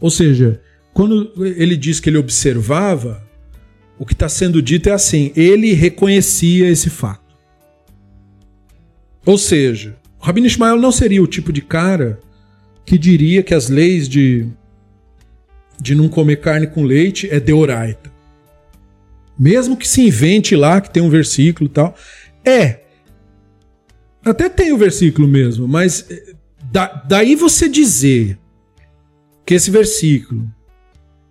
ou 0.01 0.11
seja, 0.11 0.61
quando 0.93 1.33
ele 1.45 1.77
diz 1.77 2.01
que 2.01 2.09
ele 2.09 2.19
observava, 2.19 3.23
o 3.99 4.07
que 4.07 4.13
está 4.13 4.29
sendo 4.29 4.63
dito 4.63 4.89
é 4.89 4.93
assim: 4.93 5.31
ele 5.37 5.73
reconhecia 5.73 6.69
esse 6.69 6.91
fato. 6.91 7.37
Ou 9.27 9.37
seja, 9.37 9.97
o 10.21 10.25
Rabino 10.25 10.47
Ismael 10.47 10.77
não 10.77 10.93
seria 10.93 11.23
o 11.23 11.27
tipo 11.27 11.53
de 11.53 11.63
cara 11.63 12.21
que 12.85 12.99
diria 12.99 13.43
que 13.43 13.55
as 13.55 13.69
leis 13.69 14.09
de, 14.09 14.47
de 15.81 15.95
não 15.95 16.09
comer 16.09 16.37
carne 16.37 16.67
com 16.67 16.83
leite 16.83 17.29
é 17.31 17.41
deoraita. 17.41 18.11
Mesmo 19.39 19.77
que 19.77 19.89
se 19.89 20.03
invente 20.03 20.55
lá 20.55 20.81
que 20.81 20.91
tem 20.91 21.03
um 21.03 21.09
versículo 21.09 21.71
e 21.71 21.73
tal. 21.73 21.95
É. 22.45 22.81
Até 24.23 24.51
tem 24.51 24.73
o 24.73 24.77
versículo 24.77 25.27
mesmo, 25.27 25.67
mas 25.67 26.05
eh, 26.11 26.35
da, 26.71 26.87
daí 27.09 27.35
você 27.35 27.67
dizer 27.67 28.39
que 29.47 29.55
esse 29.55 29.71
versículo 29.71 30.47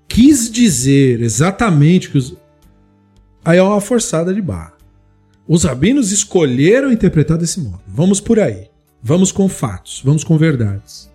quis 0.08 0.50
dizer 0.50 1.22
exatamente 1.22 2.10
que 2.10 2.18
os. 2.18 2.36
Aí 3.46 3.60
é 3.60 3.62
uma 3.62 3.80
forçada 3.80 4.34
de 4.34 4.42
barra. 4.42 4.74
Os 5.48 5.64
rabinos 5.64 6.12
escolheram 6.12 6.92
interpretar 6.92 7.38
desse 7.38 7.60
modo. 7.60 7.82
Vamos 7.88 8.20
por 8.20 8.40
aí. 8.40 8.70
Vamos 9.02 9.32
com 9.32 9.48
fatos, 9.48 10.02
vamos 10.04 10.24
com 10.24 10.38
verdades. 10.38 11.10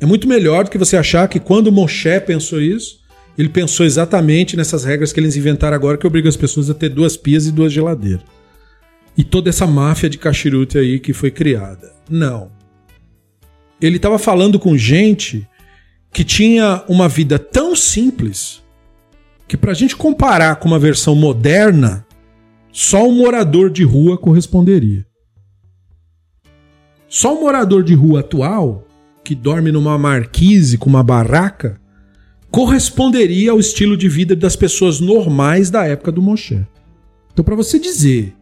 É 0.00 0.06
muito 0.06 0.26
melhor 0.26 0.64
do 0.64 0.70
que 0.70 0.78
você 0.78 0.96
achar 0.96 1.28
que 1.28 1.38
quando 1.38 1.70
Moshe 1.70 2.20
pensou 2.20 2.60
isso, 2.60 3.00
ele 3.36 3.48
pensou 3.48 3.86
exatamente 3.86 4.56
nessas 4.56 4.84
regras 4.84 5.12
que 5.12 5.20
eles 5.20 5.36
inventaram 5.36 5.74
agora 5.74 5.96
que 5.96 6.06
obrigam 6.06 6.28
as 6.28 6.36
pessoas 6.36 6.68
a 6.68 6.74
ter 6.74 6.88
duas 6.88 7.16
pias 7.16 7.46
e 7.46 7.52
duas 7.52 7.72
geladeiras. 7.72 8.24
E 9.16 9.22
toda 9.22 9.50
essa 9.50 9.66
máfia 9.66 10.08
de 10.08 10.18
cachirute 10.18 10.78
aí 10.78 10.98
que 10.98 11.12
foi 11.12 11.30
criada. 11.30 11.92
Não. 12.08 12.50
Ele 13.80 13.96
estava 13.96 14.18
falando 14.18 14.58
com 14.58 14.76
gente 14.76 15.46
que 16.12 16.24
tinha 16.24 16.82
uma 16.88 17.08
vida 17.08 17.38
tão 17.38 17.74
simples 17.74 18.62
que 19.48 19.56
para 19.56 19.72
a 19.72 19.74
gente 19.74 19.96
comparar 19.96 20.56
com 20.56 20.68
uma 20.68 20.78
versão 20.78 21.14
moderna, 21.14 22.06
só 22.72 23.06
um 23.06 23.14
morador 23.14 23.70
de 23.70 23.84
rua 23.84 24.16
corresponderia. 24.16 25.04
Só 27.12 27.36
um 27.36 27.42
morador 27.42 27.84
de 27.84 27.92
rua 27.92 28.20
atual, 28.20 28.88
que 29.22 29.34
dorme 29.34 29.70
numa 29.70 29.98
marquise 29.98 30.78
com 30.78 30.88
uma 30.88 31.02
barraca, 31.02 31.78
corresponderia 32.50 33.50
ao 33.50 33.60
estilo 33.60 33.98
de 33.98 34.08
vida 34.08 34.34
das 34.34 34.56
pessoas 34.56 34.98
normais 34.98 35.68
da 35.68 35.84
época 35.84 36.10
do 36.10 36.22
Moshe. 36.22 36.66
Então, 37.30 37.44
para 37.44 37.54
você 37.54 37.78
dizer 37.78 38.34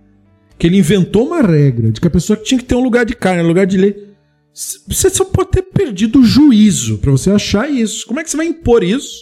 que 0.56 0.68
ele 0.68 0.78
inventou 0.78 1.26
uma 1.26 1.42
regra 1.42 1.90
de 1.90 2.00
que 2.00 2.06
a 2.06 2.10
pessoa 2.10 2.36
tinha 2.36 2.58
que 2.58 2.64
ter 2.64 2.76
um 2.76 2.84
lugar 2.84 3.04
de 3.04 3.16
carne, 3.16 3.42
um 3.42 3.48
lugar 3.48 3.66
de 3.66 3.76
leite, 3.76 4.06
você 4.54 5.10
só 5.10 5.24
pode 5.24 5.50
ter 5.50 5.62
perdido 5.62 6.20
o 6.20 6.24
juízo 6.24 6.98
para 6.98 7.10
você 7.10 7.32
achar 7.32 7.68
isso. 7.68 8.06
Como 8.06 8.20
é 8.20 8.22
que 8.22 8.30
você 8.30 8.36
vai 8.36 8.46
impor 8.46 8.84
isso 8.84 9.18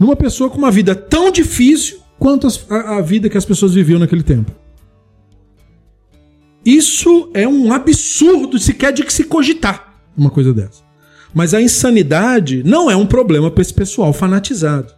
numa 0.00 0.16
pessoa 0.16 0.48
com 0.48 0.56
uma 0.56 0.70
vida 0.70 0.94
tão 0.94 1.30
difícil 1.30 1.98
quanto 2.18 2.48
a, 2.70 2.96
a 2.96 3.02
vida 3.02 3.28
que 3.28 3.36
as 3.36 3.44
pessoas 3.44 3.74
viviam 3.74 4.00
naquele 4.00 4.22
tempo? 4.22 4.63
Isso 6.64 7.30
é 7.34 7.46
um 7.46 7.72
absurdo 7.72 8.58
sequer 8.58 8.92
de 8.92 9.02
que 9.04 9.12
se 9.12 9.24
cogitar 9.24 9.94
uma 10.16 10.30
coisa 10.30 10.52
dessa. 10.52 10.82
Mas 11.32 11.52
a 11.52 11.60
insanidade 11.60 12.62
não 12.64 12.90
é 12.90 12.96
um 12.96 13.06
problema 13.06 13.50
para 13.50 13.62
esse 13.62 13.74
pessoal 13.74 14.12
fanatizado. 14.12 14.92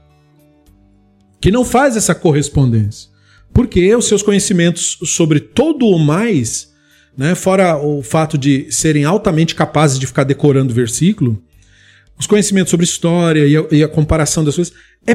Que 1.41 1.51
não 1.51 1.65
faz 1.65 1.97
essa 1.97 2.15
correspondência. 2.15 3.11
Porque 3.53 3.95
os 3.95 4.07
seus 4.07 4.23
conhecimentos 4.23 4.99
sobre 5.05 5.41
todo 5.41 5.87
o 5.87 5.99
mais 5.99 6.75
né? 7.17 7.35
Fora 7.35 7.79
o 7.79 8.03
fato 8.03 8.37
de 8.37 8.67
serem 8.71 9.05
altamente 9.05 9.55
capazes 9.55 9.99
de 9.99 10.07
ficar 10.07 10.25
decorando 10.25 10.75
versículo, 10.75 11.43
os 12.19 12.27
conhecimentos 12.27 12.71
sobre 12.71 12.85
história 12.85 13.47
e 13.47 13.57
a, 13.57 13.65
e 13.71 13.83
a 13.83 13.89
comparação 13.89 14.45
das 14.45 14.55
coisas 14.55 14.75
é 15.07 15.15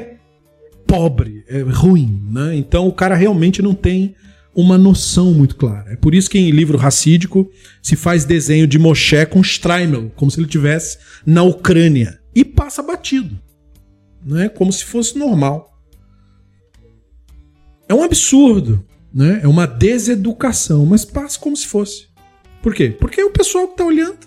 pobre, 0.87 1.43
é 1.47 1.61
ruim, 1.61 2.21
né? 2.31 2.55
Então 2.55 2.87
o 2.87 2.93
cara 2.93 3.15
realmente 3.15 3.61
não 3.61 3.73
tem 3.73 4.15
uma 4.55 4.77
noção 4.77 5.33
muito 5.33 5.55
clara. 5.55 5.93
É 5.93 5.95
por 5.95 6.13
isso 6.13 6.29
que 6.29 6.37
em 6.37 6.51
livro 6.51 6.77
racídico 6.77 7.49
se 7.81 7.95
faz 7.95 8.25
desenho 8.25 8.67
de 8.67 8.77
Moshe 8.77 9.25
com 9.25 9.41
Streimel, 9.41 10.11
como 10.15 10.29
se 10.29 10.39
ele 10.39 10.47
tivesse 10.47 10.97
na 11.25 11.43
Ucrânia 11.43 12.19
e 12.35 12.43
passa 12.43 12.81
batido, 12.83 13.39
né? 14.25 14.49
Como 14.49 14.71
se 14.71 14.85
fosse 14.85 15.17
normal. 15.17 15.69
É 17.87 17.93
um 17.93 18.03
absurdo. 18.03 18.85
Né? 19.13 19.41
É 19.43 19.47
uma 19.47 19.67
deseducação, 19.67 20.85
mas 20.85 21.03
passa 21.03 21.37
como 21.37 21.55
se 21.55 21.67
fosse. 21.67 22.07
Por 22.61 22.73
quê? 22.73 22.89
Porque 22.89 23.19
é 23.19 23.25
o 23.25 23.31
pessoal 23.31 23.67
que 23.67 23.73
está 23.73 23.85
olhando. 23.85 24.19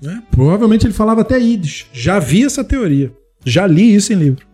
Né? 0.00 0.22
Provavelmente 0.30 0.86
ele 0.86 0.92
falava 0.92 1.22
até 1.22 1.38
Yiddish. 1.38 1.86
Já 1.92 2.18
vi 2.18 2.44
essa 2.44 2.62
teoria. 2.62 3.12
Já 3.44 3.66
li 3.66 3.94
isso 3.94 4.12
em 4.12 4.16
livro. 4.16 4.46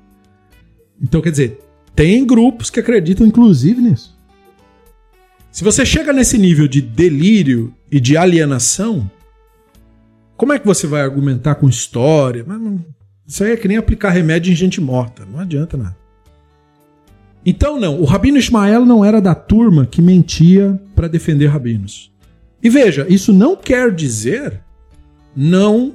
Então, 1.01 1.21
quer 1.21 1.31
dizer, 1.31 1.59
tem 1.99 2.25
grupos 2.25 2.71
que 2.71 2.79
acreditam 2.79 3.27
inclusive 3.27 3.83
nisso. 3.83 4.17
Se 5.51 5.65
você 5.65 5.85
chega 5.85 6.13
nesse 6.13 6.39
nível 6.39 6.69
de 6.69 6.81
delírio 6.81 7.75
e 7.91 7.99
de 7.99 8.17
alienação, 8.17 9.11
como 10.37 10.53
é 10.53 10.61
que 10.61 10.67
você 10.67 10.87
vai 10.87 11.01
argumentar 11.01 11.57
com 11.57 11.69
história? 11.69 12.47
Isso 13.27 13.43
aí 13.43 13.51
é 13.51 13.57
que 13.57 13.67
nem 13.67 13.77
aplicar 13.77 14.11
remédio 14.11 14.53
em 14.53 14.55
gente 14.55 14.81
morta. 14.81 15.27
Não 15.27 15.41
adianta 15.41 15.77
nada. 15.77 15.97
Então, 17.45 17.81
não, 17.81 18.01
o 18.01 18.05
Rabino 18.05 18.39
Ismael 18.39 18.87
não 18.87 19.05
era 19.05 19.21
da 19.21 19.35
turma 19.35 19.85
que 19.85 20.01
mentia 20.01 20.81
para 20.95 21.09
defender 21.09 21.49
rabinos. 21.49 22.13
E 22.63 22.71
veja, 22.71 23.09
isso 23.09 23.33
não 23.33 23.57
quer 23.57 23.93
dizer 23.93 24.61
não 25.35 25.95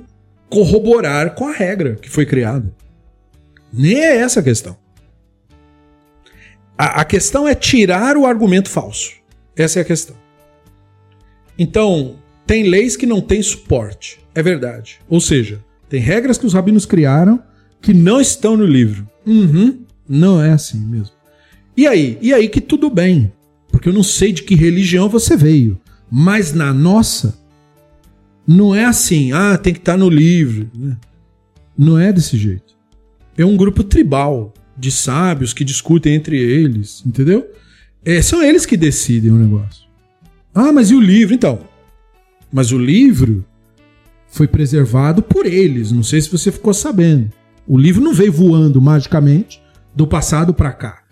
corroborar 0.50 1.34
com 1.34 1.48
a 1.48 1.54
regra 1.54 1.96
que 1.96 2.10
foi 2.10 2.26
criada. 2.26 2.76
Nem 3.72 3.96
é 3.96 4.18
essa 4.18 4.42
a 4.42 4.44
questão. 4.44 4.83
A, 6.78 7.02
a 7.02 7.06
questão 7.06 7.48
é 7.48 7.56
tirar 7.56 8.18
o 8.18 8.26
argumento 8.26 8.70
falso. 8.70 9.12
Essa 9.56 9.80
é 9.80 9.82
a 9.82 9.86
questão. 9.86 10.16
Então, 11.58 12.16
tem 12.46 12.64
leis 12.64 12.96
que 12.96 13.06
não 13.06 13.22
têm 13.22 13.42
suporte. 13.42 14.20
É 14.34 14.42
verdade. 14.42 15.00
Ou 15.08 15.20
seja, 15.20 15.64
tem 15.88 16.00
regras 16.00 16.38
que 16.38 16.46
os 16.46 16.54
rabinos 16.54 16.86
criaram 16.86 17.42
que 17.82 17.94
não 17.94 18.20
estão 18.20 18.58
no 18.58 18.66
livro. 18.66 19.08
Uhum, 19.26 19.84
não 20.08 20.42
é 20.42 20.52
assim 20.52 20.80
mesmo. 20.80 21.14
E 21.76 21.86
aí? 21.86 22.18
E 22.22 22.34
aí 22.34 22.50
que 22.50 22.62
tudo 22.62 22.90
bem. 22.90 23.32
Porque 23.70 23.90
eu 23.90 23.94
não 23.94 24.04
sei 24.04 24.32
de 24.32 24.44
que 24.44 24.56
religião 24.56 25.10
você 25.10 25.36
veio. 25.36 25.80
Mas 26.10 26.54
na 26.54 26.74
nossa, 26.74 27.38
não 28.48 28.74
é 28.76 28.86
assim, 28.86 29.32
ah, 29.32 29.58
tem 29.58 29.74
que 29.74 29.80
estar 29.80 29.94
tá 29.94 29.98
no 29.98 30.10
livro. 30.10 30.70
Né? 30.74 30.98
Não 31.78 31.98
é 31.98 32.12
desse 32.12 32.38
jeito. 32.38 32.76
É 33.38 33.46
um 33.46 33.58
grupo 33.58 33.84
tribal 33.84 34.54
de 34.78 34.92
sábios 34.92 35.54
que 35.54 35.64
discutem 35.64 36.16
entre 36.16 36.38
eles, 36.38 37.04
entendeu? 37.06 37.50
É, 38.04 38.22
são 38.22 38.42
eles 38.44 38.66
que 38.66 38.76
decidem 38.76 39.32
o 39.32 39.36
negócio. 39.36 39.84
Ah, 40.54 40.72
mas 40.72 40.92
e 40.92 40.96
o 40.96 41.02
livro? 41.02 41.34
Então. 41.34 41.60
Mas 42.52 42.72
o 42.72 42.78
livro 42.78 43.46
foi 44.28 44.48
preservado 44.48 45.22
por 45.22 45.46
eles. 45.46 45.92
Não 45.92 46.04
sei 46.04 46.22
se 46.22 46.30
você 46.30 46.52
ficou 46.52 46.74
sabendo. 46.74 47.32
O 47.68 47.78
livro 47.78 48.04
não 48.04 48.14
veio 48.14 48.32
voando 48.32 48.82
magicamente 48.82 49.62
do 49.96 50.06
passado 50.06 50.54
para 50.54 50.74
cá. 50.74 51.04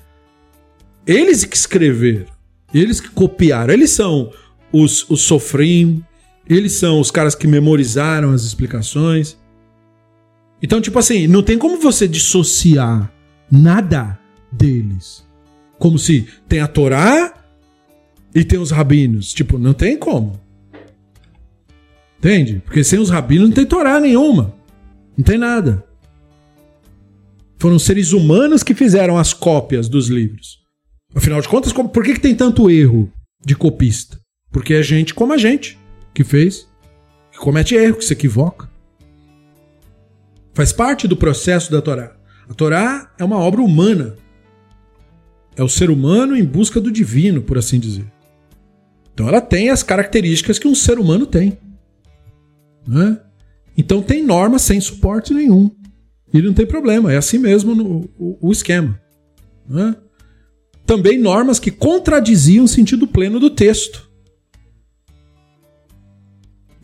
Eles 1.06 1.46
que 1.46 1.56
escreveram, 1.56 2.28
eles 2.74 3.00
que 3.00 3.10
copiaram, 3.10 3.74
eles 3.74 3.92
são 3.92 4.32
os, 4.72 5.10
os 5.10 5.22
sofrim, 5.22 6.04
eles 6.48 6.74
são 6.74 7.00
os 7.00 7.10
caras 7.10 7.34
que 7.34 7.48
memorizaram 7.48 8.32
as 8.32 8.44
explicações. 8.44 9.38
Então, 10.62 10.82
tipo 10.82 11.00
assim, 11.00 11.26
não 11.26 11.42
tem 11.42 11.58
como 11.58 11.80
você 11.80 12.08
dissociar 12.08 13.12
nada 13.52 14.18
deles. 14.52 15.28
Como 15.78 16.00
se 16.00 16.28
tem 16.48 16.60
a 16.60 16.68
Torá 16.68 17.34
e 18.34 18.44
tem 18.44 18.60
os 18.60 18.72
rabinos. 18.72 19.34
Tipo, 19.34 19.58
não 19.58 19.74
tem 19.74 19.98
como. 19.98 20.40
Entende? 22.18 22.62
Porque 22.64 22.84
sem 22.84 23.00
os 23.00 23.10
rabinos 23.10 23.50
não 23.50 23.56
tem 23.56 23.66
Torá 23.66 24.00
nenhuma. 24.00 24.56
Não 25.18 25.26
tem 25.26 25.38
nada. 25.38 25.84
Foram 27.58 27.78
seres 27.78 28.14
humanos 28.14 28.64
que 28.64 28.74
fizeram 28.74 29.18
as 29.18 29.34
cópias 29.34 29.90
dos 29.90 30.08
livros. 30.08 30.60
Afinal 31.14 31.42
de 31.42 31.50
contas, 31.50 31.74
por 31.74 32.04
que, 32.04 32.14
que 32.14 32.20
tem 32.20 32.36
tanto 32.36 32.70
erro 32.70 33.12
de 33.46 33.56
copista? 33.56 34.20
Porque 34.52 34.74
é 34.74 34.84
gente 34.84 35.14
como 35.14 35.34
a 35.34 35.38
gente 35.38 35.78
que 36.14 36.24
fez, 36.24 36.68
que 37.32 37.38
comete 37.38 37.76
erro, 37.76 37.98
que 37.98 38.06
se 38.06 38.14
equivoca. 38.14 38.70
Faz 40.54 40.74
parte 40.74 41.08
do 41.08 41.16
processo 41.16 41.72
da 41.72 41.82
Torá. 41.82 42.16
A 42.52 42.54
Torá 42.54 43.12
é 43.18 43.24
uma 43.24 43.38
obra 43.38 43.62
humana. 43.62 44.16
É 45.56 45.64
o 45.64 45.70
ser 45.70 45.90
humano 45.90 46.36
em 46.36 46.44
busca 46.44 46.80
do 46.80 46.92
divino, 46.92 47.42
por 47.42 47.58
assim 47.58 47.80
dizer. 47.80 48.06
Então 49.14 49.28
ela 49.28 49.42
tem 49.42 49.70
as 49.70 49.82
características 49.82 50.60
que 50.60 50.68
um 50.68 50.76
ser 50.76 51.00
humano 51.00 51.26
tem. 51.26 51.58
Né? 52.88 53.20
Então 53.78 54.02
tem 54.02 54.24
norma 54.24 54.60
sem 54.60 54.80
suporte 54.80 55.34
nenhum. 55.34 55.72
E 56.34 56.42
não 56.42 56.54
tem 56.54 56.66
problema, 56.66 57.12
é 57.12 57.18
assim 57.18 57.38
mesmo 57.38 57.76
no, 57.76 58.10
o, 58.18 58.38
o 58.50 58.52
esquema. 58.52 59.00
Né? 59.68 59.96
também 60.86 61.18
normas 61.18 61.60
que 61.60 61.72
contradiziam 61.72 62.66
o 62.66 62.68
sentido 62.68 63.08
pleno 63.08 63.40
do 63.40 63.50
texto. 63.50 64.10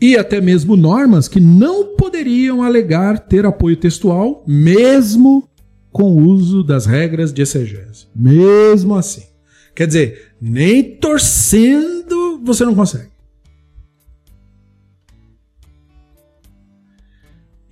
E 0.00 0.16
até 0.16 0.40
mesmo 0.40 0.76
normas 0.76 1.28
que 1.28 1.40
não 1.40 1.96
poderiam 1.96 2.62
alegar 2.62 3.18
ter 3.18 3.44
apoio 3.44 3.76
textual, 3.76 4.44
mesmo 4.46 5.47
com 5.98 6.12
o 6.12 6.28
uso 6.28 6.62
das 6.62 6.86
regras 6.86 7.32
de 7.32 7.42
exegese. 7.42 8.06
Mesmo 8.14 8.94
assim. 8.94 9.24
Quer 9.74 9.88
dizer, 9.88 10.32
nem 10.40 10.94
torcendo 10.94 12.40
você 12.44 12.64
não 12.64 12.72
consegue. 12.72 13.10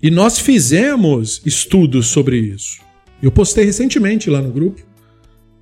E 0.02 0.10
nós 0.10 0.40
fizemos 0.40 1.40
estudos 1.46 2.08
sobre 2.08 2.36
isso. 2.36 2.80
Eu 3.22 3.30
postei 3.30 3.64
recentemente 3.64 4.28
lá 4.28 4.42
no 4.42 4.50
grupo 4.50 4.82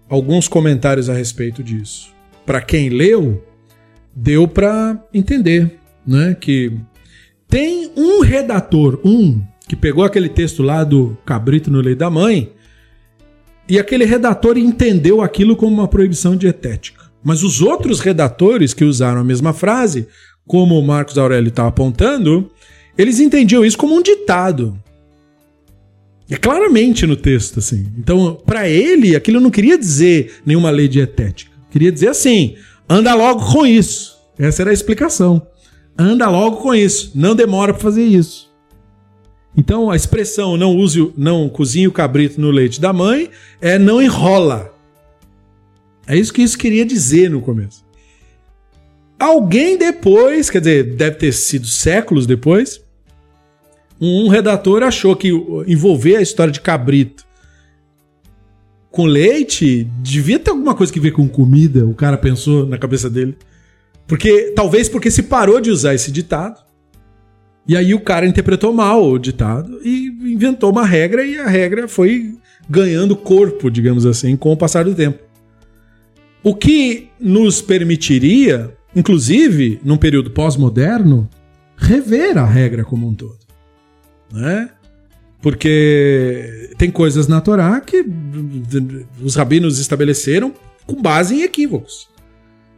alguns 0.08 0.48
comentários 0.48 1.10
a 1.10 1.14
respeito 1.14 1.62
disso. 1.62 2.14
Para 2.46 2.62
quem 2.62 2.88
leu, 2.88 3.46
deu 4.16 4.48
para 4.48 5.06
entender, 5.12 5.78
né, 6.06 6.34
que 6.34 6.72
tem 7.46 7.92
um 7.94 8.22
redator, 8.22 8.98
um 9.04 9.44
que 9.68 9.76
pegou 9.76 10.04
aquele 10.04 10.28
texto 10.28 10.62
lá 10.62 10.84
do 10.84 11.16
cabrito 11.24 11.70
no 11.70 11.80
leite 11.80 11.98
da 11.98 12.10
mãe 12.10 12.52
e 13.68 13.78
aquele 13.78 14.04
redator 14.04 14.58
entendeu 14.58 15.22
aquilo 15.22 15.56
como 15.56 15.74
uma 15.74 15.88
proibição 15.88 16.36
dietética. 16.36 17.04
Mas 17.22 17.42
os 17.42 17.62
outros 17.62 18.00
redatores 18.00 18.74
que 18.74 18.84
usaram 18.84 19.20
a 19.20 19.24
mesma 19.24 19.54
frase, 19.54 20.06
como 20.46 20.78
o 20.78 20.86
Marcos 20.86 21.16
Aurélio 21.16 21.48
está 21.48 21.66
apontando, 21.66 22.50
eles 22.98 23.18
entendiam 23.18 23.64
isso 23.64 23.78
como 23.78 23.94
um 23.94 24.02
ditado. 24.02 24.78
É 26.28 26.36
claramente 26.36 27.06
no 27.06 27.16
texto, 27.16 27.58
assim. 27.58 27.86
Então, 27.98 28.38
para 28.44 28.68
ele, 28.68 29.16
aquilo 29.16 29.40
não 29.40 29.50
queria 29.50 29.78
dizer 29.78 30.40
nenhuma 30.44 30.70
lei 30.70 30.88
dietética. 30.88 31.50
Queria 31.70 31.90
dizer 31.90 32.08
assim: 32.08 32.56
anda 32.88 33.14
logo 33.14 33.44
com 33.50 33.66
isso. 33.66 34.14
Essa 34.38 34.62
era 34.62 34.70
a 34.70 34.74
explicação. 34.74 35.46
Anda 35.98 36.28
logo 36.28 36.58
com 36.58 36.74
isso. 36.74 37.12
Não 37.14 37.34
demora 37.34 37.72
para 37.72 37.82
fazer 37.82 38.04
isso. 38.04 38.50
Então, 39.57 39.90
a 39.90 39.96
expressão 39.96 40.57
não 40.57 40.76
use, 40.76 41.12
não 41.16 41.48
cozinhe 41.48 41.86
o 41.86 41.92
cabrito 41.92 42.40
no 42.40 42.50
leite 42.50 42.80
da 42.80 42.92
mãe 42.92 43.30
é 43.61 43.78
não 43.78 44.02
enrola. 44.02 44.72
É 46.07 46.16
isso 46.16 46.32
que 46.32 46.42
isso 46.42 46.59
queria 46.59 46.84
dizer 46.84 47.30
no 47.30 47.40
começo. 47.40 47.84
Alguém 49.18 49.78
depois, 49.78 50.50
quer 50.50 50.59
dizer, 50.59 50.96
deve 50.96 51.16
ter 51.16 51.32
sido 51.32 51.66
séculos 51.66 52.26
depois, 52.26 52.82
um 54.00 54.28
redator 54.28 54.82
achou 54.82 55.14
que 55.14 55.28
envolver 55.66 56.16
a 56.16 56.22
história 56.22 56.52
de 56.52 56.61
cabrito 56.61 57.24
com 58.94 59.07
leite 59.07 59.90
devia 60.05 60.38
ter 60.38 60.52
alguma 60.52 60.72
coisa 60.72 60.92
que 60.92 61.00
ver 61.00 61.11
com 61.11 61.28
comida, 61.28 61.84
o 61.84 61.94
cara 61.94 62.16
pensou 62.16 62.64
na 62.64 62.78
cabeça 62.78 63.11
dele. 63.11 63.36
Porque 64.07 64.52
talvez 64.55 64.88
porque 64.88 65.11
se 65.11 65.24
parou 65.24 65.61
de 65.61 65.68
usar 65.68 65.96
esse 65.96 66.12
ditado. 66.12 66.63
E 67.66 67.76
aí 67.76 67.94
o 67.94 68.00
cara 68.00 68.26
interpretou 68.26 68.72
mal 68.72 69.08
o 69.08 69.18
ditado 69.18 69.80
e 69.82 70.08
inventou 70.24 70.70
uma 70.70 70.84
regra 70.84 71.24
e 71.24 71.38
a 71.38 71.46
regra 71.46 71.88
foi 71.88 72.34
ganhando 72.68 73.16
corpo, 73.16 73.70
digamos 73.70 74.04
assim, 74.04 74.36
com 74.36 74.52
o 74.52 74.56
passar 74.56 74.84
do 74.84 74.94
tempo. 74.94 75.18
O 76.42 76.54
que 76.54 77.08
nos 77.18 77.62
permitiria, 77.62 78.76
inclusive, 78.94 79.80
num 79.82 79.96
período 79.96 80.30
pós-moderno, 80.30 81.28
rever 81.76 82.36
a 82.36 82.44
regra 82.44 82.84
como 82.84 83.08
um 83.08 83.14
todo 83.14 83.44
né? 84.34 84.68
Porque 85.40 86.70
tem 86.76 86.90
coisas 86.90 87.28
na 87.28 87.40
Torá 87.40 87.80
que 87.80 88.04
os 89.22 89.36
rabinos 89.36 89.78
estabeleceram 89.78 90.52
com 90.86 91.00
base 91.00 91.36
em 91.36 91.42
equívocos. 91.42 92.08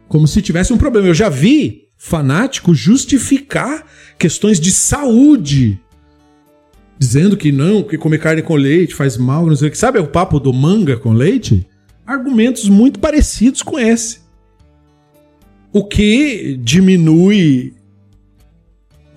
Como 0.07 0.27
se 0.27 0.41
tivesse 0.41 0.71
um 0.71 0.77
problema. 0.77 1.07
Eu 1.07 1.13
já 1.13 1.29
vi 1.29 1.86
fanático 1.97 2.73
justificar 2.73 3.85
questões 4.17 4.59
de 4.59 4.71
saúde, 4.71 5.81
dizendo 6.97 7.35
que 7.35 7.51
não, 7.51 7.83
que 7.83 7.97
comer 7.97 8.19
carne 8.19 8.41
com 8.41 8.55
leite 8.55 8.93
faz 8.93 9.17
mal, 9.17 9.45
não 9.45 9.55
sei 9.55 9.67
o 9.67 9.71
que. 9.71 9.77
Sabe 9.77 9.99
o 9.99 10.07
papo 10.07 10.39
do 10.39 10.53
manga 10.53 10.97
com 10.97 11.11
leite? 11.11 11.67
Argumentos 12.05 12.69
muito 12.69 12.99
parecidos 12.99 13.61
com 13.61 13.77
esse. 13.79 14.21
O 15.73 15.85
que 15.85 16.57
diminui 16.61 17.73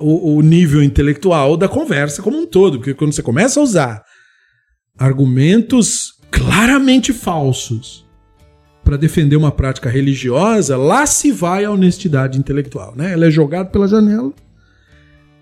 o, 0.01 0.37
o 0.37 0.43
nível 0.43 0.83
intelectual 0.83 1.57
da 1.57 1.69
conversa 1.69 2.23
como 2.23 2.39
um 2.39 2.47
todo. 2.47 2.79
Porque 2.79 2.95
quando 2.95 3.13
você 3.13 3.23
começa 3.23 3.61
a 3.61 3.63
usar 3.63 4.03
argumentos 4.99 6.15
claramente 6.31 7.13
falsos 7.13 8.09
para 8.91 8.97
defender 8.97 9.37
uma 9.37 9.53
prática 9.53 9.89
religiosa, 9.89 10.77
lá 10.77 11.07
se 11.07 11.31
vai 11.31 11.65
a 11.65 11.71
honestidade 11.71 12.37
intelectual, 12.37 12.93
né? 12.97 13.13
Ela 13.13 13.27
é 13.27 13.31
jogada 13.31 13.71
pela 13.71 13.87
janela. 13.87 14.33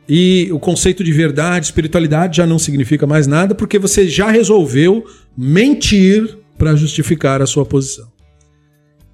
E 0.06 0.50
o 0.52 0.58
conceito 0.58 1.02
de 1.02 1.10
verdade, 1.12 1.64
espiritualidade 1.64 2.36
já 2.36 2.46
não 2.46 2.58
significa 2.58 3.06
mais 3.06 3.26
nada 3.26 3.54
porque 3.54 3.78
você 3.78 4.06
já 4.06 4.30
resolveu 4.30 5.02
mentir 5.34 6.36
para 6.58 6.76
justificar 6.76 7.40
a 7.40 7.46
sua 7.46 7.64
posição. 7.64 8.12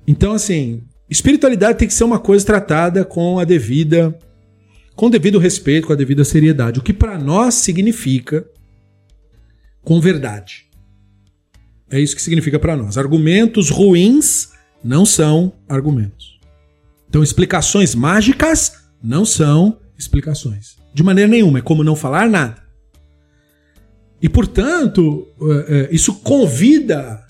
Então, 0.05 0.33
assim, 0.33 0.83
espiritualidade 1.09 1.79
tem 1.79 1.87
que 1.87 1.95
ser 1.95 2.03
uma 2.03 2.19
coisa 2.19 2.45
tratada 2.45 3.05
com 3.05 3.39
a 3.39 3.45
devida 3.45 4.19
com 4.97 5.09
devido 5.09 5.39
respeito, 5.39 5.87
com 5.87 5.93
a 5.93 5.97
devida 5.97 6.25
seriedade, 6.25 6.81
o 6.81 6.83
que 6.83 6.93
para 6.93 7.17
nós 7.17 7.55
significa 7.55 8.45
com 9.85 10.01
verdade. 10.01 10.67
É 11.91 12.01
isso 12.01 12.17
que 12.17 12.23
significa 12.23 12.59
para 12.59 12.77
nós. 12.77 12.99
Argumentos 12.99 13.71
ruins 13.71 14.51
não 14.83 15.05
são 15.05 15.53
argumentos. 15.69 16.39
Então, 17.09 17.23
explicações 17.23 17.95
mágicas 17.95 18.73
não 19.03 19.25
são 19.25 19.79
explicações. 19.99 20.77
De 20.93 21.03
maneira 21.03 21.31
nenhuma, 21.31 21.59
é 21.59 21.63
como 21.63 21.85
não 21.85 21.95
falar 21.95 22.29
nada. 22.29 22.63
E, 24.21 24.29
portanto, 24.29 25.29
é, 25.69 25.89
é, 25.91 25.95
isso 25.95 26.15
convida 26.15 27.25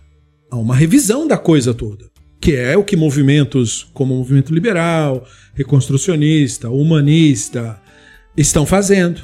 a 0.51 0.57
uma 0.57 0.75
revisão 0.75 1.27
da 1.27 1.37
coisa 1.37 1.75
toda 1.75 2.15
que 2.45 2.55
é 2.55 2.77
o 2.77 2.85
que 2.85 2.95
movimentos 2.95 3.89
como 3.95 4.13
o 4.13 4.19
movimento 4.19 4.53
liberal, 4.53 5.27
reconstrucionista, 5.55 6.69
humanista 6.69 7.81
estão 8.37 8.67
fazendo. 8.67 9.23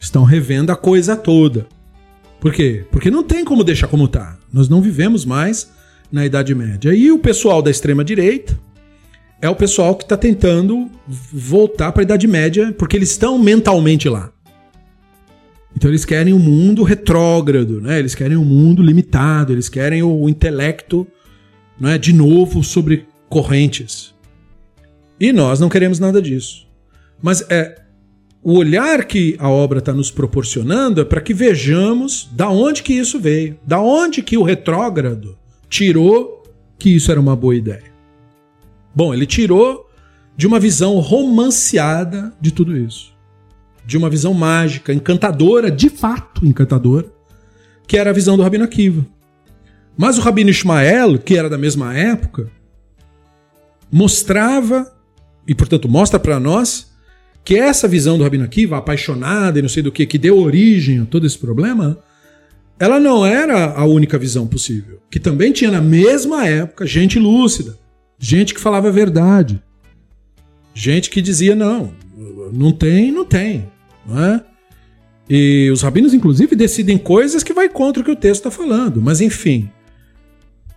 Estão 0.00 0.24
revendo 0.24 0.72
a 0.72 0.76
coisa 0.76 1.14
toda. 1.14 1.66
Por 2.40 2.54
quê? 2.54 2.86
Porque 2.90 3.10
não 3.10 3.22
tem 3.22 3.44
como 3.44 3.62
deixar 3.62 3.86
como 3.86 4.06
está. 4.06 4.37
Nós 4.52 4.68
não 4.68 4.80
vivemos 4.80 5.24
mais 5.24 5.70
na 6.10 6.24
Idade 6.24 6.54
Média. 6.54 6.94
E 6.94 7.10
o 7.12 7.18
pessoal 7.18 7.60
da 7.60 7.70
extrema 7.70 8.04
direita 8.04 8.58
é 9.40 9.48
o 9.48 9.54
pessoal 9.54 9.94
que 9.94 10.04
está 10.04 10.16
tentando 10.16 10.90
voltar 11.06 11.92
para 11.92 12.02
a 12.02 12.04
Idade 12.04 12.26
Média, 12.26 12.74
porque 12.76 12.96
eles 12.96 13.10
estão 13.10 13.38
mentalmente 13.38 14.08
lá. 14.08 14.32
Então 15.76 15.90
eles 15.90 16.04
querem 16.04 16.32
um 16.34 16.38
mundo 16.38 16.82
retrógrado, 16.82 17.80
né? 17.80 17.98
Eles 17.98 18.14
querem 18.14 18.36
um 18.36 18.44
mundo 18.44 18.82
limitado, 18.82 19.52
eles 19.52 19.68
querem 19.68 20.02
o 20.02 20.28
intelecto 20.28 21.06
não 21.78 21.90
é? 21.90 21.98
de 21.98 22.12
novo 22.12 22.64
sobre 22.64 23.06
correntes. 23.28 24.14
E 25.20 25.32
nós 25.32 25.60
não 25.60 25.68
queremos 25.68 25.98
nada 25.98 26.20
disso. 26.20 26.66
Mas 27.22 27.42
é 27.50 27.80
o 28.42 28.54
olhar 28.54 29.04
que 29.04 29.36
a 29.38 29.48
obra 29.48 29.80
está 29.80 29.92
nos 29.92 30.10
proporcionando 30.10 31.00
é 31.00 31.04
para 31.04 31.20
que 31.20 31.34
vejamos 31.34 32.28
da 32.32 32.48
onde 32.48 32.82
que 32.82 32.94
isso 32.94 33.18
veio, 33.18 33.58
da 33.66 33.80
onde 33.80 34.22
que 34.22 34.38
o 34.38 34.42
retrógrado 34.42 35.36
tirou 35.68 36.42
que 36.78 36.94
isso 36.94 37.10
era 37.10 37.20
uma 37.20 37.34
boa 37.34 37.56
ideia. 37.56 37.92
Bom, 38.94 39.12
ele 39.12 39.26
tirou 39.26 39.88
de 40.36 40.46
uma 40.46 40.60
visão 40.60 40.98
romanceada 41.00 42.32
de 42.40 42.52
tudo 42.52 42.76
isso. 42.76 43.12
De 43.84 43.96
uma 43.96 44.08
visão 44.08 44.32
mágica, 44.32 44.92
encantadora, 44.92 45.70
de 45.70 45.90
fato 45.90 46.46
encantadora, 46.46 47.06
que 47.86 47.96
era 47.96 48.10
a 48.10 48.12
visão 48.12 48.36
do 48.36 48.42
Rabino 48.42 48.64
Akiva. 48.64 49.04
Mas 49.96 50.16
o 50.16 50.20
Rabino 50.20 50.50
Ismael, 50.50 51.18
que 51.18 51.36
era 51.36 51.50
da 51.50 51.58
mesma 51.58 51.92
época, 51.92 52.50
mostrava, 53.90 54.92
e 55.46 55.54
portanto 55.54 55.88
mostra 55.88 56.20
para 56.20 56.38
nós, 56.38 56.87
que 57.48 57.56
essa 57.56 57.88
visão 57.88 58.18
do 58.18 58.24
Rabino 58.24 58.44
Akiva, 58.44 58.76
apaixonada 58.76 59.58
e 59.58 59.62
não 59.62 59.70
sei 59.70 59.82
do 59.82 59.90
que, 59.90 60.04
que 60.04 60.18
deu 60.18 60.36
origem 60.38 61.00
a 61.00 61.06
todo 61.06 61.26
esse 61.26 61.38
problema, 61.38 61.98
ela 62.78 63.00
não 63.00 63.24
era 63.24 63.72
a 63.72 63.86
única 63.86 64.18
visão 64.18 64.46
possível. 64.46 65.00
Que 65.10 65.18
também 65.18 65.50
tinha 65.50 65.70
na 65.70 65.80
mesma 65.80 66.46
época 66.46 66.86
gente 66.86 67.18
lúcida, 67.18 67.78
gente 68.18 68.52
que 68.52 68.60
falava 68.60 68.88
a 68.88 68.90
verdade, 68.90 69.62
gente 70.74 71.08
que 71.08 71.22
dizia 71.22 71.54
não, 71.54 71.90
não 72.52 72.70
tem, 72.70 73.10
não 73.10 73.24
tem, 73.24 73.66
não 74.06 74.22
é? 74.22 74.44
E 75.26 75.70
os 75.72 75.80
rabinos, 75.80 76.12
inclusive, 76.12 76.54
decidem 76.54 76.98
coisas 76.98 77.42
que 77.42 77.54
vai 77.54 77.70
contra 77.70 78.02
o 78.02 78.04
que 78.04 78.12
o 78.12 78.16
texto 78.16 78.46
está 78.46 78.50
falando. 78.50 79.00
Mas, 79.00 79.22
enfim, 79.22 79.70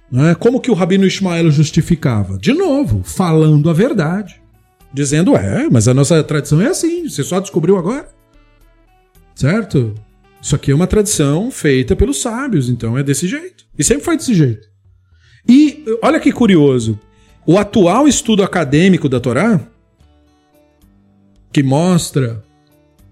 né? 0.09 0.35
Como 0.35 0.61
que 0.61 0.71
o 0.71 0.73
Rabino 0.73 1.05
Ismael 1.05 1.51
justificava? 1.51 2.37
De 2.37 2.53
novo, 2.53 3.01
falando 3.03 3.69
a 3.69 3.73
verdade. 3.73 4.40
Dizendo, 4.93 5.35
é, 5.35 5.69
mas 5.69 5.87
a 5.87 5.93
nossa 5.93 6.21
tradição 6.23 6.61
é 6.61 6.67
assim, 6.67 7.07
você 7.07 7.23
só 7.23 7.39
descobriu 7.39 7.77
agora. 7.77 8.09
Certo? 9.33 9.95
Isso 10.41 10.55
aqui 10.55 10.71
é 10.71 10.75
uma 10.75 10.87
tradição 10.87 11.49
feita 11.51 11.95
pelos 11.95 12.21
sábios, 12.21 12.67
então 12.67 12.97
é 12.97 13.03
desse 13.03 13.27
jeito. 13.27 13.65
E 13.77 13.83
sempre 13.83 14.03
foi 14.03 14.17
desse 14.17 14.33
jeito. 14.33 14.67
E 15.47 15.85
olha 16.01 16.19
que 16.19 16.31
curioso, 16.31 16.99
o 17.45 17.57
atual 17.57 18.07
estudo 18.07 18.43
acadêmico 18.43 19.07
da 19.07 19.19
Torá, 19.19 19.59
que 21.51 21.63
mostra 21.63 22.43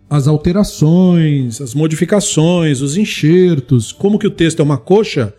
as 0.09 0.27
alterações, 0.27 1.61
as 1.61 1.73
modificações, 1.73 2.81
os 2.81 2.97
enxertos, 2.97 3.91
como 3.91 4.17
que 4.17 4.27
o 4.27 4.31
texto 4.31 4.59
é 4.59 4.63
uma 4.63 4.77
coxa 4.77 5.33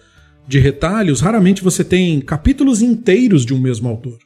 de 0.46 0.58
retalhos, 0.58 1.20
raramente 1.20 1.62
você 1.62 1.84
tem 1.84 2.20
capítulos 2.20 2.82
inteiros 2.82 3.44
de 3.44 3.52
um 3.52 3.58
mesmo 3.58 3.88
autor. 3.88 4.18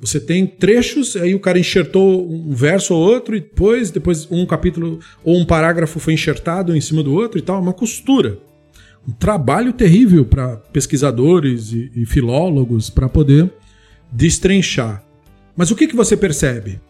Você 0.00 0.20
tem 0.20 0.46
trechos, 0.46 1.16
aí 1.16 1.34
o 1.34 1.40
cara 1.40 1.58
enxertou 1.58 2.30
um 2.30 2.54
verso 2.54 2.94
ou 2.94 3.00
outro, 3.00 3.36
e 3.36 3.40
depois, 3.40 3.90
depois 3.90 4.30
um 4.30 4.46
capítulo 4.46 5.00
ou 5.24 5.36
um 5.36 5.44
parágrafo 5.44 5.98
foi 5.98 6.14
enxertado 6.14 6.76
em 6.76 6.80
cima 6.80 7.02
do 7.02 7.12
outro 7.12 7.38
e 7.38 7.42
tal, 7.42 7.60
uma 7.60 7.72
costura. 7.72 8.38
Um 9.06 9.12
trabalho 9.12 9.72
terrível 9.72 10.24
para 10.24 10.56
pesquisadores 10.56 11.72
e, 11.72 11.90
e 11.96 12.06
filólogos 12.06 12.90
para 12.90 13.08
poder 13.08 13.52
destrinchar. 14.12 15.04
Mas 15.56 15.72
o 15.72 15.76
que, 15.76 15.88
que 15.88 15.96
você 15.96 16.16
percebe? 16.16 16.80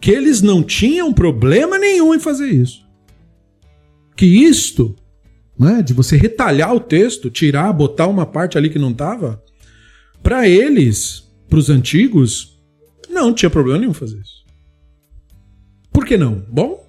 Que 0.00 0.10
eles 0.10 0.40
não 0.40 0.62
tinham 0.62 1.12
problema 1.12 1.78
nenhum 1.78 2.14
em 2.14 2.18
fazer 2.18 2.46
isso. 2.46 2.82
Que 4.16 4.24
isto, 4.24 4.96
né, 5.58 5.82
de 5.82 5.92
você 5.92 6.16
retalhar 6.16 6.74
o 6.74 6.80
texto, 6.80 7.30
tirar, 7.30 7.70
botar 7.74 8.06
uma 8.06 8.24
parte 8.24 8.56
ali 8.56 8.70
que 8.70 8.78
não 8.78 8.90
estava, 8.92 9.42
para 10.22 10.48
eles, 10.48 11.30
para 11.48 11.58
os 11.58 11.68
antigos, 11.68 12.53
não 13.14 13.32
tinha 13.32 13.48
problema 13.48 13.78
nenhum 13.78 13.94
fazer 13.94 14.20
isso. 14.20 14.44
Por 15.90 16.04
que 16.04 16.18
não? 16.18 16.44
Bom, 16.50 16.84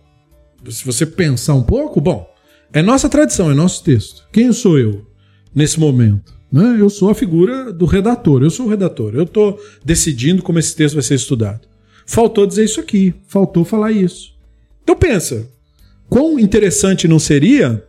se 0.68 0.84
você 0.84 1.06
pensar 1.06 1.54
um 1.54 1.64
pouco, 1.64 2.02
bom, 2.02 2.28
é 2.74 2.82
nossa 2.82 3.08
tradição, 3.08 3.52
é 3.52 3.54
nosso 3.54 3.84
texto. 3.84 4.28
Quem 4.34 4.52
sou 4.52 4.80
eu 4.80 5.06
nesse 5.54 5.80
momento? 5.80 6.34
Né? 6.52 6.78
Eu 6.80 6.90
sou 6.90 7.10
a 7.10 7.16
figura 7.16 7.72
do 7.72 7.86
redator, 7.86 8.42
eu 8.42 8.50
sou 8.50 8.66
o 8.66 8.70
redator, 8.70 9.14
eu 9.14 9.24
estou 9.24 9.60
decidindo 9.84 10.42
como 10.42 10.60
esse 10.60 10.76
texto 10.76 10.96
vai 10.96 11.04
ser 11.04 11.16
estudado. 11.16 11.68
Faltou 12.06 12.46
dizer 12.46 12.66
isso 12.66 12.80
aqui, 12.80 13.14
faltou 13.28 13.64
falar 13.64 13.92
isso. 13.92 14.34
Então 14.84 14.96
pensa, 14.96 15.50
quão 16.10 16.40
interessante 16.40 17.08
não 17.08 17.20
seria 17.20 17.88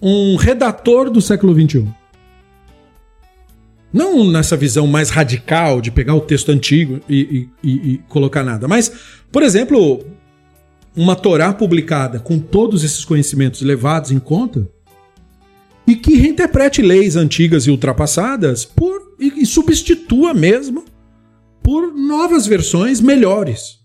um 0.00 0.36
redator 0.36 1.10
do 1.10 1.20
século 1.20 1.54
XXI? 1.54 1.86
Não 3.92 4.30
nessa 4.30 4.56
visão 4.56 4.86
mais 4.86 5.10
radical 5.10 5.80
de 5.80 5.90
pegar 5.90 6.14
o 6.14 6.20
texto 6.20 6.50
antigo 6.50 7.00
e, 7.08 7.48
e, 7.62 7.70
e, 7.70 7.98
colocar 8.08 8.42
nada, 8.44 8.68
mas, 8.68 8.92
por 9.32 9.42
exemplo, 9.42 10.04
uma 10.94 11.16
Torá 11.16 11.52
publicada 11.54 12.18
com 12.18 12.38
todos 12.38 12.84
esses 12.84 13.04
conhecimentos 13.04 13.62
levados 13.62 14.10
em 14.10 14.18
conta 14.18 14.68
e 15.86 15.96
que 15.96 16.16
reinterprete 16.16 16.82
leis 16.82 17.16
antigas 17.16 17.66
e 17.66 17.70
ultrapassadas 17.70 18.64
por 18.64 19.16
e, 19.18 19.42
e 19.42 19.46
substitua 19.46 20.34
mesmo 20.34 20.84
por 21.62 21.94
novas 21.94 22.46
versões 22.46 23.00
melhores. 23.00 23.78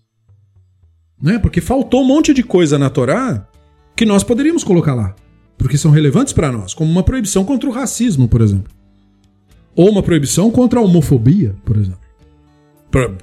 Né? 1.20 1.38
Porque 1.38 1.60
faltou 1.60 2.02
um 2.02 2.06
monte 2.06 2.34
de 2.34 2.42
coisa 2.42 2.78
na 2.78 2.90
Torá 2.90 3.48
que 3.96 4.04
nós 4.04 4.22
poderíamos 4.22 4.64
colocar 4.64 4.94
lá, 4.94 5.14
porque 5.56 5.78
são 5.78 5.90
relevantes 5.90 6.32
para 6.32 6.52
nós, 6.52 6.74
como 6.74 6.90
uma 6.90 7.02
proibição 7.02 7.44
contra 7.44 7.68
o 7.68 7.72
racismo, 7.72 8.28
por 8.28 8.42
exemplo. 8.42 8.72
Ou 9.76 9.90
uma 9.90 10.02
proibição 10.02 10.50
contra 10.50 10.78
a 10.78 10.82
homofobia, 10.82 11.54
por 11.64 11.76
exemplo. 11.76 12.04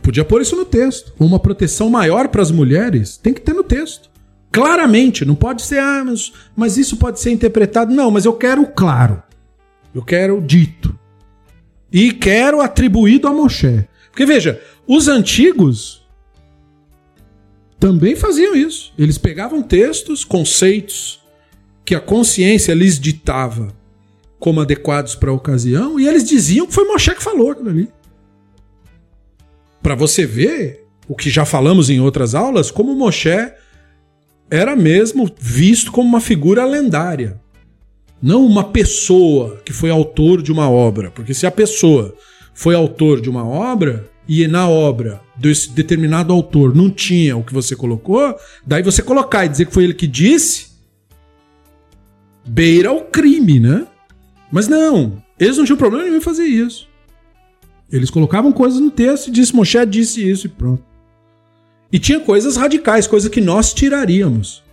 Podia 0.02 0.26
pôr 0.26 0.42
isso 0.42 0.56
no 0.56 0.66
texto. 0.66 1.14
Uma 1.18 1.40
proteção 1.40 1.90
maior 1.90 2.28
para 2.28 2.42
as 2.42 2.52
mulheres 2.52 3.16
tem 3.16 3.34
que 3.34 3.40
ter 3.40 3.54
no 3.54 3.64
texto. 3.64 4.10
Claramente, 4.52 5.24
não 5.24 5.34
pode 5.34 5.62
ser, 5.62 5.80
ah, 5.80 6.04
mas, 6.06 6.34
mas 6.56 6.78
isso 6.78 6.98
pode 6.98 7.22
ser 7.22 7.32
interpretado. 7.32 7.94
Não, 7.94 8.12
mas 8.12 8.26
eu 8.26 8.34
quero 8.34 8.68
claro. 8.68 9.24
Eu 9.96 10.04
quero 10.04 10.42
dito. 10.42 10.98
E 11.92 12.12
quero 12.12 12.60
atribuído 12.60 13.28
a 13.28 13.34
Moshe. 13.34 13.88
Porque 14.10 14.26
veja, 14.26 14.62
os 14.86 15.08
antigos 15.08 16.06
também 17.80 18.16
faziam 18.16 18.54
isso. 18.54 18.94
Eles 18.98 19.18
pegavam 19.18 19.64
textos, 19.64 20.26
conceitos 20.26 21.22
que 21.86 21.96
a 21.96 22.00
consciência 22.00 22.74
lhes 22.74 23.00
ditava 23.00 23.74
como 24.42 24.60
adequados 24.60 25.14
para 25.14 25.30
a 25.30 25.34
ocasião, 25.34 26.00
e 26.00 26.08
eles 26.08 26.24
diziam 26.24 26.66
que 26.66 26.74
foi 26.74 26.84
Moshe 26.86 27.14
que 27.14 27.24
falou 27.24 27.52
aquilo 27.52 27.70
ali. 27.70 27.88
Para 29.84 29.94
você 29.94 30.26
ver 30.26 30.84
o 31.08 31.16
que 31.16 31.30
já 31.30 31.46
falamos 31.46 31.92
em 31.92 32.00
outras 32.02 32.34
aulas, 32.34 32.72
como 32.72 32.96
Moshe 32.96 33.30
era 34.50 34.76
mesmo 34.76 35.30
visto 35.40 35.92
como 35.92 36.10
uma 36.10 36.20
figura 36.20 36.66
lendária. 36.66 37.40
Não 38.20 38.44
uma 38.44 38.64
pessoa 38.64 39.62
que 39.64 39.72
foi 39.72 39.92
autor 39.92 40.42
de 40.42 40.52
uma 40.52 40.70
obra. 40.70 41.12
Porque 41.12 41.34
se 41.36 41.46
a 41.46 41.52
pessoa 41.52 42.16
foi 42.54 42.74
autor 42.74 43.22
de 43.22 43.30
uma 43.30 43.46
obra 43.46 44.10
e 44.28 44.48
na 44.48 44.68
obra 44.68 45.22
desse 45.36 45.70
determinado 45.70 46.34
autor 46.34 46.76
não 46.76 46.90
tinha 46.90 47.38
o 47.38 47.44
que 47.44 47.54
você 47.54 47.76
colocou, 47.76 48.36
daí 48.66 48.82
você 48.82 49.04
colocar 49.04 49.46
e 49.46 49.50
dizer 49.50 49.66
que 49.66 49.74
foi 49.74 49.84
ele 49.84 49.94
que 49.94 50.08
disse, 50.08 50.68
beira 52.46 52.92
o 52.92 53.02
crime, 53.02 53.60
né? 53.60 53.86
Mas 54.52 54.68
não, 54.68 55.24
eles 55.40 55.58
não 55.58 55.66
tinham 55.66 55.78
problema 55.78 56.04
nenhum 56.04 56.18
em 56.18 56.22
fazer 56.22 56.46
isso. 56.46 56.88
Eles 57.92 58.10
colocavam 58.10 58.52
coisas 58.52 58.80
no 58.80 58.90
texto 58.90 59.28
e 59.28 59.32
disse, 59.32 59.56
Moshe 59.56 59.86
disse 59.86 60.28
isso 60.28 60.48
e 60.48 60.50
pronto. 60.50 60.84
E 61.92 62.00
tinha 62.00 62.20
coisas 62.20 62.56
radicais, 62.56 63.06
coisas 63.06 63.30
que 63.30 63.42
nós 63.42 63.74
tiraríamos. 63.74 64.64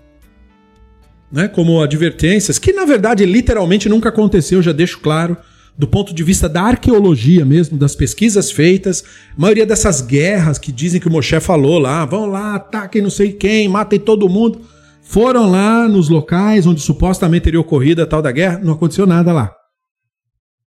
Né, 1.30 1.46
como 1.46 1.82
advertências, 1.82 2.58
que 2.58 2.72
na 2.72 2.86
verdade 2.86 3.26
literalmente 3.26 3.86
nunca 3.86 4.08
aconteceu, 4.08 4.62
já 4.62 4.72
deixo 4.72 4.98
claro, 5.00 5.36
do 5.76 5.86
ponto 5.86 6.14
de 6.14 6.22
vista 6.22 6.48
da 6.48 6.62
arqueologia 6.62 7.44
mesmo, 7.44 7.76
das 7.76 7.94
pesquisas 7.94 8.50
feitas, 8.50 9.04
a 9.36 9.40
maioria 9.40 9.66
dessas 9.66 10.00
guerras 10.00 10.58
que 10.58 10.72
dizem 10.72 10.98
que 10.98 11.06
o 11.06 11.10
Moshe 11.10 11.38
falou 11.38 11.78
lá, 11.78 12.06
vão 12.06 12.24
lá, 12.24 12.54
ataquem 12.54 13.02
não 13.02 13.10
sei 13.10 13.32
quem, 13.32 13.68
matem 13.68 13.98
todo 13.98 14.28
mundo, 14.28 14.62
foram 15.02 15.50
lá 15.50 15.86
nos 15.86 16.08
locais 16.08 16.66
onde 16.66 16.80
supostamente 16.80 17.44
teria 17.44 17.60
ocorrido 17.60 18.02
a 18.02 18.06
tal 18.06 18.22
da 18.22 18.32
guerra, 18.32 18.60
não 18.62 18.72
aconteceu 18.72 19.06
nada 19.06 19.30
lá. 19.32 19.57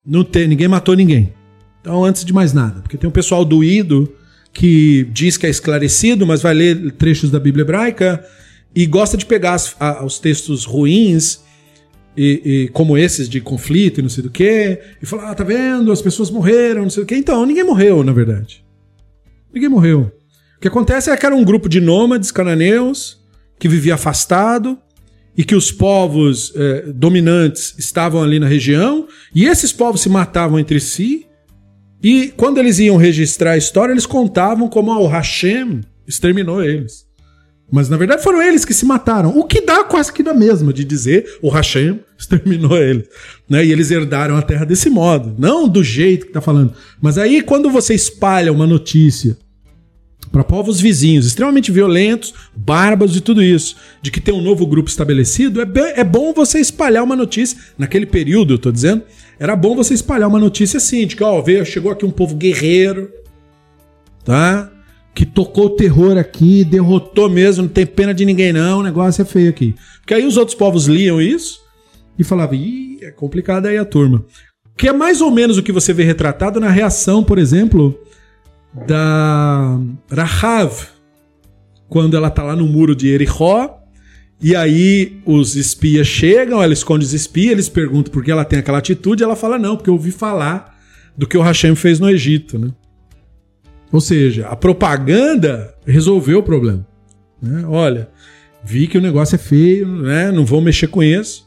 Não 0.05 0.25
tem, 0.25 0.49
ninguém 0.49 0.69
matou 0.69 0.97
ninguém. 0.97 1.33
Então, 1.81 2.05
antes 2.05 2.25
de 2.25 2.33
mais 2.33 2.53
nada, 2.53 2.81
porque 2.81 2.97
tem 2.97 3.09
um 3.09 3.13
pessoal 3.13 3.45
doído 3.45 4.13
que 4.53 5.09
diz 5.13 5.37
que 5.37 5.47
é 5.47 5.51
esclarecido, 5.51 6.27
mas 6.27 6.43
vai 6.43 6.55
ler 6.55 6.93
trechos 6.93 7.31
da 7.31 7.41
Bíblia 7.41 7.63
hebraica 7.63 8.25
e 8.75 8.87
gosta 8.87 9.17
de 9.17 9.27
pegar 9.27 9.55
as, 9.55 9.77
a, 9.81 10.05
os 10.05 10.19
textos 10.19 10.65
ruins, 10.65 11.41
e, 12.17 12.43
e, 12.45 12.69
como 12.69 12.99
esses 12.99 13.29
de 13.29 13.41
conflito 13.41 13.99
e 13.99 14.03
não 14.03 14.11
sei 14.11 14.23
do 14.23 14.31
que, 14.31 14.79
e 15.01 15.07
falar: 15.07 15.31
ah, 15.31 15.35
tá 15.35 15.45
vendo, 15.45 15.91
as 15.91 16.03
pessoas 16.03 16.31
morreram, 16.31 16.83
não 16.83 16.91
sei 16.91 17.05
do 17.05 17.07
que. 17.07 17.17
Então, 17.17 17.47
ninguém 17.47 17.65
morreu, 17.65 18.05
na 18.05 18.13
verdade. 18.13 18.65
Ninguém 19.53 19.69
morreu. 19.69 20.13
O 20.57 20.61
que 20.61 20.69
acontece 20.69 21.11
é 21.11 21.17
que 21.17 21.27
era 21.27 21.35
um 21.35 21.45
grupo 21.45 21.69
de 21.69 21.81
nômades 21.81 22.31
cananeus 22.31 23.21
que 23.59 23.69
vivia 23.69 23.95
afastado, 23.95 24.79
e 25.37 25.45
que 25.45 25.55
os 25.55 25.73
povos 25.73 26.53
eh, 26.55 26.93
dominantes 26.95 27.75
estavam 27.79 28.23
ali 28.23 28.39
na 28.39 28.47
região, 28.47 29.07
e 29.35 29.47
esses 29.47 29.73
povos 29.73 30.03
se 30.03 30.09
matavam 30.09 30.59
entre 30.59 30.79
si, 30.79 31.27
e 32.03 32.33
quando 32.37 32.59
eles 32.59 32.79
iam 32.79 32.97
registrar 32.97 33.53
a 33.53 33.57
história, 33.57 33.93
eles 33.93 34.07
contavam 34.07 34.69
como 34.69 34.91
o 34.93 35.07
Hashem 35.07 35.81
exterminou 36.07 36.63
eles. 36.63 37.07
Mas 37.71 37.89
na 37.89 37.97
verdade 37.97 38.23
foram 38.23 38.43
eles 38.43 38.67
que 38.67 38.75
se 38.75 38.85
mataram. 38.85 39.39
O 39.39 39.45
que 39.45 39.63
dá 39.63 39.83
quase 39.83 40.13
que 40.13 40.23
da 40.23 40.35
mesma 40.35 40.75
de 40.75 40.85
dizer 40.85 41.39
o 41.41 41.49
Hashem 41.49 42.01
exterminou 42.19 42.77
eles. 42.77 43.09
Né? 43.49 43.65
E 43.65 43.73
eles 43.73 43.91
herdaram 43.91 44.37
a 44.37 44.43
terra 44.43 44.67
desse 44.67 44.91
modo. 44.91 45.35
Não 45.39 45.67
do 45.67 45.83
jeito 45.83 46.27
que 46.27 46.31
está 46.31 46.43
falando. 46.43 46.75
Mas 47.01 47.17
aí 47.17 47.41
quando 47.41 47.71
você 47.71 47.95
espalha 47.95 48.53
uma 48.53 48.67
notícia 48.67 49.39
para 50.33 50.43
povos 50.43 50.81
vizinhos 50.81 51.27
extremamente 51.27 51.71
violentos, 51.71 52.33
bárbaros 52.57 53.15
e 53.15 53.21
tudo 53.21 53.43
isso, 53.43 53.77
de 54.01 54.11
que 54.11 54.21
tem 54.21 54.35
um 54.35 54.41
novo 54.41 54.67
grupo 54.67 54.89
estabelecido, 54.89 55.61
é, 55.61 55.67
bem, 55.67 55.93
é 55.95 56.03
bom 56.03 56.33
você 56.33 56.59
espalhar 56.59 57.05
uma 57.05 57.15
notícia, 57.15 57.59
naquele 57.77 58.07
período, 58.07 58.55
eu 58.55 58.59
tô 58.59 58.73
dizendo, 58.73 59.03
era 59.39 59.55
bom 59.55 59.77
você 59.77 59.93
espalhar 59.93 60.29
uma 60.29 60.41
notícia 60.41 60.79
assim, 60.79 61.07
de 61.07 61.15
que, 61.15 61.23
ó, 61.23 61.41
veio, 61.43 61.67
chegou 61.67 61.93
aqui 61.93 62.07
um 62.07 62.11
povo 62.11 62.35
guerreiro, 62.35 63.13
tá? 64.25 64.73
Que 65.15 65.27
tocou 65.27 65.67
o 65.67 65.71
terror 65.77 66.17
aqui, 66.17 66.65
derrotou 66.65 67.29
mesmo, 67.29 67.65
não 67.65 67.69
tem 67.69 67.85
pena 67.85 68.15
de 68.15 68.25
ninguém 68.25 68.55
não, 68.55 68.79
o 68.79 68.83
negócio 68.83 69.21
é 69.21 69.25
feio 69.27 69.51
aqui. 69.51 69.75
Porque 70.01 70.15
aí 70.15 70.25
os 70.25 70.39
outros 70.39 70.57
povos 70.57 70.87
liam 70.87 71.21
isso 71.21 71.61
e 72.19 72.25
falavam, 72.25 72.55
ih, 72.55 72.99
é 73.03 73.11
complicado 73.11 73.67
aí 73.67 73.77
a 73.77 73.85
turma. 73.85 74.25
Que 74.79 74.89
é 74.89 74.93
mais 74.93 75.21
ou 75.21 75.31
menos 75.31 75.59
o 75.59 75.63
que 75.63 75.73
você 75.73 75.93
vê 75.93 76.05
retratado 76.05 76.59
na 76.59 76.71
reação, 76.71 77.23
por 77.23 77.37
exemplo, 77.37 78.01
da 78.75 79.79
Rahav, 80.11 80.87
quando 81.89 82.17
ela 82.17 82.31
tá 82.31 82.43
lá 82.43 82.57
no 82.57 82.67
muro 82.67 82.95
de 82.97 83.09
Ericó, 83.09 83.79
e 84.41 84.57
aí 84.57 85.21
os 85.25 85.55
espias 85.55 86.07
chegam, 86.07 86.63
ela 86.63 86.73
esconde 86.73 87.05
os 87.05 87.13
espias, 87.13 87.53
eles 87.53 87.69
perguntam 87.69 88.13
por 88.13 88.25
que 88.25 88.31
ela 88.31 88.45
tem 88.45 88.59
aquela 88.59 88.79
atitude, 88.79 89.23
ela 89.23 89.37
fala 89.37 89.59
não, 89.59 89.77
porque 89.77 89.91
eu 89.91 89.95
ouvi 89.95 90.11
falar 90.11 90.81
do 91.17 91.27
que 91.27 91.37
o 91.37 91.43
Hashem 91.43 91.75
fez 91.75 92.01
no 92.01 92.11
Egito, 92.11 92.59
né? 92.59 92.71
Ou 93.93 94.01
seja, 94.01 94.49
a 94.49 94.57
propaganda 94.57 95.75
resolveu 95.87 96.39
o 96.39 96.43
problema. 96.43 96.85
Né? 97.41 97.65
Olha, 97.67 98.09
vi 98.65 98.87
que 98.87 98.97
o 98.97 99.03
negócio 99.03 99.35
é 99.35 99.39
feio, 99.39 99.87
né? 99.87 100.33
não 100.33 100.47
vou 100.47 100.63
mexer 100.63 100.87
com 100.87 101.03
isso. 101.03 101.47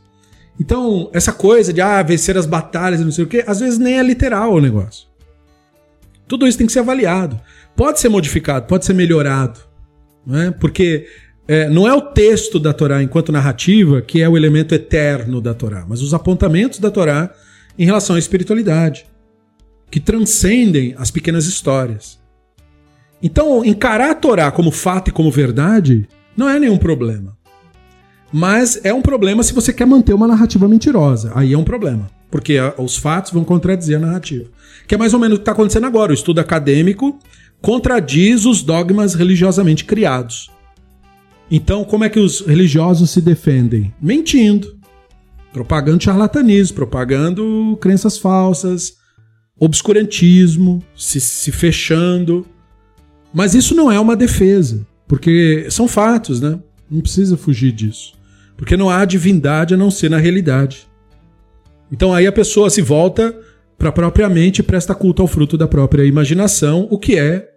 Então, 0.60 1.10
essa 1.12 1.34
coisa 1.34 1.74
de 1.74 1.82
ah, 1.82 2.02
vencer 2.04 2.38
as 2.38 2.46
batalhas 2.46 3.02
e 3.02 3.04
não 3.04 3.12
sei 3.12 3.26
o 3.26 3.28
quê, 3.28 3.44
às 3.48 3.60
vezes 3.60 3.80
nem 3.80 3.98
é 3.98 4.04
literal 4.04 4.54
o 4.54 4.62
negócio. 4.62 5.08
Tudo 6.28 6.48
isso 6.48 6.58
tem 6.58 6.68
que 6.68 6.74
ser 6.74 6.80
avaliado. 6.80 7.40
Pode 7.76 8.00
ser 8.00 8.10
modificado, 8.10 8.68
pode 8.68 8.86
ser 8.86 8.94
melhorado. 8.94 9.60
Né? 10.26 10.54
Porque 10.60 11.08
é, 11.48 11.70
não 11.70 11.88
é 11.88 11.94
o 11.94 12.02
texto 12.02 12.60
da 12.60 12.74
Torá 12.74 13.04
enquanto 13.04 13.32
narrativa 13.32 14.02
que 14.02 14.22
é 14.22 14.28
o 14.28 14.36
elemento 14.36 14.74
eterno 14.74 15.40
da 15.40 15.54
Torá, 15.54 15.86
mas 15.88 16.02
os 16.02 16.14
apontamentos 16.14 16.80
da 16.80 16.90
Torá 16.90 17.32
em 17.78 17.86
relação 17.86 18.16
à 18.16 18.20
espiritualidade, 18.20 19.06
que 19.92 20.00
transcendem 20.00 20.96
as 20.98 21.12
pequenas 21.12 21.46
histórias. 21.46 22.20
Então, 23.22 23.64
encarar 23.64 24.12
a 24.12 24.16
Torá 24.16 24.52
como 24.52 24.72
fato 24.72 25.10
e 25.10 25.12
como 25.12 25.32
verdade 25.32 26.08
não 26.36 26.50
é 26.50 26.60
nenhum 26.60 26.78
problema. 26.78 27.38
Mas 28.32 28.84
é 28.84 28.94
um 28.94 29.02
problema 29.02 29.44
se 29.44 29.54
você 29.54 29.72
quer 29.72 29.86
manter 29.86 30.14
uma 30.14 30.28
narrativa 30.28 30.68
mentirosa. 30.68 31.32
Aí 31.36 31.54
é 31.54 31.58
um 31.58 31.64
problema. 31.64 32.10
Porque 32.36 32.58
os 32.78 32.98
fatos 32.98 33.32
vão 33.32 33.46
contradizer 33.46 33.96
a 33.96 34.00
narrativa. 34.02 34.50
Que 34.86 34.96
é 34.96 34.98
mais 34.98 35.14
ou 35.14 35.20
menos 35.22 35.36
o 35.36 35.40
que 35.40 35.44
está 35.44 35.54
acontecendo 35.54 35.86
agora. 35.86 36.12
O 36.12 36.14
estudo 36.14 36.40
acadêmico 36.40 37.18
contradiz 37.62 38.44
os 38.44 38.62
dogmas 38.62 39.14
religiosamente 39.14 39.86
criados. 39.86 40.52
Então, 41.50 41.86
como 41.86 42.04
é 42.04 42.10
que 42.10 42.20
os 42.20 42.42
religiosos 42.42 43.10
se 43.12 43.22
defendem? 43.22 43.94
Mentindo, 44.02 44.78
propagando 45.54 46.04
charlatanismo, 46.04 46.76
propagando 46.76 47.78
crenças 47.80 48.18
falsas, 48.18 48.96
obscurantismo, 49.58 50.84
se, 50.94 51.22
se 51.22 51.54
fechando. 51.54 52.46
Mas 53.34 53.56
isso 53.56 53.74
não 53.74 53.90
é 53.90 53.98
uma 53.98 54.14
defesa, 54.14 54.86
porque 55.08 55.68
são 55.70 55.88
fatos, 55.88 56.42
né? 56.42 56.60
Não 56.92 57.00
precisa 57.00 57.38
fugir 57.38 57.72
disso. 57.72 58.12
Porque 58.58 58.76
não 58.76 58.90
há 58.90 59.06
divindade 59.06 59.74
a 59.74 59.78
não 59.78 59.90
ser 59.90 60.10
na 60.10 60.18
realidade. 60.18 60.86
Então 61.92 62.14
aí 62.14 62.26
a 62.28 62.32
pessoa 62.32 62.70
se 62.70 62.82
volta 62.82 63.38
para 63.78 63.90
a 63.90 63.92
própria 63.92 64.30
mente 64.30 64.60
e 64.60 64.64
presta 64.64 64.96
culto 64.96 65.22
ao 65.22 65.28
fruto 65.28 65.58
da 65.58 65.68
própria 65.68 66.06
imaginação, 66.06 66.88
o 66.90 66.98
que 66.98 67.18
é 67.18 67.50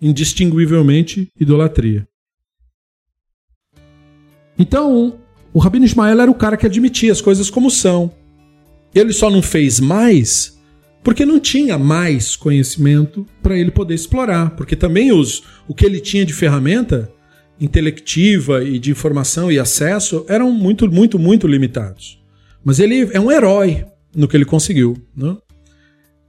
indistinguivelmente 0.00 1.28
idolatria. 1.38 2.06
Então, 4.58 5.18
o 5.52 5.58
Rabino 5.58 5.84
Ismael 5.84 6.20
era 6.20 6.30
o 6.30 6.34
cara 6.34 6.56
que 6.56 6.66
admitia 6.66 7.12
as 7.12 7.20
coisas 7.20 7.50
como 7.50 7.70
são. 7.70 8.12
Ele 8.94 9.12
só 9.12 9.30
não 9.30 9.42
fez 9.42 9.80
mais 9.80 10.56
porque 11.06 11.24
não 11.24 11.38
tinha 11.38 11.78
mais 11.78 12.34
conhecimento 12.34 13.24
para 13.40 13.56
ele 13.56 13.70
poder 13.70 13.94
explorar, 13.94 14.56
porque 14.56 14.74
também 14.74 15.12
os, 15.12 15.44
o 15.68 15.72
que 15.72 15.86
ele 15.86 16.00
tinha 16.00 16.26
de 16.26 16.32
ferramenta 16.32 17.08
intelectiva 17.60 18.64
e 18.64 18.76
de 18.78 18.90
informação 18.90 19.50
e 19.52 19.56
acesso 19.56 20.26
eram 20.28 20.50
muito, 20.50 20.90
muito, 20.90 21.16
muito 21.16 21.46
limitados. 21.46 22.20
Mas 22.66 22.80
ele 22.80 23.08
é 23.12 23.20
um 23.20 23.30
herói 23.30 23.86
no 24.12 24.26
que 24.26 24.36
ele 24.36 24.44
conseguiu, 24.44 24.96
né? 25.16 25.36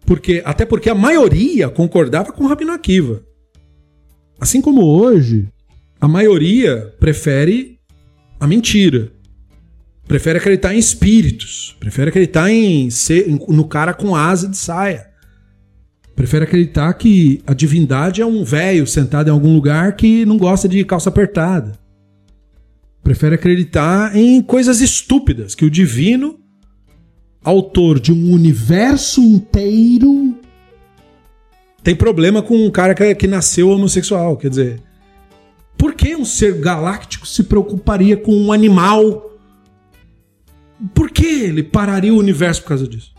Porque, 0.06 0.44
até 0.46 0.68
porque 0.68 0.88
a 0.88 0.94
maioria 0.94 1.68
concordava 1.68 2.32
com 2.32 2.44
o 2.44 2.48
Rabino 2.48 2.74
Akiva. 2.74 3.24
Assim 4.40 4.62
como 4.62 4.86
hoje, 4.86 5.48
a 6.00 6.08
maioria 6.08 6.94
prefere 7.00 7.80
a 8.40 8.46
mentira. 8.46 9.12
Prefere 10.08 10.38
acreditar 10.38 10.76
em 10.76 10.78
espíritos. 10.78 11.76
Prefere 11.80 12.10
acreditar 12.10 12.52
em 12.52 12.88
ser 12.92 13.28
no 13.28 13.68
cara 13.68 13.92
com 13.92 14.16
asa 14.16 14.48
de 14.48 14.58
saia. 14.58 15.08
Prefere 16.16 16.44
acreditar 16.44 16.94
que 16.94 17.42
a 17.48 17.54
divindade 17.56 18.22
é 18.22 18.26
um 18.28 18.44
velho 18.44 18.86
sentado 18.86 19.30
em 19.30 19.32
algum 19.32 19.56
lugar 19.56 19.96
que 19.96 20.24
não 20.24 20.38
gosta 20.38 20.70
de 20.70 20.86
calça 20.86 21.10
apertada. 21.10 21.87
Prefere 23.08 23.36
acreditar 23.36 24.18
em 24.18 24.42
coisas 24.42 24.82
estúpidas, 24.82 25.56
que 25.56 25.64
o 25.64 25.72
divino, 25.72 26.38
autor 27.42 28.02
de 28.02 28.12
um 28.12 28.34
universo 28.34 29.22
inteiro, 29.22 30.38
tem 31.82 31.96
problema 31.96 32.42
com 32.42 32.66
um 32.66 32.70
cara 32.70 32.94
que, 33.16 33.26
nasceu 33.26 33.70
homossexual. 33.70 34.36
Quer 34.36 34.50
dizer, 34.50 34.82
por 35.78 35.94
que 35.94 36.18
um 36.18 36.26
ser 36.26 36.60
galáctico 36.60 37.26
se 37.26 37.44
preocuparia 37.44 38.18
com 38.18 38.36
um 38.36 38.52
animal? 38.52 39.40
Por 40.94 41.10
que 41.10 41.28
ele 41.28 41.64
pararia 41.64 42.14
o 42.14 42.20
universo 42.20 42.62
por 42.64 42.68
causa 42.68 42.86
disso? 42.90 43.14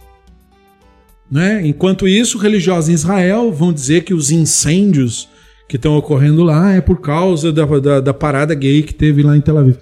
Né? 1.30 1.66
Enquanto 1.66 2.06
isso, 2.06 2.36
religiosos 2.36 2.90
em 2.90 2.92
Israel 2.92 3.50
vão 3.50 3.72
dizer 3.72 4.04
que 4.04 4.12
os 4.12 4.30
incêndios 4.30 5.30
que 5.68 5.76
estão 5.76 5.96
ocorrendo 5.96 6.42
lá 6.42 6.72
é 6.72 6.80
por 6.80 7.00
causa 7.00 7.52
da, 7.52 7.64
da, 7.66 8.00
da 8.00 8.14
parada 8.14 8.54
gay 8.54 8.82
que 8.82 8.94
teve 8.94 9.22
lá 9.22 9.36
em 9.36 9.40
Tel 9.40 9.58
Aviv. 9.58 9.76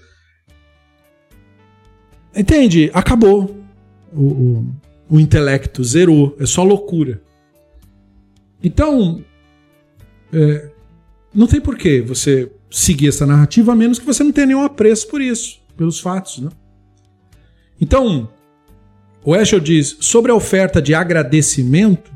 Entende? 2.34 2.90
Acabou. 2.92 3.56
O, 4.12 4.22
o, 4.22 4.74
o 5.08 5.20
intelecto 5.20 5.84
zerou. 5.84 6.36
É 6.40 6.44
só 6.44 6.64
loucura. 6.64 7.22
Então, 8.62 9.24
é, 10.32 10.70
não 11.32 11.46
tem 11.46 11.60
porquê 11.60 12.00
você 12.00 12.50
seguir 12.70 13.08
essa 13.08 13.24
narrativa, 13.24 13.72
a 13.72 13.76
menos 13.76 13.98
que 13.98 14.04
você 14.04 14.24
não 14.24 14.32
tenha 14.32 14.48
nenhum 14.48 14.64
apreço 14.64 15.06
por 15.08 15.20
isso, 15.20 15.60
pelos 15.76 16.00
fatos. 16.00 16.38
Né? 16.38 16.50
Então, 17.80 18.28
o 19.24 19.36
Eschel 19.36 19.60
diz: 19.60 19.96
sobre 20.00 20.32
a 20.32 20.34
oferta 20.34 20.82
de 20.82 20.94
agradecimento, 20.94 22.10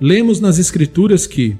lemos 0.00 0.40
nas 0.40 0.58
Escrituras 0.58 1.26
que, 1.26 1.56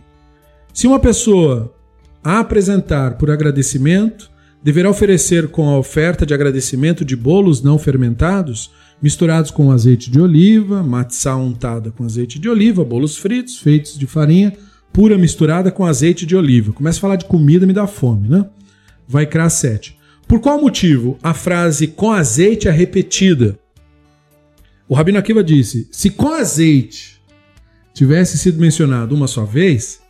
se 0.76 0.86
uma 0.86 0.98
pessoa 0.98 1.74
a 2.22 2.40
apresentar 2.40 3.16
por 3.16 3.30
agradecimento, 3.30 4.30
deverá 4.62 4.90
oferecer 4.90 5.48
com 5.48 5.70
a 5.70 5.78
oferta 5.78 6.26
de 6.26 6.34
agradecimento 6.34 7.02
de 7.02 7.16
bolos 7.16 7.62
não 7.62 7.78
fermentados, 7.78 8.70
misturados 9.00 9.50
com 9.50 9.72
azeite 9.72 10.10
de 10.10 10.20
oliva, 10.20 10.82
matzá 10.82 11.34
untada 11.34 11.90
com 11.90 12.04
azeite 12.04 12.38
de 12.38 12.46
oliva, 12.46 12.84
bolos 12.84 13.16
fritos, 13.16 13.58
feitos 13.58 13.98
de 13.98 14.06
farinha 14.06 14.52
pura 14.92 15.16
misturada 15.16 15.70
com 15.70 15.86
azeite 15.86 16.26
de 16.26 16.36
oliva. 16.36 16.74
Começa 16.74 16.98
a 16.98 17.00
falar 17.00 17.16
de 17.16 17.24
comida, 17.24 17.66
me 17.66 17.72
dá 17.72 17.86
fome, 17.86 18.28
né? 18.28 18.46
Vai 19.08 19.24
criar 19.24 19.48
7. 19.48 19.96
Por 20.28 20.40
qual 20.40 20.60
motivo 20.60 21.18
a 21.22 21.32
frase 21.32 21.86
com 21.86 22.12
azeite 22.12 22.68
é 22.68 22.70
repetida? 22.70 23.58
O 24.86 24.94
Rabino 24.94 25.18
Akiva 25.18 25.42
disse: 25.42 25.88
se 25.90 26.10
com 26.10 26.34
azeite 26.34 27.18
tivesse 27.94 28.36
sido 28.36 28.60
mencionado 28.60 29.14
uma 29.14 29.26
só 29.26 29.42
vez, 29.46 30.04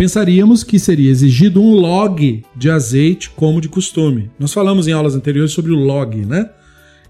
pensaríamos 0.00 0.64
que 0.64 0.78
seria 0.78 1.10
exigido 1.10 1.60
um 1.60 1.74
log 1.74 2.42
de 2.56 2.70
azeite 2.70 3.28
como 3.28 3.60
de 3.60 3.68
costume. 3.68 4.30
Nós 4.38 4.50
falamos 4.50 4.88
em 4.88 4.92
aulas 4.92 5.14
anteriores 5.14 5.52
sobre 5.52 5.72
o 5.72 5.74
log, 5.74 6.24
né? 6.24 6.48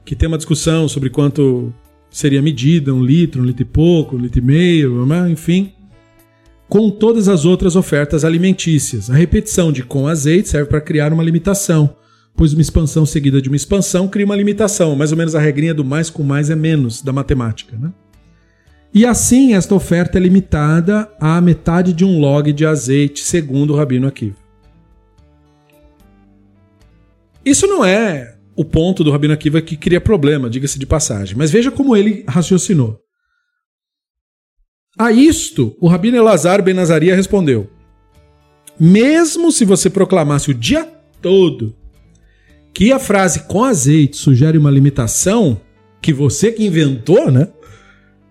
Que 0.05 0.17
tem 0.17 0.27
uma 0.27 0.37
discussão 0.37 0.89
sobre 0.89 1.09
quanto 1.09 1.73
seria 2.11 2.43
medida, 2.43 2.93
um 2.93 3.01
litro, 3.01 3.43
um 3.43 3.45
litro 3.45 3.63
e 3.63 3.65
pouco, 3.65 4.17
um 4.17 4.19
litro 4.19 4.41
e 4.41 4.43
meio, 4.43 5.07
né? 5.07 5.31
enfim 5.31 5.73
com 6.69 6.89
todas 6.89 7.29
as 7.29 7.45
outras 7.45 7.75
ofertas 7.75 8.25
alimentícias. 8.25 9.09
A 9.11 9.15
repetição 9.15 9.73
de 9.73 9.83
com 9.83 10.07
azeite 10.07 10.49
serve 10.49 10.69
para 10.69 10.81
criar 10.81 11.13
uma 11.13 11.23
limitação, 11.23 11.97
pois 12.37 12.53
uma 12.53 12.63
expansão 12.63 13.05
seguida 13.05 13.43
de 13.43 13.49
uma 13.49 13.57
expansão 13.57 14.07
cria 14.07 14.25
uma 14.25 14.37
limitação, 14.37 14.95
mais 14.95 15.11
ou 15.11 15.19
menos 15.19 15.35
a 15.35 15.41
regrinha 15.41 15.75
do 15.75 15.85
mais 15.85 16.11
com 16.11 16.23
mais 16.23 16.49
é 16.49 16.55
menos 16.55 17.03
da 17.03 17.13
matemática. 17.13 17.77
Né? 17.77 17.91
E 18.93 19.07
assim, 19.07 19.55
esta 19.55 19.75
oferta 19.75 20.19
é 20.19 20.21
limitada 20.21 21.11
à 21.21 21.41
metade 21.41 21.93
de 21.93 22.05
um 22.05 22.19
log 22.19 22.53
de 22.53 22.67
azeite, 22.67 23.21
segundo 23.21 23.73
o 23.73 23.77
Rabino 23.77 24.09
Akiva. 24.09 24.37
Isso 27.45 27.67
não 27.67 27.85
é 27.85 28.37
o 28.57 28.65
ponto 28.65 29.05
do 29.05 29.11
Rabino 29.11 29.33
Akiva 29.33 29.63
que 29.63 29.77
cria 29.77 30.01
problema, 30.01 30.51
diga-se 30.51 30.79
de 30.79 30.87
passagem, 30.87 31.37
mas 31.37 31.51
veja 31.51 31.71
como 31.71 31.97
ele 31.97 32.25
raciocinou. 32.29 33.01
A 34.99 35.13
isto, 35.13 35.77
o 35.81 35.87
Rabino 35.87 36.17
Elazar 36.17 36.63
Ben 36.63 36.75
Nazaria 36.75 37.15
respondeu: 37.15 37.71
Mesmo 38.79 39.53
se 39.53 39.65
você 39.65 39.89
proclamasse 39.89 40.51
o 40.51 40.55
dia 40.55 40.85
todo 41.23 41.77
que 42.75 42.93
a 42.93 42.99
frase 42.99 43.45
com 43.45 43.65
azeite 43.65 44.17
sugere 44.17 44.59
uma 44.59 44.71
limitação 44.71 45.61
que 46.01 46.13
você 46.13 46.51
que 46.51 46.65
inventou, 46.65 47.31
né? 47.31 47.49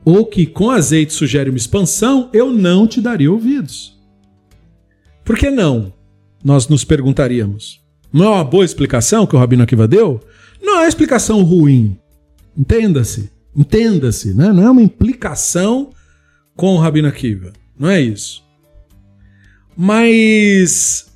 Ou 0.04 0.26
que 0.26 0.46
com 0.46 0.70
azeite 0.70 1.14
sugere 1.14 1.50
uma 1.50 1.58
expansão, 1.58 2.30
eu 2.34 2.52
não 2.52 2.88
te 2.88 3.02
daria 3.02 3.32
ouvidos. 3.32 3.98
Por 5.24 5.38
que 5.38 5.50
não? 5.50 5.94
Nós 6.44 6.68
nos 6.68 6.84
perguntaríamos. 6.84 7.82
Não 8.12 8.26
é 8.26 8.30
uma 8.30 8.44
boa 8.44 8.66
explicação 8.66 9.28
que 9.28 9.36
o 9.36 9.40
Rabino 9.40 9.64
Akiva 9.64 9.88
deu? 9.88 10.20
Não 10.62 10.80
é 10.80 10.88
explicação 10.88 11.44
ruim. 11.44 11.98
Entenda-se. 12.58 13.32
Entenda-se, 13.56 14.34
né? 14.34 14.52
Não 14.52 14.64
é 14.64 14.72
uma 14.72 14.82
implicação 14.82 15.92
com 16.56 16.76
o 16.76 16.80
Rabino 16.80 17.08
Akiva. 17.08 17.54
Não 17.78 17.90
é 17.90 18.02
isso. 18.02 18.44
Mas 19.78 21.08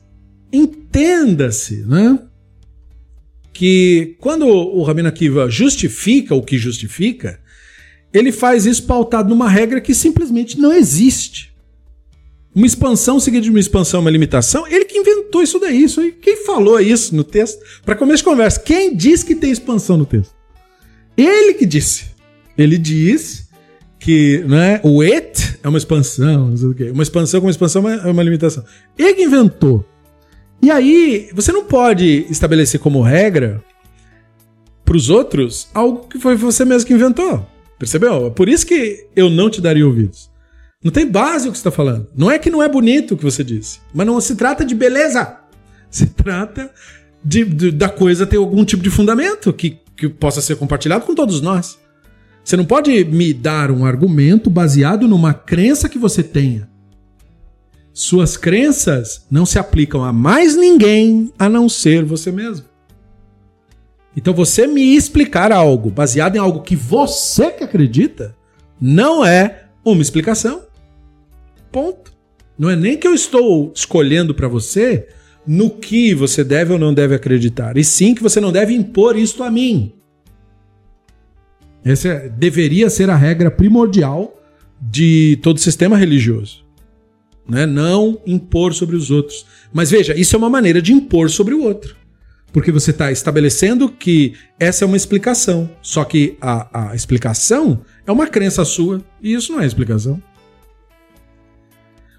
entenda-se, 0.52 1.84
né? 1.86 2.20
Que 3.52 4.16
quando 4.20 4.48
o 4.48 4.84
Rabino 4.84 5.10
Akiva 5.10 5.50
justifica 5.50 6.34
o 6.34 6.42
que 6.42 6.58
justifica, 6.58 7.40
ele 8.14 8.32
faz 8.32 8.66
isso 8.66 8.84
pautado 8.84 9.30
numa 9.30 9.50
regra 9.50 9.82
que 9.82 9.94
simplesmente 9.94 10.60
não 10.60 10.72
existe. 10.72 11.52
Uma 12.56 12.68
expansão 12.68 13.20
seguida 13.20 13.44
de 13.44 13.50
uma 13.50 13.60
expansão, 13.60 14.00
uma 14.00 14.12
limitação, 14.12 14.68
ele 14.68 14.86
que 14.86 15.00
inventou 15.00 15.42
isso 15.42 15.60
daí. 15.60 15.84
Isso 15.84 16.00
aí. 16.00 16.12
Quem 16.12 16.46
falou 16.46 16.80
isso 16.80 17.16
no 17.16 17.24
texto? 17.24 17.60
Para 17.84 17.96
começo 17.96 18.18
de 18.18 18.26
conversa, 18.26 18.60
quem 18.60 18.96
disse 18.96 19.26
que 19.26 19.34
tem 19.34 19.52
expansão 19.52 19.98
no 19.98 20.06
texto? 20.06 20.36
Ele 21.18 21.56
que 21.56 21.66
disse. 21.66 22.06
Ele 22.56 22.78
diz 22.78 23.50
que 23.98 24.44
né, 24.48 24.80
o 24.84 25.02
et 25.02 25.58
é 25.64 25.68
uma 25.68 25.78
expansão, 25.78 26.54
uma 26.94 27.04
expansão 27.04 27.40
com 27.40 27.48
uma 27.48 27.52
expansão 27.52 27.90
é 27.90 28.12
uma 28.12 28.22
limitação. 28.22 28.64
Ele 28.96 29.16
que 29.16 29.24
inventou. 29.24 29.84
E 30.62 30.70
aí, 30.70 31.30
você 31.34 31.52
não 31.52 31.66
pode 31.66 32.28
estabelecer 32.30 32.80
como 32.80 33.02
regra 33.02 33.64
para 34.86 34.96
os 34.96 35.10
outros 35.10 35.68
algo 35.74 36.08
que 36.08 36.20
foi 36.20 36.36
você 36.36 36.64
mesmo 36.64 36.88
que 36.88 36.94
inventou. 36.94 37.46
Percebeu? 37.84 38.32
Por 38.32 38.48
isso 38.48 38.66
que 38.66 39.08
eu 39.14 39.30
não 39.30 39.50
te 39.50 39.60
daria 39.60 39.86
ouvidos. 39.86 40.32
Não 40.82 40.90
tem 40.90 41.06
base 41.06 41.50
o 41.50 41.52
que 41.52 41.58
você 41.58 41.68
está 41.68 41.72
falando. 41.72 42.08
Não 42.16 42.32
é 42.32 42.40
que 42.40 42.50
não 42.50 42.64
é 42.64 42.70
bonito 42.70 43.14
o 43.14 43.18
que 43.18 43.26
você 43.26 43.44
disse, 43.44 43.82
mas 43.94 44.08
não 44.08 44.22
se 44.22 44.38
trata 44.38 44.64
de 44.64 44.74
beleza. 44.74 45.40
Se 45.92 46.08
trata 46.08 46.72
de, 47.24 47.46
de, 47.46 47.72
da 47.72 47.88
coisa 47.88 48.26
ter 48.26 48.38
algum 48.38 48.66
tipo 48.66 48.82
de 48.82 48.90
fundamento 48.90 49.54
que, 49.54 49.78
que 49.96 50.10
possa 50.10 50.42
ser 50.42 50.56
compartilhado 50.56 51.06
com 51.06 51.14
todos 51.14 51.40
nós. 51.40 51.78
Você 52.44 52.58
não 52.58 52.66
pode 52.66 53.06
me 53.06 53.32
dar 53.32 53.70
um 53.70 53.86
argumento 53.86 54.50
baseado 54.50 55.08
numa 55.08 55.36
crença 55.36 55.88
que 55.88 56.00
você 56.00 56.24
tenha. 56.24 56.68
Suas 57.94 58.36
crenças 58.38 59.28
não 59.30 59.46
se 59.46 59.60
aplicam 59.60 60.04
a 60.04 60.12
mais 60.12 60.56
ninguém 60.56 61.32
a 61.38 61.48
não 61.48 61.70
ser 61.70 62.04
você 62.04 62.32
mesmo. 62.32 62.66
Então 64.16 64.34
você 64.34 64.68
me 64.68 64.96
explicar 64.96 65.52
algo 65.52 65.90
baseado 65.90 66.36
em 66.36 66.40
algo 66.40 66.62
que 66.62 66.76
você 66.76 67.52
que 67.52 67.64
acredita 67.64 68.36
não 68.80 69.26
é 69.26 69.66
uma 69.84 70.02
explicação. 70.02 70.64
Ponto. 71.72 72.14
Não 72.58 72.70
é 72.70 72.76
nem 72.76 72.98
que 72.98 73.08
eu 73.08 73.14
estou 73.14 73.72
escolhendo 73.76 74.36
para 74.36 74.48
você 74.48 75.08
no 75.46 75.70
que 75.70 76.14
você 76.14 76.44
deve 76.44 76.74
ou 76.74 76.80
não 76.80 76.94
deve 76.94 77.16
acreditar, 77.16 77.78
e 77.78 77.84
sim 77.84 78.16
que 78.16 78.24
você 78.24 78.40
não 78.40 78.52
deve 78.52 78.74
impor 78.74 79.18
isto 79.18 79.44
a 79.44 79.52
mim. 79.52 79.92
Essa 81.84 82.08
é, 82.08 82.30
deveria 82.30 82.90
ser 82.90 83.10
a 83.10 83.16
regra 83.16 83.52
primordial 83.52 84.40
de 84.80 85.38
todo 85.42 85.60
sistema 85.60 85.98
religioso. 85.98 86.64
Né? 87.48 87.66
Não 87.66 88.22
impor 88.26 88.74
sobre 88.74 88.96
os 88.96 89.12
outros. 89.12 89.46
Mas 89.74 89.92
veja, 89.92 90.18
isso 90.18 90.36
é 90.36 90.40
uma 90.40 90.50
maneira 90.50 90.82
de 90.82 90.94
impor 90.94 91.30
sobre 91.30 91.54
o 91.54 91.64
outro. 91.64 91.96
Porque 92.54 92.72
você 92.72 92.92
está 92.92 93.12
estabelecendo 93.12 93.90
que 93.90 94.36
essa 94.60 94.86
é 94.86 94.88
uma 94.88 94.96
explicação. 94.96 95.70
Só 95.82 96.06
que 96.06 96.38
a, 96.40 96.92
a 96.92 96.96
explicação 96.96 97.82
é 98.06 98.12
uma 98.12 98.28
crença 98.28 98.64
sua. 98.64 99.02
E 99.22 99.34
isso 99.34 99.52
não 99.52 99.60
é 99.60 99.66
explicação. 99.66 100.22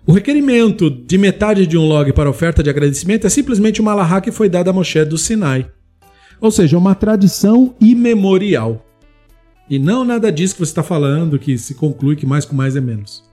O 0.06 0.12
requerimento 0.12 0.90
de 0.90 1.16
metade 1.16 1.66
de 1.66 1.78
um 1.78 1.86
log 1.86 2.12
para 2.12 2.28
oferta 2.28 2.62
de 2.62 2.68
agradecimento 2.68 3.26
é 3.26 3.30
simplesmente 3.30 3.80
uma 3.80 3.92
alahá 3.92 4.20
que 4.20 4.30
foi 4.30 4.50
dada 4.50 4.70
a 4.70 4.72
Moshe 4.72 5.02
do 5.04 5.16
Sinai. 5.16 5.70
Ou 6.40 6.50
seja, 6.50 6.76
uma 6.76 6.94
tradição 6.94 7.74
imemorial. 7.80 8.84
E 9.70 9.78
não 9.78 10.04
nada 10.04 10.30
disso 10.30 10.54
que 10.54 10.60
você 10.60 10.72
está 10.72 10.82
falando, 10.82 11.38
que 11.38 11.56
se 11.56 11.74
conclui 11.74 12.16
que 12.16 12.26
mais 12.26 12.44
com 12.44 12.54
mais 12.54 12.76
é 12.76 12.80
menos. 12.80 13.24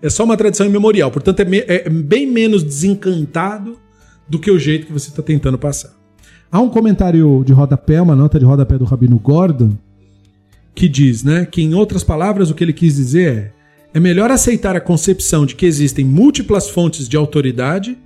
É 0.00 0.08
só 0.08 0.24
uma 0.24 0.36
tradição 0.36 0.66
imemorial, 0.66 1.10
portanto 1.10 1.40
é, 1.40 1.44
me, 1.44 1.58
é 1.58 1.90
bem 1.90 2.26
menos 2.26 2.62
desencantado 2.62 3.78
do 4.28 4.38
que 4.38 4.50
o 4.50 4.58
jeito 4.58 4.86
que 4.86 4.92
você 4.92 5.10
está 5.10 5.22
tentando 5.22 5.58
passar. 5.58 5.97
Há 6.50 6.60
um 6.60 6.70
comentário 6.70 7.42
de 7.44 7.52
rodapé, 7.52 8.00
uma 8.00 8.16
nota 8.16 8.38
de 8.38 8.44
rodapé 8.44 8.78
do 8.78 8.84
Rabino 8.84 9.18
Gordon, 9.18 9.76
que 10.74 10.88
diz, 10.88 11.22
né, 11.24 11.44
que 11.44 11.60
em 11.60 11.74
outras 11.74 12.04
palavras 12.04 12.50
o 12.50 12.54
que 12.54 12.64
ele 12.64 12.72
quis 12.72 12.96
dizer 12.96 13.36
é 13.36 13.58
é 13.92 14.00
melhor 14.00 14.30
aceitar 14.30 14.76
a 14.76 14.80
concepção 14.80 15.46
de 15.46 15.54
que 15.54 15.66
existem 15.66 16.04
múltiplas 16.04 16.68
fontes 16.68 17.08
de 17.08 17.16
autoridade, 17.16 17.98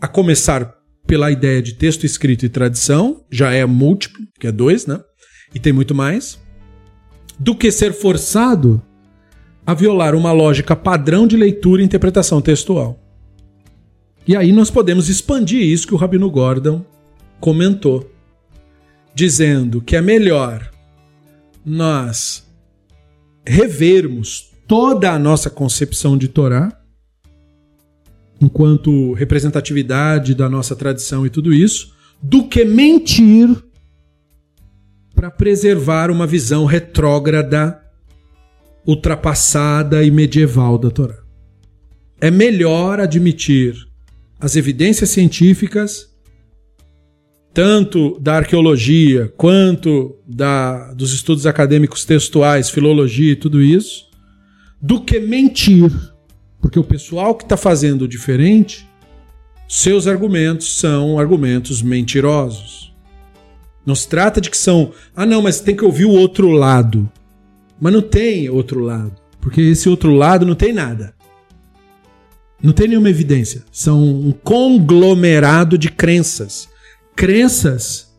a 0.00 0.06
começar 0.06 0.74
pela 1.06 1.30
ideia 1.30 1.62
de 1.62 1.74
texto 1.74 2.04
escrito 2.04 2.44
e 2.44 2.48
tradição, 2.48 3.24
já 3.30 3.52
é 3.52 3.64
múltiplo, 3.64 4.24
que 4.38 4.46
é 4.46 4.52
dois, 4.52 4.86
né? 4.86 5.00
E 5.54 5.58
tem 5.58 5.72
muito 5.72 5.94
mais, 5.94 6.38
do 7.38 7.54
que 7.54 7.70
ser 7.70 7.92
forçado 7.92 8.82
a 9.66 9.74
violar 9.74 10.14
uma 10.14 10.32
lógica 10.32 10.76
padrão 10.76 11.26
de 11.26 11.36
leitura 11.36 11.82
e 11.82 11.84
interpretação 11.84 12.40
textual. 12.40 12.98
E 14.26 14.36
aí 14.36 14.52
nós 14.52 14.70
podemos 14.70 15.08
expandir 15.08 15.62
isso 15.62 15.86
que 15.86 15.94
o 15.94 15.96
Rabino 15.96 16.30
Gordon 16.30 16.84
comentou, 17.42 18.08
dizendo 19.12 19.82
que 19.82 19.96
é 19.96 20.00
melhor 20.00 20.70
nós 21.66 22.48
revermos 23.44 24.52
toda 24.68 25.10
a 25.10 25.18
nossa 25.18 25.50
concepção 25.50 26.16
de 26.16 26.28
Torá, 26.28 26.80
enquanto 28.40 29.12
representatividade 29.14 30.36
da 30.36 30.48
nossa 30.48 30.76
tradição 30.76 31.26
e 31.26 31.30
tudo 31.30 31.52
isso, 31.52 31.92
do 32.22 32.46
que 32.46 32.64
mentir 32.64 33.48
para 35.12 35.28
preservar 35.28 36.12
uma 36.12 36.28
visão 36.28 36.64
retrógrada, 36.64 37.82
ultrapassada 38.86 40.04
e 40.04 40.12
medieval 40.12 40.78
da 40.78 40.92
Torá. 40.92 41.18
É 42.20 42.30
melhor 42.30 43.00
admitir 43.00 43.74
as 44.38 44.54
evidências 44.54 45.10
científicas, 45.10 46.11
tanto 47.52 48.18
da 48.18 48.36
arqueologia 48.36 49.32
quanto 49.36 50.16
da, 50.26 50.92
dos 50.94 51.12
estudos 51.12 51.46
acadêmicos 51.46 52.04
textuais, 52.04 52.70
filologia 52.70 53.32
e 53.32 53.36
tudo 53.36 53.60
isso, 53.60 54.06
do 54.80 55.00
que 55.00 55.20
mentir. 55.20 55.90
Porque 56.60 56.78
o 56.78 56.84
pessoal 56.84 57.34
que 57.34 57.44
está 57.44 57.56
fazendo 57.56 58.08
diferente, 58.08 58.88
seus 59.68 60.06
argumentos 60.06 60.78
são 60.78 61.18
argumentos 61.18 61.82
mentirosos. 61.82 62.92
Não 63.84 63.94
se 63.94 64.08
trata 64.08 64.40
de 64.40 64.48
que 64.48 64.56
são, 64.56 64.92
ah 65.14 65.26
não, 65.26 65.42
mas 65.42 65.60
tem 65.60 65.76
que 65.76 65.84
ouvir 65.84 66.04
o 66.04 66.10
outro 66.10 66.50
lado. 66.50 67.10
Mas 67.80 67.92
não 67.92 68.00
tem 68.00 68.48
outro 68.48 68.80
lado, 68.80 69.12
porque 69.40 69.60
esse 69.60 69.88
outro 69.88 70.14
lado 70.14 70.46
não 70.46 70.54
tem 70.54 70.72
nada. 70.72 71.14
Não 72.62 72.72
tem 72.72 72.86
nenhuma 72.86 73.10
evidência. 73.10 73.64
São 73.72 74.00
um 74.00 74.30
conglomerado 74.30 75.76
de 75.76 75.90
crenças. 75.90 76.68
Crenças 77.14 78.12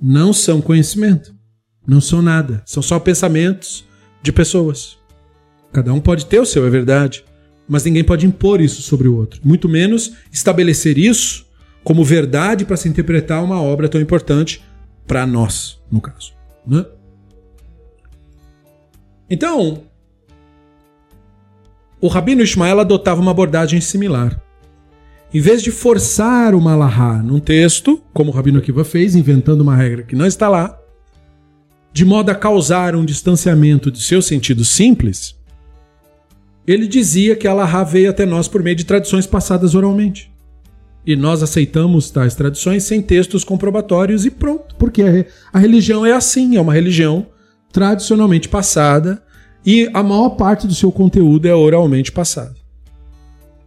não 0.00 0.32
são 0.32 0.60
conhecimento, 0.60 1.34
não 1.86 2.00
são 2.00 2.20
nada, 2.22 2.62
são 2.66 2.82
só 2.82 2.98
pensamentos 2.98 3.84
de 4.22 4.32
pessoas. 4.32 4.98
Cada 5.72 5.92
um 5.92 6.00
pode 6.00 6.26
ter 6.26 6.40
o 6.40 6.46
seu, 6.46 6.66
é 6.66 6.70
verdade. 6.70 7.24
Mas 7.68 7.84
ninguém 7.84 8.02
pode 8.02 8.26
impor 8.26 8.60
isso 8.60 8.82
sobre 8.82 9.06
o 9.06 9.16
outro. 9.16 9.40
Muito 9.44 9.68
menos 9.68 10.14
estabelecer 10.32 10.98
isso 10.98 11.46
como 11.84 12.04
verdade 12.04 12.64
para 12.64 12.76
se 12.76 12.88
interpretar 12.88 13.44
uma 13.44 13.62
obra 13.62 13.88
tão 13.88 14.00
importante 14.00 14.62
para 15.06 15.24
nós, 15.26 15.80
no 15.90 16.00
caso. 16.00 16.32
Né? 16.66 16.84
Então, 19.30 19.84
o 22.00 22.08
Rabino 22.08 22.42
Ismael 22.42 22.80
adotava 22.80 23.20
uma 23.20 23.30
abordagem 23.30 23.80
similar. 23.80 24.40
Em 25.32 25.40
vez 25.40 25.62
de 25.62 25.70
forçar 25.70 26.56
o 26.56 26.60
Malahá 26.60 27.22
num 27.22 27.38
texto, 27.38 28.02
como 28.12 28.32
o 28.32 28.34
Rabino 28.34 28.58
Akiva 28.58 28.84
fez, 28.84 29.14
inventando 29.14 29.60
uma 29.60 29.76
regra 29.76 30.02
que 30.02 30.16
não 30.16 30.26
está 30.26 30.48
lá, 30.48 30.76
de 31.92 32.04
modo 32.04 32.30
a 32.30 32.34
causar 32.34 32.96
um 32.96 33.04
distanciamento 33.04 33.92
de 33.92 34.02
seu 34.02 34.20
sentido 34.20 34.64
simples, 34.64 35.36
ele 36.66 36.88
dizia 36.88 37.36
que 37.36 37.46
Allah 37.46 37.84
veio 37.84 38.10
até 38.10 38.26
nós 38.26 38.48
por 38.48 38.60
meio 38.60 38.74
de 38.74 38.84
tradições 38.84 39.24
passadas 39.24 39.76
oralmente. 39.76 40.32
E 41.06 41.14
nós 41.14 41.44
aceitamos 41.44 42.10
tais 42.10 42.34
tradições 42.34 42.82
sem 42.82 43.00
textos 43.00 43.44
comprobatórios 43.44 44.26
e 44.26 44.30
pronto, 44.30 44.74
porque 44.76 45.26
a 45.52 45.58
religião 45.60 46.04
é 46.04 46.12
assim, 46.12 46.56
é 46.56 46.60
uma 46.60 46.74
religião 46.74 47.26
tradicionalmente 47.72 48.48
passada 48.48 49.22
e 49.64 49.88
a 49.94 50.02
maior 50.02 50.30
parte 50.30 50.66
do 50.66 50.74
seu 50.74 50.90
conteúdo 50.90 51.46
é 51.46 51.54
oralmente 51.54 52.10
passado. 52.10 52.59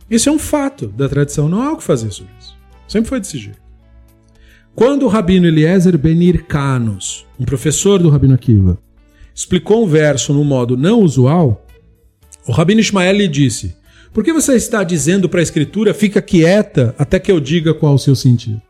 Isso 0.10 0.30
é 0.30 0.32
um 0.32 0.40
fato 0.40 0.88
da 0.88 1.08
tradição, 1.10 1.50
não 1.50 1.62
há 1.62 1.74
o 1.74 1.78
que 1.78 1.84
fazer 1.84 2.12
sobre 2.12 2.32
isso. 2.40 2.56
Sempre 2.88 3.10
foi 3.10 3.20
desse 3.20 3.38
jeito. 3.38 3.62
Quando 4.76 5.04
o 5.04 5.08
rabino 5.08 5.48
Eliezer 5.48 5.98
Benir 5.98 6.46
Canos, 6.46 7.26
um 7.40 7.46
professor 7.46 8.02
do 8.02 8.10
rabino 8.10 8.34
Akiva, 8.34 8.78
explicou 9.34 9.84
um 9.84 9.88
verso 9.88 10.34
no 10.34 10.44
modo 10.44 10.76
não 10.76 11.00
usual, 11.00 11.66
o 12.48 12.52
Rabino 12.52 12.82
Ismael 12.82 13.16
lhe 13.16 13.28
disse: 13.28 13.76
Por 14.12 14.24
que 14.24 14.34
você 14.34 14.56
está 14.56 14.84
dizendo 14.84 15.30
para 15.30 15.40
a 15.40 15.44
Escritura, 15.44 15.94
fica 15.94 16.22
quieta 16.22 16.94
até 16.98 17.20
que 17.20 17.32
eu 17.32 17.40
diga 17.40 17.74
qual 17.74 17.94
o 17.94 18.00
seu 18.00 18.16
sentido? 18.16 18.62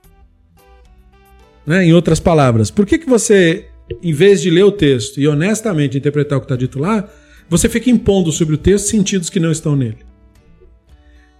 Né? 1.65 1.85
Em 1.85 1.93
outras 1.93 2.19
palavras, 2.19 2.69
por 2.69 2.85
que, 2.85 2.97
que 2.97 3.09
você, 3.09 3.67
em 4.01 4.13
vez 4.13 4.41
de 4.41 4.49
ler 4.49 4.63
o 4.63 4.71
texto 4.71 5.19
e 5.19 5.27
honestamente 5.27 5.97
interpretar 5.97 6.37
o 6.37 6.41
que 6.41 6.45
está 6.45 6.55
dito 6.55 6.79
lá, 6.79 7.09
você 7.49 7.67
fica 7.67 7.89
impondo 7.89 8.31
sobre 8.31 8.55
o 8.55 8.57
texto 8.57 8.87
sentidos 8.87 9.29
que 9.29 9.39
não 9.39 9.51
estão 9.51 9.75
nele? 9.75 9.99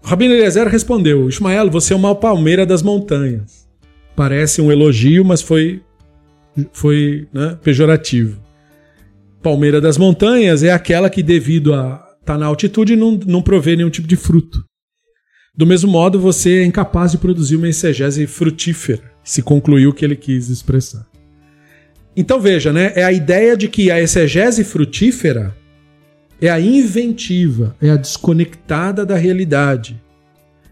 Rabino 0.03 0.33
Eliezer 0.33 0.67
respondeu: 0.67 1.29
Ismael, 1.29 1.69
você 1.71 1.93
é 1.93 1.95
uma 1.95 2.13
palmeira 2.13 2.65
das 2.65 2.81
montanhas. 2.81 3.67
Parece 4.15 4.61
um 4.61 4.71
elogio, 4.71 5.23
mas 5.23 5.41
foi, 5.41 5.81
foi 6.71 7.27
né, 7.33 7.57
pejorativo. 7.63 8.39
Palmeira 9.41 9.81
das 9.81 9.97
montanhas 9.97 10.61
é 10.61 10.71
aquela 10.71 11.09
que, 11.09 11.23
devido 11.23 11.73
a 11.73 12.09
está 12.23 12.37
na 12.37 12.45
altitude 12.45 12.95
não, 12.95 13.19
não 13.25 13.41
provê 13.41 13.75
nenhum 13.75 13.89
tipo 13.89 14.07
de 14.07 14.15
fruto. 14.15 14.63
Do 15.55 15.67
mesmo 15.67 15.91
modo, 15.91 16.19
você 16.19 16.61
é 16.61 16.65
incapaz 16.65 17.11
de 17.11 17.17
produzir 17.17 17.57
uma 17.57 17.67
exegese 17.67 18.25
frutífera, 18.25 19.03
se 19.23 19.41
concluiu 19.41 19.89
o 19.89 19.93
que 19.93 20.05
ele 20.05 20.15
quis 20.15 20.49
expressar. 20.49 21.05
Então 22.15 22.39
veja, 22.39 22.71
né? 22.71 22.93
É 22.95 23.03
a 23.03 23.11
ideia 23.11 23.57
de 23.57 23.67
que 23.67 23.91
a 23.91 24.01
exegese 24.01 24.63
frutífera 24.63 25.55
é 26.45 26.49
a 26.49 26.59
inventiva, 26.59 27.73
é 27.81 27.89
a 27.89 27.95
desconectada 27.95 29.05
da 29.05 29.15
realidade. 29.15 30.01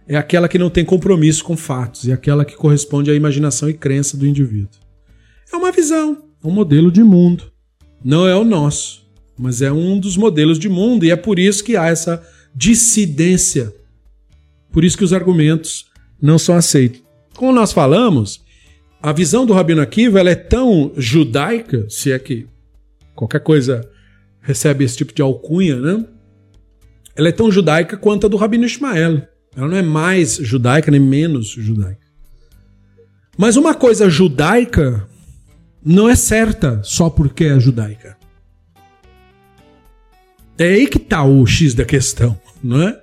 é 0.06 0.18
aquela 0.18 0.50
que 0.50 0.58
não 0.58 0.70
tem 0.70 0.84
compromisso 0.84 1.46
com 1.46 1.56
fatos, 1.56 2.10
é 2.10 2.12
aquela 2.12 2.44
que 2.44 2.58
corresponde 2.58 3.10
à 3.10 3.16
imaginação 3.16 3.70
e 3.70 3.74
crença 3.74 4.18
do 4.18 4.28
indivíduo. 4.28 4.82
É 5.54 5.56
uma 5.56 5.72
visão, 5.72 6.26
é 6.44 6.48
um 6.48 6.52
modelo 6.52 6.92
de 6.92 7.02
mundo. 7.02 7.50
Não 8.04 8.28
é 8.28 8.36
o 8.36 8.44
nosso, 8.44 9.08
mas 9.40 9.62
é 9.62 9.72
um 9.72 9.98
dos 9.98 10.18
modelos 10.18 10.60
de 10.60 10.68
mundo 10.68 11.06
e 11.06 11.12
é 11.12 11.16
por 11.16 11.40
isso 11.40 11.64
que 11.64 11.78
há 11.78 11.88
essa 11.88 12.22
dissidência. 12.54 13.74
Por 14.74 14.84
isso 14.84 14.98
que 14.98 15.06
os 15.06 15.14
argumentos 15.14 15.86
não 16.22 16.38
são 16.38 16.56
aceitos. 16.56 17.02
Como 17.34 17.54
nós 17.54 17.72
falamos, 17.72 18.44
a 19.02 19.14
visão 19.14 19.46
do 19.46 19.54
Rabino 19.54 19.82
Akiva 19.82 20.20
ela 20.20 20.32
é 20.32 20.36
tão 20.36 20.92
judaica, 20.98 21.86
se 21.90 22.12
é 22.12 22.20
que 22.20 22.46
qualquer 23.16 23.40
coisa 23.40 23.90
recebe 24.42 24.84
esse 24.84 24.98
tipo 24.98 25.14
de 25.14 25.22
alcunha, 25.22 25.80
né? 25.80 26.06
Ela 27.16 27.30
é 27.30 27.32
tão 27.32 27.52
judaica 27.52 27.98
quanto 27.98 28.26
a 28.26 28.30
do 28.30 28.38
Rabino 28.38 28.66
Ismael. 28.66 29.28
Ela 29.56 29.68
não 29.68 29.78
é 29.78 29.82
mais 29.82 30.36
judaica 30.38 30.90
nem 30.90 31.00
menos 31.00 31.50
judaica. 31.50 32.02
Mas 33.38 33.56
uma 33.58 33.74
coisa 33.74 34.10
judaica 34.10 35.08
não 35.84 36.08
é 36.08 36.16
certa 36.16 36.82
só 36.84 37.10
porque 37.10 37.46
é 37.46 37.60
judaica. 37.60 38.18
É 40.58 40.66
aí 40.66 40.88
que 40.88 40.98
está 40.98 41.24
o 41.24 41.46
X 41.46 41.74
da 41.74 41.84
questão, 41.84 42.40
não 42.64 42.82
é? 42.82 43.02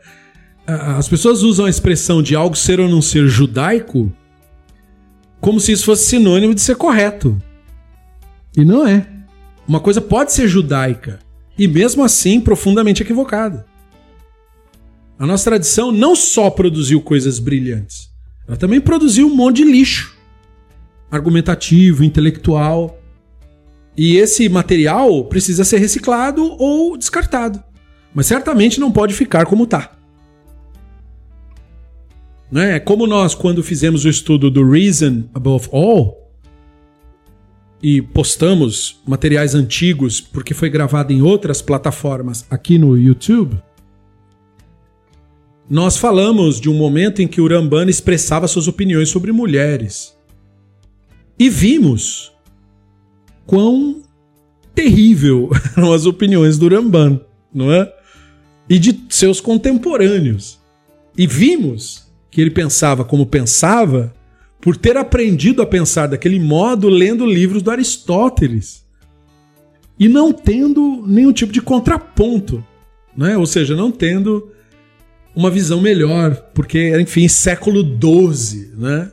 As 0.67 1.09
pessoas 1.09 1.43
usam 1.43 1.67
a 1.67 1.71
expressão 1.71 2.23
de 2.23 2.37
algo 2.37 2.55
ser 2.55 2.79
ou 2.79 2.89
não 2.89 3.01
ser 3.01 3.27
judaico 3.27 4.13
como 5.41 5.59
se 5.59 5.73
isso 5.73 5.85
fosse 5.85 6.07
sinônimo 6.07 6.55
de 6.55 6.61
ser 6.61 6.77
correto. 6.77 7.41
E 8.57 8.65
não 8.65 8.87
é. 8.87 9.07
Uma 9.67 9.81
coisa 9.81 10.01
pode 10.01 10.33
ser 10.33 10.49
judaica 10.49 11.19
e 11.59 11.67
mesmo 11.67 12.05
assim 12.05 12.41
profundamente 12.41 13.03
equivocada. 13.03 13.67
A 15.19 15.27
nossa 15.27 15.51
tradição 15.51 15.91
não 15.91 16.15
só 16.15 16.49
produziu 16.49 17.01
coisas 17.01 17.39
brilhantes, 17.39 18.09
ela 18.47 18.57
também 18.57 18.81
produziu 18.81 19.27
um 19.27 19.35
monte 19.35 19.57
de 19.57 19.65
lixo 19.65 20.19
argumentativo, 21.11 22.05
intelectual. 22.05 22.99
E 23.97 24.17
esse 24.17 24.49
material 24.49 25.25
precisa 25.25 25.65
ser 25.65 25.79
reciclado 25.79 26.55
ou 26.59 26.97
descartado. 26.97 27.63
Mas 28.15 28.27
certamente 28.27 28.79
não 28.79 28.93
pode 28.93 29.15
ficar 29.15 29.47
como 29.47 29.65
está. 29.65 29.93
Né? 32.51 32.79
Como 32.81 33.07
nós, 33.07 33.35
quando 33.35 33.63
fizemos 33.63 34.05
o 34.05 34.09
estudo 34.09 34.51
do 34.51 34.69
Reason 34.69 35.25
Above 35.35 35.69
All, 35.73 36.28
e 37.83 38.03
postamos 38.03 39.01
materiais 39.07 39.55
antigos, 39.55 40.21
porque 40.21 40.53
foi 40.53 40.69
gravado 40.69 41.13
em 41.13 41.23
outras 41.23 41.63
plataformas 41.63 42.45
aqui 42.51 42.79
no 42.79 42.97
YouTube, 42.99 43.61
nós 45.71 45.97
falamos 45.99 46.59
de 46.61 46.69
um 46.71 46.75
momento 46.75 47.21
em 47.21 47.29
que 47.29 47.41
o 47.41 47.49
expressava 47.91 48.49
suas 48.49 48.67
opiniões 48.67 49.11
sobre 49.11 49.33
mulheres. 49.33 50.17
E 51.39 51.51
vimos 51.51 52.33
quão 53.47 54.03
terrível 54.75 55.51
eram 55.77 55.93
as 55.93 56.07
opiniões 56.07 56.57
do 56.57 56.69
Rambana, 56.69 57.21
não 57.53 57.71
é? 57.71 57.93
E 58.69 58.79
de 58.79 58.99
seus 59.11 59.41
contemporâneos. 59.41 60.59
E 61.17 61.27
vimos 61.27 62.09
que 62.31 62.41
ele 62.41 62.51
pensava 62.51 63.05
como 63.05 63.27
pensava 63.27 64.15
por 64.61 64.77
ter 64.77 64.97
aprendido 64.97 65.63
a 65.63 65.67
pensar 65.67 66.07
daquele 66.09 66.39
modo 66.39 66.89
lendo 66.89 67.27
livros 67.27 67.63
do 67.63 67.71
Aristóteles 67.71 68.85
e 69.99 70.09
não 70.09 70.33
tendo 70.33 71.05
nenhum 71.07 71.33
tipo 71.33 71.53
de 71.53 71.61
contraponto, 71.61 72.65
né? 73.17 73.37
ou 73.37 73.47
seja, 73.47 73.75
não 73.75 73.91
tendo 73.91 74.51
uma 75.35 75.51
visão 75.51 75.81
melhor, 75.81 76.35
porque, 76.53 76.99
enfim, 77.01 77.29
século 77.29 77.83
XII, 77.83 78.73
né? 78.77 79.13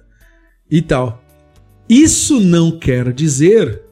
E 0.69 0.81
tal. 0.81 1.23
Isso 1.87 2.39
não 2.39 2.79
quer 2.79 3.13
dizer 3.13 3.83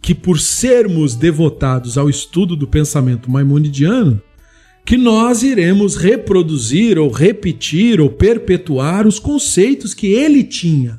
que, 0.00 0.14
por 0.14 0.38
sermos 0.38 1.16
devotados 1.16 1.98
ao 1.98 2.08
estudo 2.08 2.54
do 2.54 2.68
pensamento 2.68 3.28
maimonidiano, 3.28 4.22
que 4.84 4.98
nós 4.98 5.42
iremos 5.42 5.96
reproduzir 5.96 6.98
ou 6.98 7.10
repetir 7.10 8.00
ou 8.00 8.10
perpetuar 8.10 9.06
os 9.06 9.18
conceitos 9.18 9.94
que 9.94 10.08
ele 10.08 10.44
tinha 10.44 10.98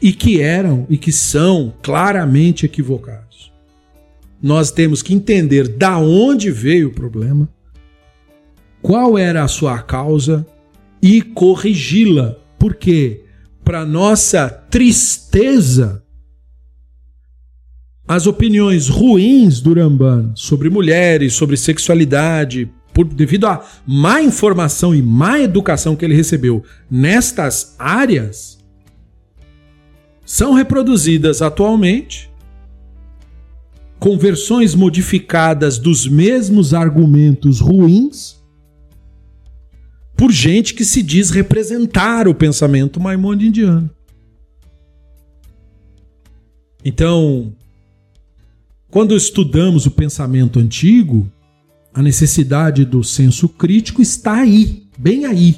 e 0.00 0.12
que 0.12 0.40
eram 0.40 0.86
e 0.88 0.96
que 0.96 1.12
são 1.12 1.74
claramente 1.82 2.64
equivocados. 2.64 3.52
Nós 4.40 4.70
temos 4.70 5.02
que 5.02 5.12
entender 5.12 5.68
da 5.68 5.98
onde 5.98 6.50
veio 6.50 6.88
o 6.88 6.94
problema, 6.94 7.48
qual 8.80 9.18
era 9.18 9.42
a 9.42 9.48
sua 9.48 9.82
causa 9.82 10.46
e 11.02 11.20
corrigi-la. 11.20 12.36
Porque, 12.58 13.24
para 13.64 13.84
nossa 13.84 14.48
tristeza, 14.48 16.02
as 18.08 18.26
opiniões 18.26 18.88
ruins 18.88 19.60
do 19.60 19.74
Ramban 19.74 20.32
sobre 20.34 20.70
mulheres, 20.70 21.34
sobre 21.34 21.58
sexualidade, 21.58 22.72
por, 22.94 23.04
devido 23.04 23.46
à 23.46 23.62
má 23.86 24.22
informação 24.22 24.94
e 24.94 25.02
má 25.02 25.38
educação 25.38 25.94
que 25.94 26.06
ele 26.06 26.14
recebeu 26.14 26.64
nestas 26.90 27.76
áreas, 27.78 28.58
são 30.24 30.54
reproduzidas 30.54 31.42
atualmente 31.42 32.30
com 33.98 34.16
versões 34.16 34.74
modificadas 34.74 35.76
dos 35.76 36.06
mesmos 36.06 36.72
argumentos 36.72 37.60
ruins 37.60 38.38
por 40.16 40.32
gente 40.32 40.72
que 40.72 40.84
se 40.84 41.02
diz 41.02 41.30
representar 41.30 42.26
o 42.26 42.34
pensamento 42.34 42.98
maimonidiano. 42.98 43.90
Então, 46.84 47.54
quando 48.90 49.14
estudamos 49.14 49.86
o 49.86 49.90
pensamento 49.90 50.58
antigo, 50.58 51.30
a 51.92 52.02
necessidade 52.02 52.84
do 52.84 53.04
senso 53.04 53.48
crítico 53.48 54.00
está 54.00 54.36
aí, 54.36 54.84
bem 54.96 55.26
aí. 55.26 55.56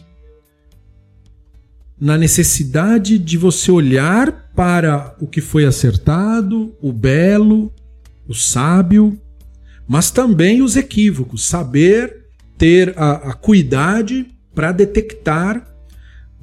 Na 2.00 2.16
necessidade 2.16 3.18
de 3.18 3.36
você 3.36 3.70
olhar 3.70 4.50
para 4.54 5.14
o 5.20 5.26
que 5.26 5.40
foi 5.40 5.64
acertado, 5.64 6.74
o 6.80 6.92
belo, 6.92 7.72
o 8.26 8.34
sábio, 8.34 9.20
mas 9.86 10.10
também 10.10 10.62
os 10.62 10.76
equívocos, 10.76 11.44
saber 11.44 12.26
ter 12.56 12.94
a, 12.96 13.32
cuidade 13.32 14.26
para 14.54 14.72
detectar 14.72 15.66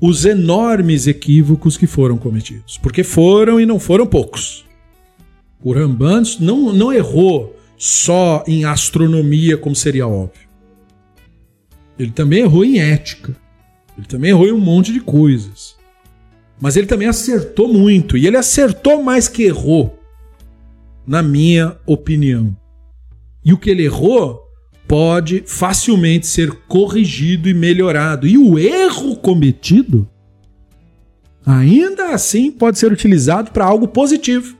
os 0.02 0.26
enormes 0.26 1.08
equívocos 1.08 1.78
que 1.78 1.88
foram 1.88 2.18
cometidos. 2.18 2.78
Porque 2.78 3.04
foram 3.04 3.60
e 3.60 3.66
não 3.66 3.80
foram 3.80 4.06
poucos. 4.06 4.67
O 5.64 5.74
Ramban 5.74 6.24
não, 6.40 6.72
não 6.74 6.94
errou 6.94 7.56
só 7.78 8.44
em 8.48 8.66
astronomia, 8.66 9.58
como 9.58 9.76
seria 9.76 10.08
óbvio. 10.08 10.48
Ele 11.98 12.12
também 12.12 12.40
errou 12.42 12.64
em 12.64 12.80
ética. 12.80 13.36
Ele 13.98 14.08
também 14.08 14.30
errou 14.30 14.48
em 14.48 14.52
um 14.52 14.60
monte 14.60 14.94
de 14.94 15.00
coisas. 15.00 15.76
Mas 16.60 16.76
ele 16.76 16.88
também 16.88 17.08
acertou 17.08 17.72
muito. 17.72 18.18
E 18.18 18.28
ele 18.28 18.38
acertou 18.38 19.04
mais 19.04 19.28
que 19.28 19.44
errou, 19.44 20.00
na 21.06 21.22
minha 21.22 21.78
opinião. 21.86 22.56
E 23.44 23.54
o 23.54 23.58
que 23.58 23.70
ele 23.70 23.86
errou 23.86 24.44
pode 24.88 25.44
facilmente 25.46 26.26
ser 26.26 26.52
corrigido 26.68 27.50
e 27.50 27.54
melhorado. 27.54 28.28
E 28.28 28.38
o 28.38 28.58
erro 28.58 29.16
cometido, 29.18 30.08
ainda 31.46 32.14
assim, 32.14 32.52
pode 32.52 32.80
ser 32.80 32.92
utilizado 32.92 33.52
para 33.52 33.66
algo 33.66 33.88
positivo, 33.88 34.57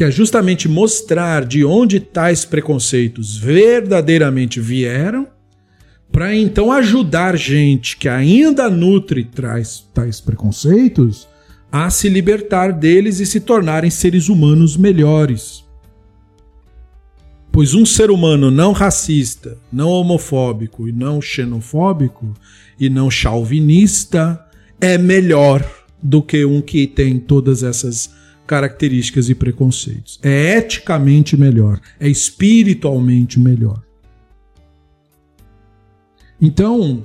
que 0.00 0.04
é 0.04 0.10
justamente 0.10 0.66
mostrar 0.66 1.44
de 1.44 1.62
onde 1.62 2.00
tais 2.00 2.42
preconceitos 2.42 3.36
verdadeiramente 3.36 4.58
vieram, 4.58 5.26
para 6.10 6.34
então 6.34 6.72
ajudar 6.72 7.36
gente 7.36 7.98
que 7.98 8.08
ainda 8.08 8.70
nutre 8.70 9.24
traz 9.24 9.86
tais 9.92 10.18
preconceitos 10.18 11.28
a 11.70 11.90
se 11.90 12.08
libertar 12.08 12.72
deles 12.72 13.20
e 13.20 13.26
se 13.26 13.40
tornarem 13.40 13.90
seres 13.90 14.30
humanos 14.30 14.74
melhores. 14.74 15.62
Pois 17.52 17.74
um 17.74 17.84
ser 17.84 18.10
humano 18.10 18.50
não 18.50 18.72
racista, 18.72 19.58
não 19.70 19.90
homofóbico 19.90 20.88
e 20.88 20.92
não 20.92 21.20
xenofóbico 21.20 22.32
e 22.78 22.88
não 22.88 23.10
chauvinista 23.10 24.42
é 24.80 24.96
melhor 24.96 25.62
do 26.02 26.22
que 26.22 26.42
um 26.46 26.62
que 26.62 26.86
tem 26.86 27.18
todas 27.18 27.62
essas 27.62 28.18
características 28.50 29.30
e 29.30 29.34
preconceitos. 29.36 30.18
É 30.24 30.56
eticamente 30.56 31.36
melhor, 31.36 31.80
é 32.00 32.08
espiritualmente 32.08 33.38
melhor. 33.38 33.80
Então, 36.42 37.04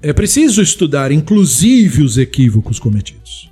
é 0.00 0.14
preciso 0.14 0.62
estudar 0.62 1.12
inclusive 1.12 2.02
os 2.02 2.16
equívocos 2.16 2.78
cometidos 2.78 3.50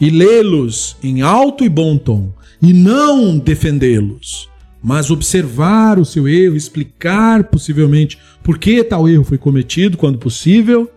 e 0.00 0.10
lê-los 0.10 0.96
em 1.02 1.22
alto 1.22 1.64
e 1.64 1.68
bom 1.68 1.98
tom 1.98 2.32
e 2.62 2.72
não 2.72 3.36
defendê-los 3.36 4.48
mas 4.80 5.10
observar 5.10 5.98
o 5.98 6.04
seu 6.04 6.28
erro, 6.28 6.54
explicar 6.54 7.44
possivelmente 7.44 8.16
por 8.44 8.56
que 8.56 8.84
tal 8.84 9.08
erro 9.08 9.24
foi 9.24 9.38
cometido 9.38 9.96
quando 9.96 10.18
possível 10.18 10.88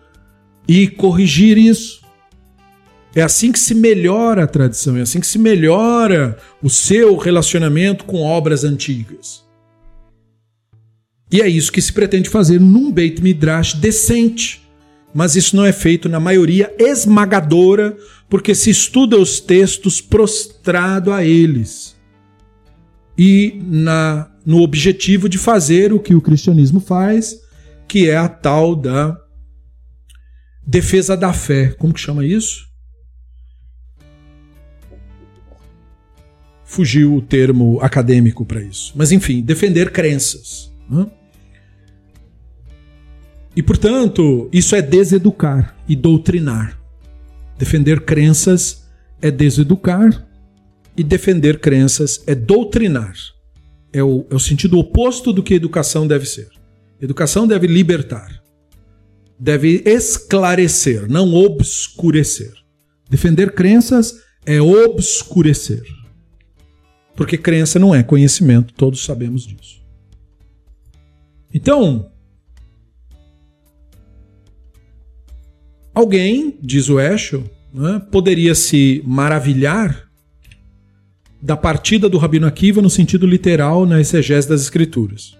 e 0.67 0.87
corrigir 0.87 1.57
isso. 1.57 1.98
É 3.15 3.22
assim 3.22 3.52
que 3.52 3.60
se 3.60 3.73
melhora 3.73 4.44
a 4.44 4.48
tradição, 4.48 4.95
é 4.95 5.02
assim 5.02 5.19
que 5.19 5.27
se 5.27 5.40
melhora 5.40 6.38
o 6.61 6.69
seu 6.69 7.18
relacionamento 7.18 8.06
com 8.06 8.22
obras 8.22 8.64
antigas. 8.64 9.44
E 11.31 11.41
é 11.41 11.48
isso 11.48 11.72
que 11.72 11.81
se 11.81 11.94
pretende 11.94 12.30
fazer 12.30 12.60
num 12.60 12.91
Beit 12.91 13.22
Midrash 13.22 13.73
decente. 13.76 14.68
Mas 15.14 15.36
isso 15.36 15.56
não 15.56 15.65
é 15.65 15.72
feito 15.72 16.07
na 16.07 16.19
maioria 16.19 16.73
esmagadora, 16.77 17.98
porque 18.30 18.53
se 18.53 18.69
estuda 18.69 19.18
os 19.18 19.40
textos 19.40 19.99
prostrado 19.99 21.11
a 21.11 21.23
eles. 21.23 21.95
E 23.18 23.60
na, 23.65 24.31
no 24.45 24.61
objetivo 24.61 25.27
de 25.27 25.38
fazer 25.38 25.91
o 25.91 25.99
que 25.99 26.14
o 26.14 26.22
cristianismo 26.22 26.80
faz, 26.80 27.40
que 27.88 28.07
é 28.07 28.15
a 28.15 28.30
tal 28.30 28.76
da 28.76 29.18
defesa 30.65 31.18
da 31.18 31.34
fé. 31.34 31.69
Como 31.77 31.94
que 31.94 31.99
chama 31.99 32.23
isso? 32.23 32.68
Fugiu 36.69 37.15
o 37.15 37.21
termo 37.21 37.79
acadêmico 37.81 38.45
para 38.45 38.61
isso. 38.61 38.93
Mas 38.95 39.11
enfim, 39.11 39.41
defender 39.41 39.91
crenças. 39.91 40.71
Né? 40.87 41.07
E 43.55 43.63
portanto, 43.63 44.47
isso 44.53 44.75
é 44.75 44.81
deseducar 44.83 45.75
e 45.87 45.95
doutrinar. 45.95 46.79
Defender 47.57 48.01
crenças 48.01 48.83
é 49.19 49.31
deseducar 49.31 50.27
e 50.95 51.03
defender 51.03 51.59
crenças 51.59 52.21
é 52.27 52.35
doutrinar. 52.35 53.15
É 53.91 54.03
o, 54.03 54.27
é 54.29 54.35
o 54.35 54.39
sentido 54.39 54.77
oposto 54.77 55.33
do 55.33 55.41
que 55.41 55.55
educação 55.55 56.05
deve 56.05 56.27
ser. 56.27 56.49
Educação 57.01 57.47
deve 57.47 57.65
libertar, 57.65 58.29
deve 59.39 59.81
esclarecer, 59.87 61.09
não 61.09 61.33
obscurecer. 61.33 62.53
Defender 63.09 63.55
crenças 63.55 64.19
é 64.45 64.61
obscurecer. 64.61 65.81
Porque 67.19 67.37
crença 67.37 67.77
não 67.77 67.93
é 67.93 68.01
conhecimento, 68.01 68.73
todos 68.73 69.03
sabemos 69.03 69.45
disso. 69.45 69.81
Então, 71.53 72.09
alguém, 75.93 76.57
diz 76.61 76.87
o 76.87 76.97
Eshel, 76.97 77.43
né, 77.73 78.01
poderia 78.09 78.55
se 78.55 79.03
maravilhar 79.05 80.09
da 81.41 81.57
partida 81.57 82.07
do 82.07 82.17
Rabino 82.17 82.47
Akiva 82.47 82.81
no 82.81 82.89
sentido 82.89 83.27
literal 83.27 83.85
na 83.85 83.99
exegese 83.99 84.47
das 84.47 84.61
Escrituras. 84.61 85.37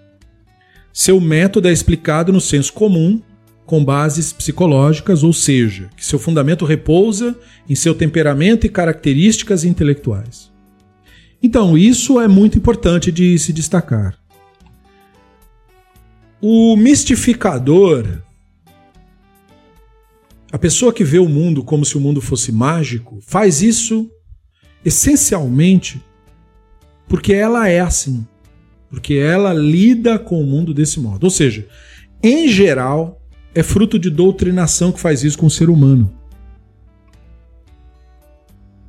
Seu 0.92 1.18
método 1.18 1.66
é 1.66 1.72
explicado 1.72 2.30
no 2.30 2.42
senso 2.42 2.74
comum, 2.74 3.22
com 3.64 3.82
bases 3.82 4.34
psicológicas, 4.34 5.22
ou 5.22 5.32
seja, 5.32 5.88
que 5.96 6.04
seu 6.04 6.18
fundamento 6.18 6.66
repousa 6.66 7.34
em 7.66 7.74
seu 7.74 7.94
temperamento 7.94 8.66
e 8.66 8.68
características 8.68 9.64
intelectuais. 9.64 10.50
Então, 11.42 11.76
isso 11.76 12.20
é 12.20 12.28
muito 12.28 12.58
importante 12.58 13.10
de 13.10 13.38
se 13.38 13.52
destacar. 13.52 14.18
O 16.40 16.76
mistificador, 16.76 18.22
a 20.52 20.58
pessoa 20.58 20.92
que 20.92 21.04
vê 21.04 21.18
o 21.18 21.28
mundo 21.28 21.62
como 21.64 21.84
se 21.84 21.96
o 21.96 22.00
mundo 22.00 22.20
fosse 22.20 22.52
mágico, 22.52 23.18
faz 23.22 23.62
isso 23.62 24.10
essencialmente 24.84 26.02
porque 27.08 27.32
ela 27.32 27.68
é 27.68 27.80
assim. 27.80 28.26
Porque 28.88 29.14
ela 29.14 29.52
lida 29.52 30.18
com 30.18 30.40
o 30.40 30.46
mundo 30.46 30.74
desse 30.74 31.00
modo. 31.00 31.24
Ou 31.24 31.30
seja, 31.30 31.66
em 32.22 32.48
geral, 32.48 33.20
é 33.54 33.62
fruto 33.62 33.98
de 33.98 34.10
doutrinação 34.10 34.92
que 34.92 35.00
faz 35.00 35.24
isso 35.24 35.38
com 35.38 35.46
o 35.46 35.50
ser 35.50 35.70
humano 35.70 36.19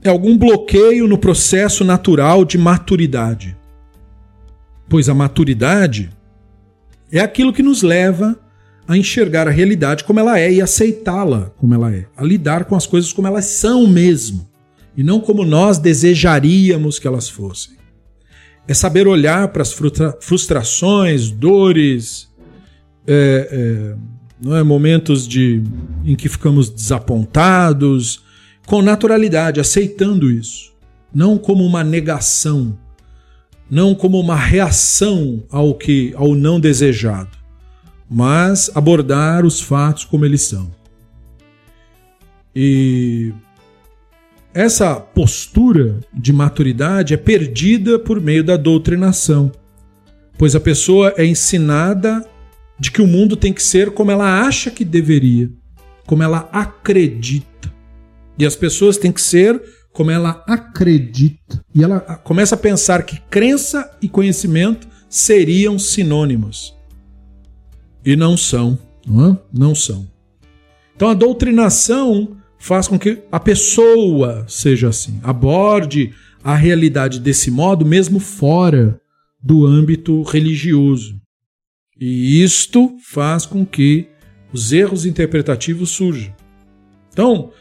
é 0.03 0.09
algum 0.09 0.37
bloqueio 0.37 1.07
no 1.07 1.17
processo 1.17 1.83
natural 1.83 2.43
de 2.43 2.57
maturidade. 2.57 3.57
Pois 4.89 5.07
a 5.07 5.13
maturidade 5.13 6.09
é 7.11 7.19
aquilo 7.19 7.53
que 7.53 7.63
nos 7.63 7.81
leva 7.81 8.37
a 8.87 8.97
enxergar 8.97 9.47
a 9.47 9.51
realidade 9.51 10.03
como 10.03 10.19
ela 10.19 10.39
é 10.39 10.51
e 10.51 10.61
aceitá-la 10.61 11.51
como 11.57 11.73
ela 11.73 11.93
é, 11.93 12.07
a 12.17 12.23
lidar 12.23 12.65
com 12.65 12.75
as 12.75 12.85
coisas 12.85 13.13
como 13.13 13.27
elas 13.27 13.45
são 13.45 13.87
mesmo, 13.87 14.49
e 14.97 15.03
não 15.03 15.19
como 15.19 15.45
nós 15.45 15.77
desejaríamos 15.77 16.99
que 16.99 17.07
elas 17.07 17.29
fossem. 17.29 17.75
É 18.67 18.73
saber 18.73 19.07
olhar 19.07 19.47
para 19.49 19.61
as 19.61 19.73
frustrações, 20.19 21.29
dores, 21.29 22.29
é, 23.07 23.47
é, 23.51 23.95
não 24.41 24.55
é, 24.55 24.63
momentos 24.63 25.27
de, 25.27 25.63
em 26.03 26.15
que 26.15 26.27
ficamos 26.27 26.69
desapontados, 26.69 28.23
com 28.71 28.81
naturalidade, 28.81 29.59
aceitando 29.59 30.31
isso, 30.31 30.71
não 31.13 31.37
como 31.37 31.65
uma 31.65 31.83
negação, 31.83 32.79
não 33.69 33.93
como 33.93 34.17
uma 34.17 34.37
reação 34.37 35.43
ao 35.51 35.75
que 35.75 36.13
ao 36.15 36.33
não 36.33 36.57
desejado, 36.57 37.37
mas 38.09 38.71
abordar 38.73 39.45
os 39.45 39.59
fatos 39.59 40.05
como 40.05 40.23
eles 40.23 40.43
são. 40.43 40.71
E 42.55 43.33
essa 44.53 44.95
postura 44.95 45.99
de 46.13 46.31
maturidade 46.31 47.13
é 47.13 47.17
perdida 47.17 47.99
por 47.99 48.21
meio 48.21 48.41
da 48.41 48.55
doutrinação, 48.55 49.51
pois 50.37 50.55
a 50.55 50.61
pessoa 50.61 51.13
é 51.17 51.25
ensinada 51.25 52.25
de 52.79 52.89
que 52.89 53.01
o 53.01 53.07
mundo 53.07 53.35
tem 53.35 53.51
que 53.51 53.61
ser 53.61 53.91
como 53.91 54.11
ela 54.11 54.45
acha 54.47 54.71
que 54.71 54.85
deveria, 54.85 55.49
como 56.07 56.23
ela 56.23 56.47
acredita. 56.53 57.50
E 58.41 58.45
as 58.45 58.55
pessoas 58.55 58.97
têm 58.97 59.11
que 59.11 59.21
ser 59.21 59.61
como 59.93 60.09
ela 60.09 60.43
acredita. 60.47 61.63
E 61.75 61.83
ela 61.83 61.99
começa 61.99 62.55
a 62.55 62.57
pensar 62.57 63.03
que 63.03 63.21
crença 63.29 63.95
e 64.01 64.09
conhecimento 64.09 64.87
seriam 65.07 65.77
sinônimos. 65.77 66.75
E 68.03 68.15
não 68.15 68.35
são, 68.35 68.79
não, 69.05 69.33
é? 69.33 69.37
não 69.53 69.75
são. 69.75 70.09
Então 70.95 71.07
a 71.09 71.13
doutrinação 71.13 72.35
faz 72.57 72.87
com 72.87 72.97
que 72.97 73.19
a 73.31 73.39
pessoa 73.39 74.43
seja 74.47 74.89
assim, 74.89 75.19
aborde 75.21 76.11
a 76.43 76.55
realidade 76.55 77.19
desse 77.19 77.51
modo, 77.51 77.85
mesmo 77.85 78.19
fora 78.19 78.99
do 79.39 79.67
âmbito 79.67 80.23
religioso. 80.23 81.21
E 81.95 82.41
isto 82.41 82.97
faz 83.03 83.45
com 83.45 83.63
que 83.63 84.07
os 84.51 84.71
erros 84.71 85.05
interpretativos 85.05 85.91
surjam. 85.91 86.33
Então, 87.11 87.51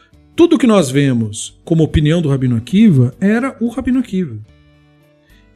tudo 0.40 0.56
que 0.56 0.66
nós 0.66 0.90
vemos 0.90 1.60
como 1.66 1.84
opinião 1.84 2.22
do 2.22 2.30
Rabino 2.30 2.56
Akiva 2.56 3.14
era 3.20 3.58
o 3.60 3.68
Rabino 3.68 3.98
Akiva. 3.98 4.38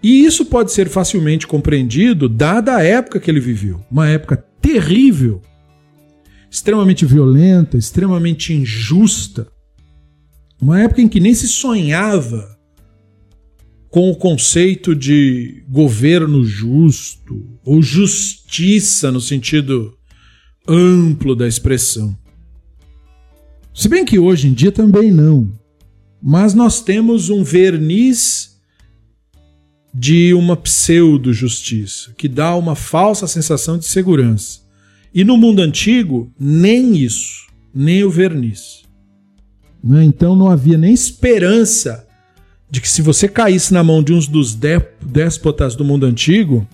E 0.02 0.27
isso 0.27 0.44
pode 0.44 0.73
ser 0.73 0.90
facilmente 0.90 1.47
compreendido 1.47 2.28
dada 2.28 2.77
a 2.77 2.82
época 2.82 3.19
que 3.19 3.31
ele 3.31 3.40
viveu, 3.40 3.81
uma 3.90 4.11
época 4.11 4.36
terrível, 4.61 5.40
extremamente 6.51 7.06
violenta, 7.06 7.78
extremamente 7.78 8.52
injusta, 8.52 9.48
uma 10.61 10.82
época 10.82 11.01
em 11.01 11.09
que 11.09 11.19
nem 11.19 11.32
se 11.32 11.48
sonhava 11.48 12.47
com 13.89 14.11
o 14.11 14.16
conceito 14.16 14.94
de 14.94 15.65
governo 15.66 16.44
justo 16.44 17.59
ou 17.65 17.81
justiça 17.81 19.11
no 19.11 19.19
sentido 19.23 19.97
amplo 20.69 21.35
da 21.35 21.48
expressão. 21.48 22.15
Se 23.74 23.88
bem 23.88 24.05
que 24.05 24.20
hoje 24.20 24.46
em 24.46 24.52
dia 24.52 24.70
também 24.70 25.10
não. 25.10 25.52
Mas 26.22 26.55
nós 26.55 26.80
temos 26.80 27.28
um 27.28 27.42
verniz 27.42 28.56
de 29.92 30.32
uma 30.32 30.56
pseudo-justiça, 30.56 32.14
que 32.16 32.28
dá 32.28 32.55
uma 32.55 32.76
falsa 32.76 33.26
sensação 33.26 33.76
de 33.76 33.84
segurança. 33.84 34.60
E 35.12 35.24
no 35.24 35.36
mundo 35.36 35.60
antigo, 35.60 36.32
nem 36.38 36.96
isso, 36.96 37.46
nem 37.74 38.05
o 38.05 38.10
verniz. 38.10 38.84
Né? 39.82 40.05
Então 40.05 40.34
não 40.34 40.48
havia 40.48 40.78
nem 40.78 40.94
esperança 40.94 42.06
de 42.70 42.80
que 42.80 42.88
se 42.88 43.02
você 43.02 43.28
caísse 43.28 43.74
na 43.74 43.84
mão 43.84 44.02
de 44.02 44.12
uns 44.12 44.26
dos 44.26 44.56
déspotas 45.01 45.76
do 45.76 45.84
mundo 45.84 46.06
antigo, 46.06 46.66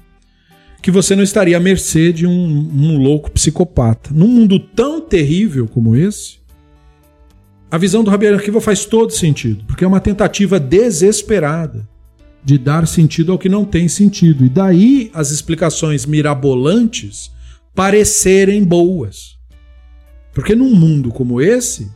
que 0.80 0.90
você 0.90 1.14
não 1.16 1.22
estaria 1.22 1.56
à 1.56 1.60
mercê 1.60 2.12
de 2.12 2.26
um, 2.26 2.32
um 2.32 2.98
louco 2.98 3.30
psicopata. 3.30 4.10
Num 4.12 4.28
mundo 4.28 4.58
tão 4.58 5.00
terrível 5.00 5.66
como 5.66 5.94
esse, 5.94 6.39
a 7.70 7.78
visão 7.78 8.02
do 8.02 8.10
Rabi 8.10 8.26
Akiva 8.26 8.60
faz 8.60 8.84
todo 8.84 9.12
sentido, 9.12 9.64
porque 9.64 9.84
é 9.84 9.86
uma 9.86 10.00
tentativa 10.00 10.58
desesperada 10.58 11.88
de 12.42 12.58
dar 12.58 12.86
sentido 12.86 13.32
ao 13.32 13.38
que 13.38 13.48
não 13.48 13.64
tem 13.64 13.86
sentido. 13.86 14.44
E 14.44 14.48
daí 14.48 15.10
as 15.14 15.30
explicações 15.30 16.04
mirabolantes 16.04 17.30
parecerem 17.74 18.64
boas. 18.64 19.38
Porque 20.32 20.54
num 20.54 20.74
mundo 20.74 21.10
como 21.10 21.40
esse, 21.40 21.90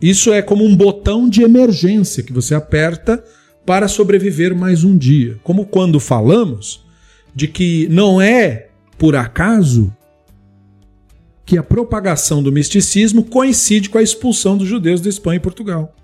isso 0.00 0.32
é 0.32 0.42
como 0.42 0.64
um 0.64 0.76
botão 0.76 1.28
de 1.28 1.42
emergência 1.42 2.22
que 2.22 2.32
você 2.32 2.54
aperta 2.54 3.22
para 3.64 3.88
sobreviver 3.88 4.54
mais 4.54 4.84
um 4.84 4.96
dia. 4.96 5.38
Como 5.42 5.66
quando 5.66 5.98
falamos 5.98 6.84
de 7.34 7.48
que 7.48 7.88
não 7.90 8.20
é 8.20 8.68
por 8.98 9.16
acaso 9.16 9.92
que 11.44 11.58
a 11.58 11.62
propagação 11.62 12.42
do 12.42 12.52
misticismo 12.52 13.24
coincide 13.24 13.90
com 13.90 13.98
a 13.98 14.02
expulsão 14.02 14.56
dos 14.56 14.68
judeus 14.68 15.00
da 15.00 15.08
Espanha 15.08 15.36
e 15.36 15.40
Portugal. 15.40 15.94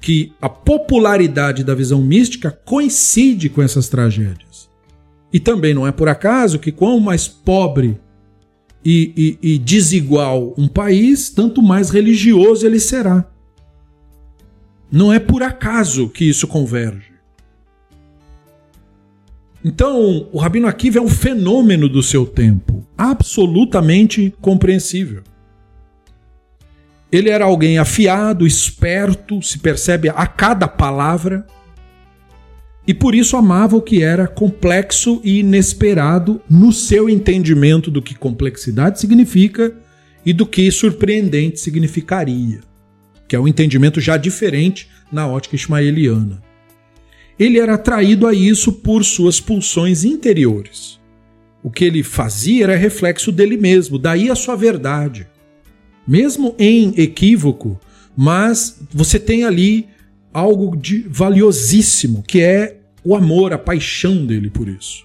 Que 0.00 0.32
a 0.40 0.48
popularidade 0.48 1.62
da 1.62 1.74
visão 1.74 2.00
mística 2.02 2.50
coincide 2.50 3.48
com 3.48 3.62
essas 3.62 3.88
tragédias. 3.88 4.68
E 5.32 5.40
também 5.40 5.72
não 5.72 5.86
é 5.86 5.92
por 5.92 6.08
acaso 6.08 6.58
que, 6.58 6.70
quanto 6.70 7.00
mais 7.00 7.26
pobre 7.26 7.98
e, 8.84 9.38
e, 9.42 9.54
e 9.54 9.58
desigual 9.58 10.54
um 10.58 10.68
país, 10.68 11.30
tanto 11.30 11.62
mais 11.62 11.90
religioso 11.90 12.66
ele 12.66 12.80
será. 12.80 13.28
Não 14.90 15.12
é 15.12 15.18
por 15.18 15.42
acaso 15.42 16.08
que 16.08 16.28
isso 16.28 16.46
converge. 16.46 17.11
Então, 19.64 20.28
o 20.32 20.38
Rabino 20.38 20.66
Akiva 20.66 20.98
é 20.98 21.02
um 21.02 21.08
fenômeno 21.08 21.88
do 21.88 22.02
seu 22.02 22.26
tempo, 22.26 22.84
absolutamente 22.98 24.34
compreensível. 24.40 25.22
Ele 27.10 27.28
era 27.28 27.44
alguém 27.44 27.78
afiado, 27.78 28.46
esperto, 28.46 29.40
se 29.42 29.58
percebe 29.58 30.08
a 30.08 30.26
cada 30.26 30.66
palavra, 30.66 31.46
e 32.86 32.92
por 32.92 33.14
isso 33.14 33.36
amava 33.36 33.76
o 33.76 33.82
que 33.82 34.02
era 34.02 34.26
complexo 34.26 35.20
e 35.22 35.38
inesperado 35.38 36.40
no 36.50 36.72
seu 36.72 37.08
entendimento 37.08 37.90
do 37.90 38.02
que 38.02 38.14
complexidade 38.14 38.98
significa 38.98 39.72
e 40.26 40.32
do 40.32 40.44
que 40.44 40.68
surpreendente 40.72 41.60
significaria, 41.60 42.60
que 43.28 43.36
é 43.36 43.38
um 43.38 43.46
entendimento 43.46 44.00
já 44.00 44.16
diferente 44.16 44.88
na 45.12 45.28
ótica 45.28 45.54
ismaeliana. 45.54 46.42
Ele 47.42 47.58
era 47.58 47.74
atraído 47.74 48.28
a 48.28 48.32
isso 48.32 48.72
por 48.72 49.02
suas 49.02 49.40
pulsões 49.40 50.04
interiores. 50.04 51.00
O 51.60 51.72
que 51.72 51.84
ele 51.84 52.04
fazia 52.04 52.62
era 52.62 52.76
reflexo 52.76 53.32
dele 53.32 53.56
mesmo, 53.56 53.98
daí 53.98 54.30
a 54.30 54.36
sua 54.36 54.54
verdade. 54.54 55.26
Mesmo 56.06 56.54
em 56.56 56.94
equívoco, 56.96 57.80
mas 58.16 58.80
você 58.92 59.18
tem 59.18 59.42
ali 59.42 59.88
algo 60.32 60.76
de 60.76 61.00
valiosíssimo, 61.08 62.22
que 62.22 62.40
é 62.40 62.78
o 63.02 63.16
amor, 63.16 63.52
a 63.52 63.58
paixão 63.58 64.24
dele 64.24 64.48
por 64.48 64.68
isso. 64.68 65.04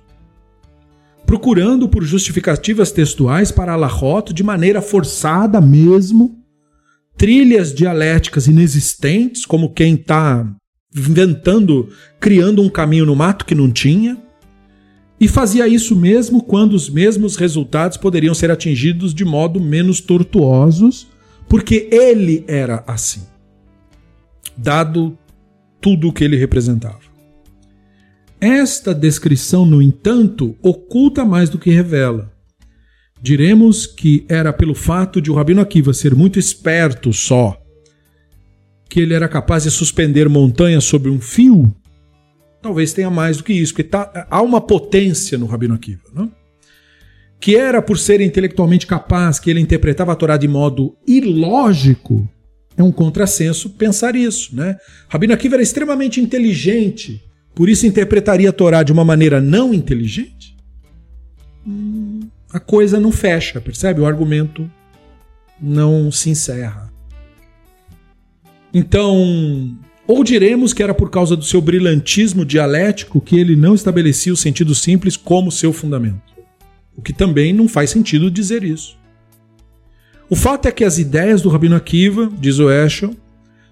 Procurando 1.26 1.90
por 1.90 2.04
justificativas 2.04 2.92
textuais 2.92 3.52
para 3.52 3.74
Alahot 3.74 4.32
de 4.32 4.44
maneira 4.44 4.80
forçada 4.80 5.60
mesmo, 5.60 6.38
trilhas 7.18 7.74
dialéticas 7.74 8.46
inexistentes, 8.46 9.44
como 9.44 9.74
quem 9.74 9.96
está 9.96 10.48
inventando, 10.98 11.90
criando 12.20 12.62
um 12.62 12.70
caminho 12.70 13.06
no 13.06 13.16
mato 13.16 13.46
que 13.46 13.56
não 13.56 13.72
tinha, 13.72 14.18
e 15.20 15.28
fazia 15.28 15.68
isso 15.68 15.96
mesmo 15.96 16.44
quando 16.44 16.74
os 16.74 16.90
mesmos 16.90 17.36
resultados 17.36 17.98
poderiam 17.98 18.36
ser 18.36 18.52
atingidos 18.52 19.14
de 19.14 19.26
modo 19.26 19.60
menos 19.60 20.00
tortuosos, 20.00 21.08
porque 21.50 21.90
ele 21.92 22.44
era 22.48 22.84
assim, 22.86 23.22
dado 24.56 25.18
tudo 25.82 26.10
o 26.10 26.14
que 26.14 26.24
ele 26.24 26.38
representava. 26.38 27.00
Esta 28.40 28.94
descrição, 28.94 29.66
no 29.66 29.82
entanto, 29.82 30.56
oculta 30.62 31.26
mais 31.26 31.50
do 31.50 31.58
que 31.58 31.72
revela. 31.72 32.32
Diremos 33.20 33.88
que 33.88 34.24
era 34.30 34.54
pelo 34.54 34.76
fato 34.76 35.20
de 35.20 35.32
o 35.32 35.34
Rabino 35.34 35.62
Akiva 35.62 35.92
ser 35.92 36.14
muito 36.14 36.38
esperto 36.38 37.12
só, 37.12 37.60
que 38.90 39.00
ele 39.00 39.14
era 39.14 39.28
capaz 39.28 39.64
de 39.64 39.72
suspender 39.72 40.30
montanhas 40.30 40.84
sobre 40.84 41.10
um 41.10 41.20
fio. 41.20 41.74
Talvez 42.62 42.94
tenha 42.94 43.10
mais 43.10 43.38
do 43.38 43.44
que 43.44 43.54
isso, 43.54 43.74
porque 43.74 43.90
tá, 43.90 44.28
há 44.30 44.42
uma 44.42 44.60
potência 44.60 45.38
no 45.38 45.46
Rabino 45.46 45.76
Akiva, 45.76 46.04
não? 46.14 46.32
que 47.40 47.56
era 47.56 47.82
por 47.82 47.98
ser 48.00 48.20
intelectualmente 48.20 48.88
capaz, 48.88 49.40
que 49.40 49.50
ele 49.50 49.60
interpretava 49.60 50.12
a 50.12 50.16
Torá 50.16 50.38
de 50.38 50.48
modo 50.48 50.98
ilógico, 51.08 52.28
é 52.76 52.84
um 52.84 52.92
contrassenso 52.92 53.72
pensar 53.72 54.16
isso. 54.16 54.56
Né? 54.56 54.78
Rabino 55.08 55.34
Akiva 55.34 55.56
era 55.56 55.64
extremamente 55.64 56.20
inteligente, 56.22 57.24
por 57.54 57.70
isso 57.70 57.88
interpretaria 57.88 58.50
a 58.50 58.54
Torá 58.54 58.84
de 58.84 58.92
uma 58.92 59.04
maneira 59.04 59.42
não 59.42 59.74
inteligente? 59.74 60.56
Hum, 61.66 62.22
a 62.52 62.60
coisa 62.60 63.00
não 63.00 63.12
fecha, 63.12 63.60
percebe? 63.60 64.02
O 64.02 64.06
argumento 64.06 64.70
não 65.60 66.12
se 66.12 66.30
encerra. 66.30 66.87
Então, 68.78 69.76
ou 70.06 70.24
diremos 70.24 70.72
que 70.72 70.84
era 70.84 70.94
por 70.94 71.10
causa 71.10 71.36
do 71.36 71.44
seu 71.44 71.60
brilhantismo 71.60 72.46
dialético 72.46 73.20
que 73.20 73.36
ele 73.36 73.56
não 73.56 73.74
estabelecia 73.74 74.32
o 74.32 74.38
sentido 74.38 74.76
simples 74.76 75.18
como 75.18 75.52
seu 75.52 75.74
fundamento. 75.74 76.22
O 76.96 77.02
que 77.02 77.12
também 77.12 77.52
não 77.52 77.68
faz 77.68 77.90
sentido 77.90 78.30
dizer 78.30 78.64
isso. 78.64 78.96
O 80.30 80.36
fato 80.36 80.68
é 80.68 80.72
que 80.72 80.84
as 80.84 81.00
ideias 81.00 81.42
do 81.42 81.50
Rabino 81.50 81.76
Akiva, 81.76 82.32
diz 82.40 82.60
o 82.60 82.70
Eshel, 82.70 83.16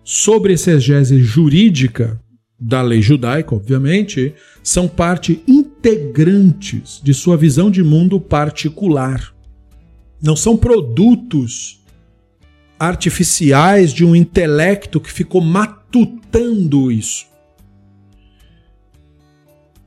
sobre 0.03 0.53
exegese 0.53 1.21
jurídica 1.21 2.19
da 2.59 2.81
lei 2.81 3.03
judaica, 3.03 3.53
obviamente, 3.53 4.33
são 4.63 4.87
parte 4.87 5.43
integrantes 5.47 6.99
de 7.03 7.13
sua 7.13 7.37
visão 7.37 7.69
de 7.69 7.83
mundo 7.83 8.19
particular. 8.19 9.35
Não 10.19 10.35
são 10.35 10.57
produtos 10.57 11.84
artificiais 12.79 13.93
de 13.93 14.03
um 14.05 14.15
intelecto 14.15 14.99
que 14.99 15.11
ficou 15.11 15.41
matutando 15.41 16.91
isso. 16.91 17.25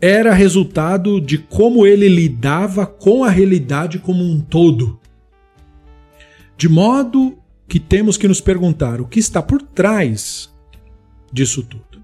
Era 0.00 0.32
resultado 0.32 1.20
de 1.20 1.38
como 1.38 1.86
ele 1.86 2.08
lidava 2.08 2.86
com 2.86 3.24
a 3.24 3.30
realidade 3.30 3.98
como 3.98 4.24
um 4.24 4.40
todo. 4.40 4.98
De 6.56 6.68
modo 6.68 7.38
que 7.66 7.78
temos 7.78 8.16
que 8.16 8.28
nos 8.28 8.40
perguntar 8.40 9.00
o 9.00 9.06
que 9.06 9.18
está 9.18 9.42
por 9.42 9.60
trás 9.60 10.52
disso 11.32 11.62
tudo. 11.62 12.02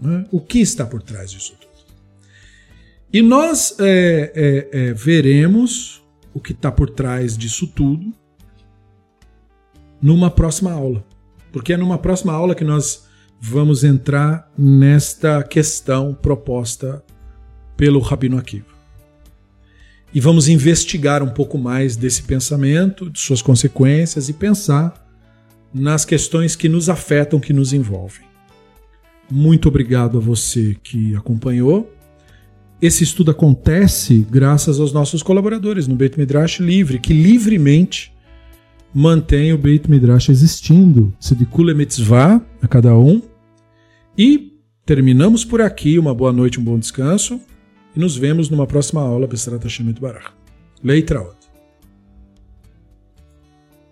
Né? 0.00 0.24
O 0.30 0.40
que 0.40 0.60
está 0.60 0.86
por 0.86 1.02
trás 1.02 1.30
disso 1.30 1.54
tudo? 1.60 1.68
E 3.12 3.22
nós 3.22 3.74
é, 3.78 4.32
é, 4.72 4.78
é, 4.80 4.92
veremos 4.92 6.02
o 6.32 6.40
que 6.40 6.52
está 6.52 6.70
por 6.70 6.90
trás 6.90 7.36
disso 7.36 7.66
tudo 7.66 8.12
numa 10.00 10.30
próxima 10.30 10.72
aula. 10.72 11.04
Porque 11.52 11.72
é 11.72 11.76
numa 11.76 11.98
próxima 11.98 12.32
aula 12.32 12.54
que 12.54 12.64
nós 12.64 13.06
vamos 13.40 13.84
entrar 13.84 14.50
nesta 14.56 15.42
questão 15.42 16.14
proposta 16.14 17.02
pelo 17.76 18.00
Rabino 18.00 18.38
Akiva. 18.38 18.78
E 20.12 20.20
vamos 20.20 20.48
investigar 20.48 21.22
um 21.22 21.28
pouco 21.28 21.58
mais 21.58 21.96
desse 21.96 22.22
pensamento, 22.22 23.10
de 23.10 23.20
suas 23.20 23.42
consequências 23.42 24.28
e 24.28 24.32
pensar 24.32 25.06
nas 25.72 26.04
questões 26.04 26.56
que 26.56 26.68
nos 26.68 26.88
afetam, 26.88 27.38
que 27.38 27.52
nos 27.52 27.72
envolvem. 27.72 28.26
Muito 29.30 29.68
obrigado 29.68 30.16
a 30.16 30.20
você 30.20 30.76
que 30.82 31.14
acompanhou. 31.14 31.92
Esse 32.80 33.04
estudo 33.04 33.30
acontece 33.30 34.26
graças 34.30 34.80
aos 34.80 34.92
nossos 34.92 35.22
colaboradores 35.22 35.86
no 35.86 35.94
Beit 35.94 36.18
Midrash 36.18 36.60
Livre, 36.60 36.98
que 36.98 37.12
livremente 37.12 38.12
mantém 38.94 39.52
o 39.52 39.58
Beit 39.58 39.88
Midrash 39.90 40.28
existindo. 40.28 41.12
Sidikule 41.20 41.74
Mitzvah 41.74 42.40
a 42.60 42.68
cada 42.68 42.96
um. 42.96 43.22
E 44.16 44.52
terminamos 44.84 45.44
por 45.44 45.60
aqui. 45.60 45.98
Uma 45.98 46.14
boa 46.14 46.32
noite, 46.32 46.58
um 46.58 46.64
bom 46.64 46.78
descanso. 46.78 47.40
E 47.94 48.00
nos 48.00 48.16
vemos 48.16 48.48
numa 48.48 48.66
próxima 48.66 49.00
aula. 49.00 49.26
Besrat 49.26 49.62
Hashem 49.62 49.92
Barach. 50.00 50.32
Leitra 50.82 51.37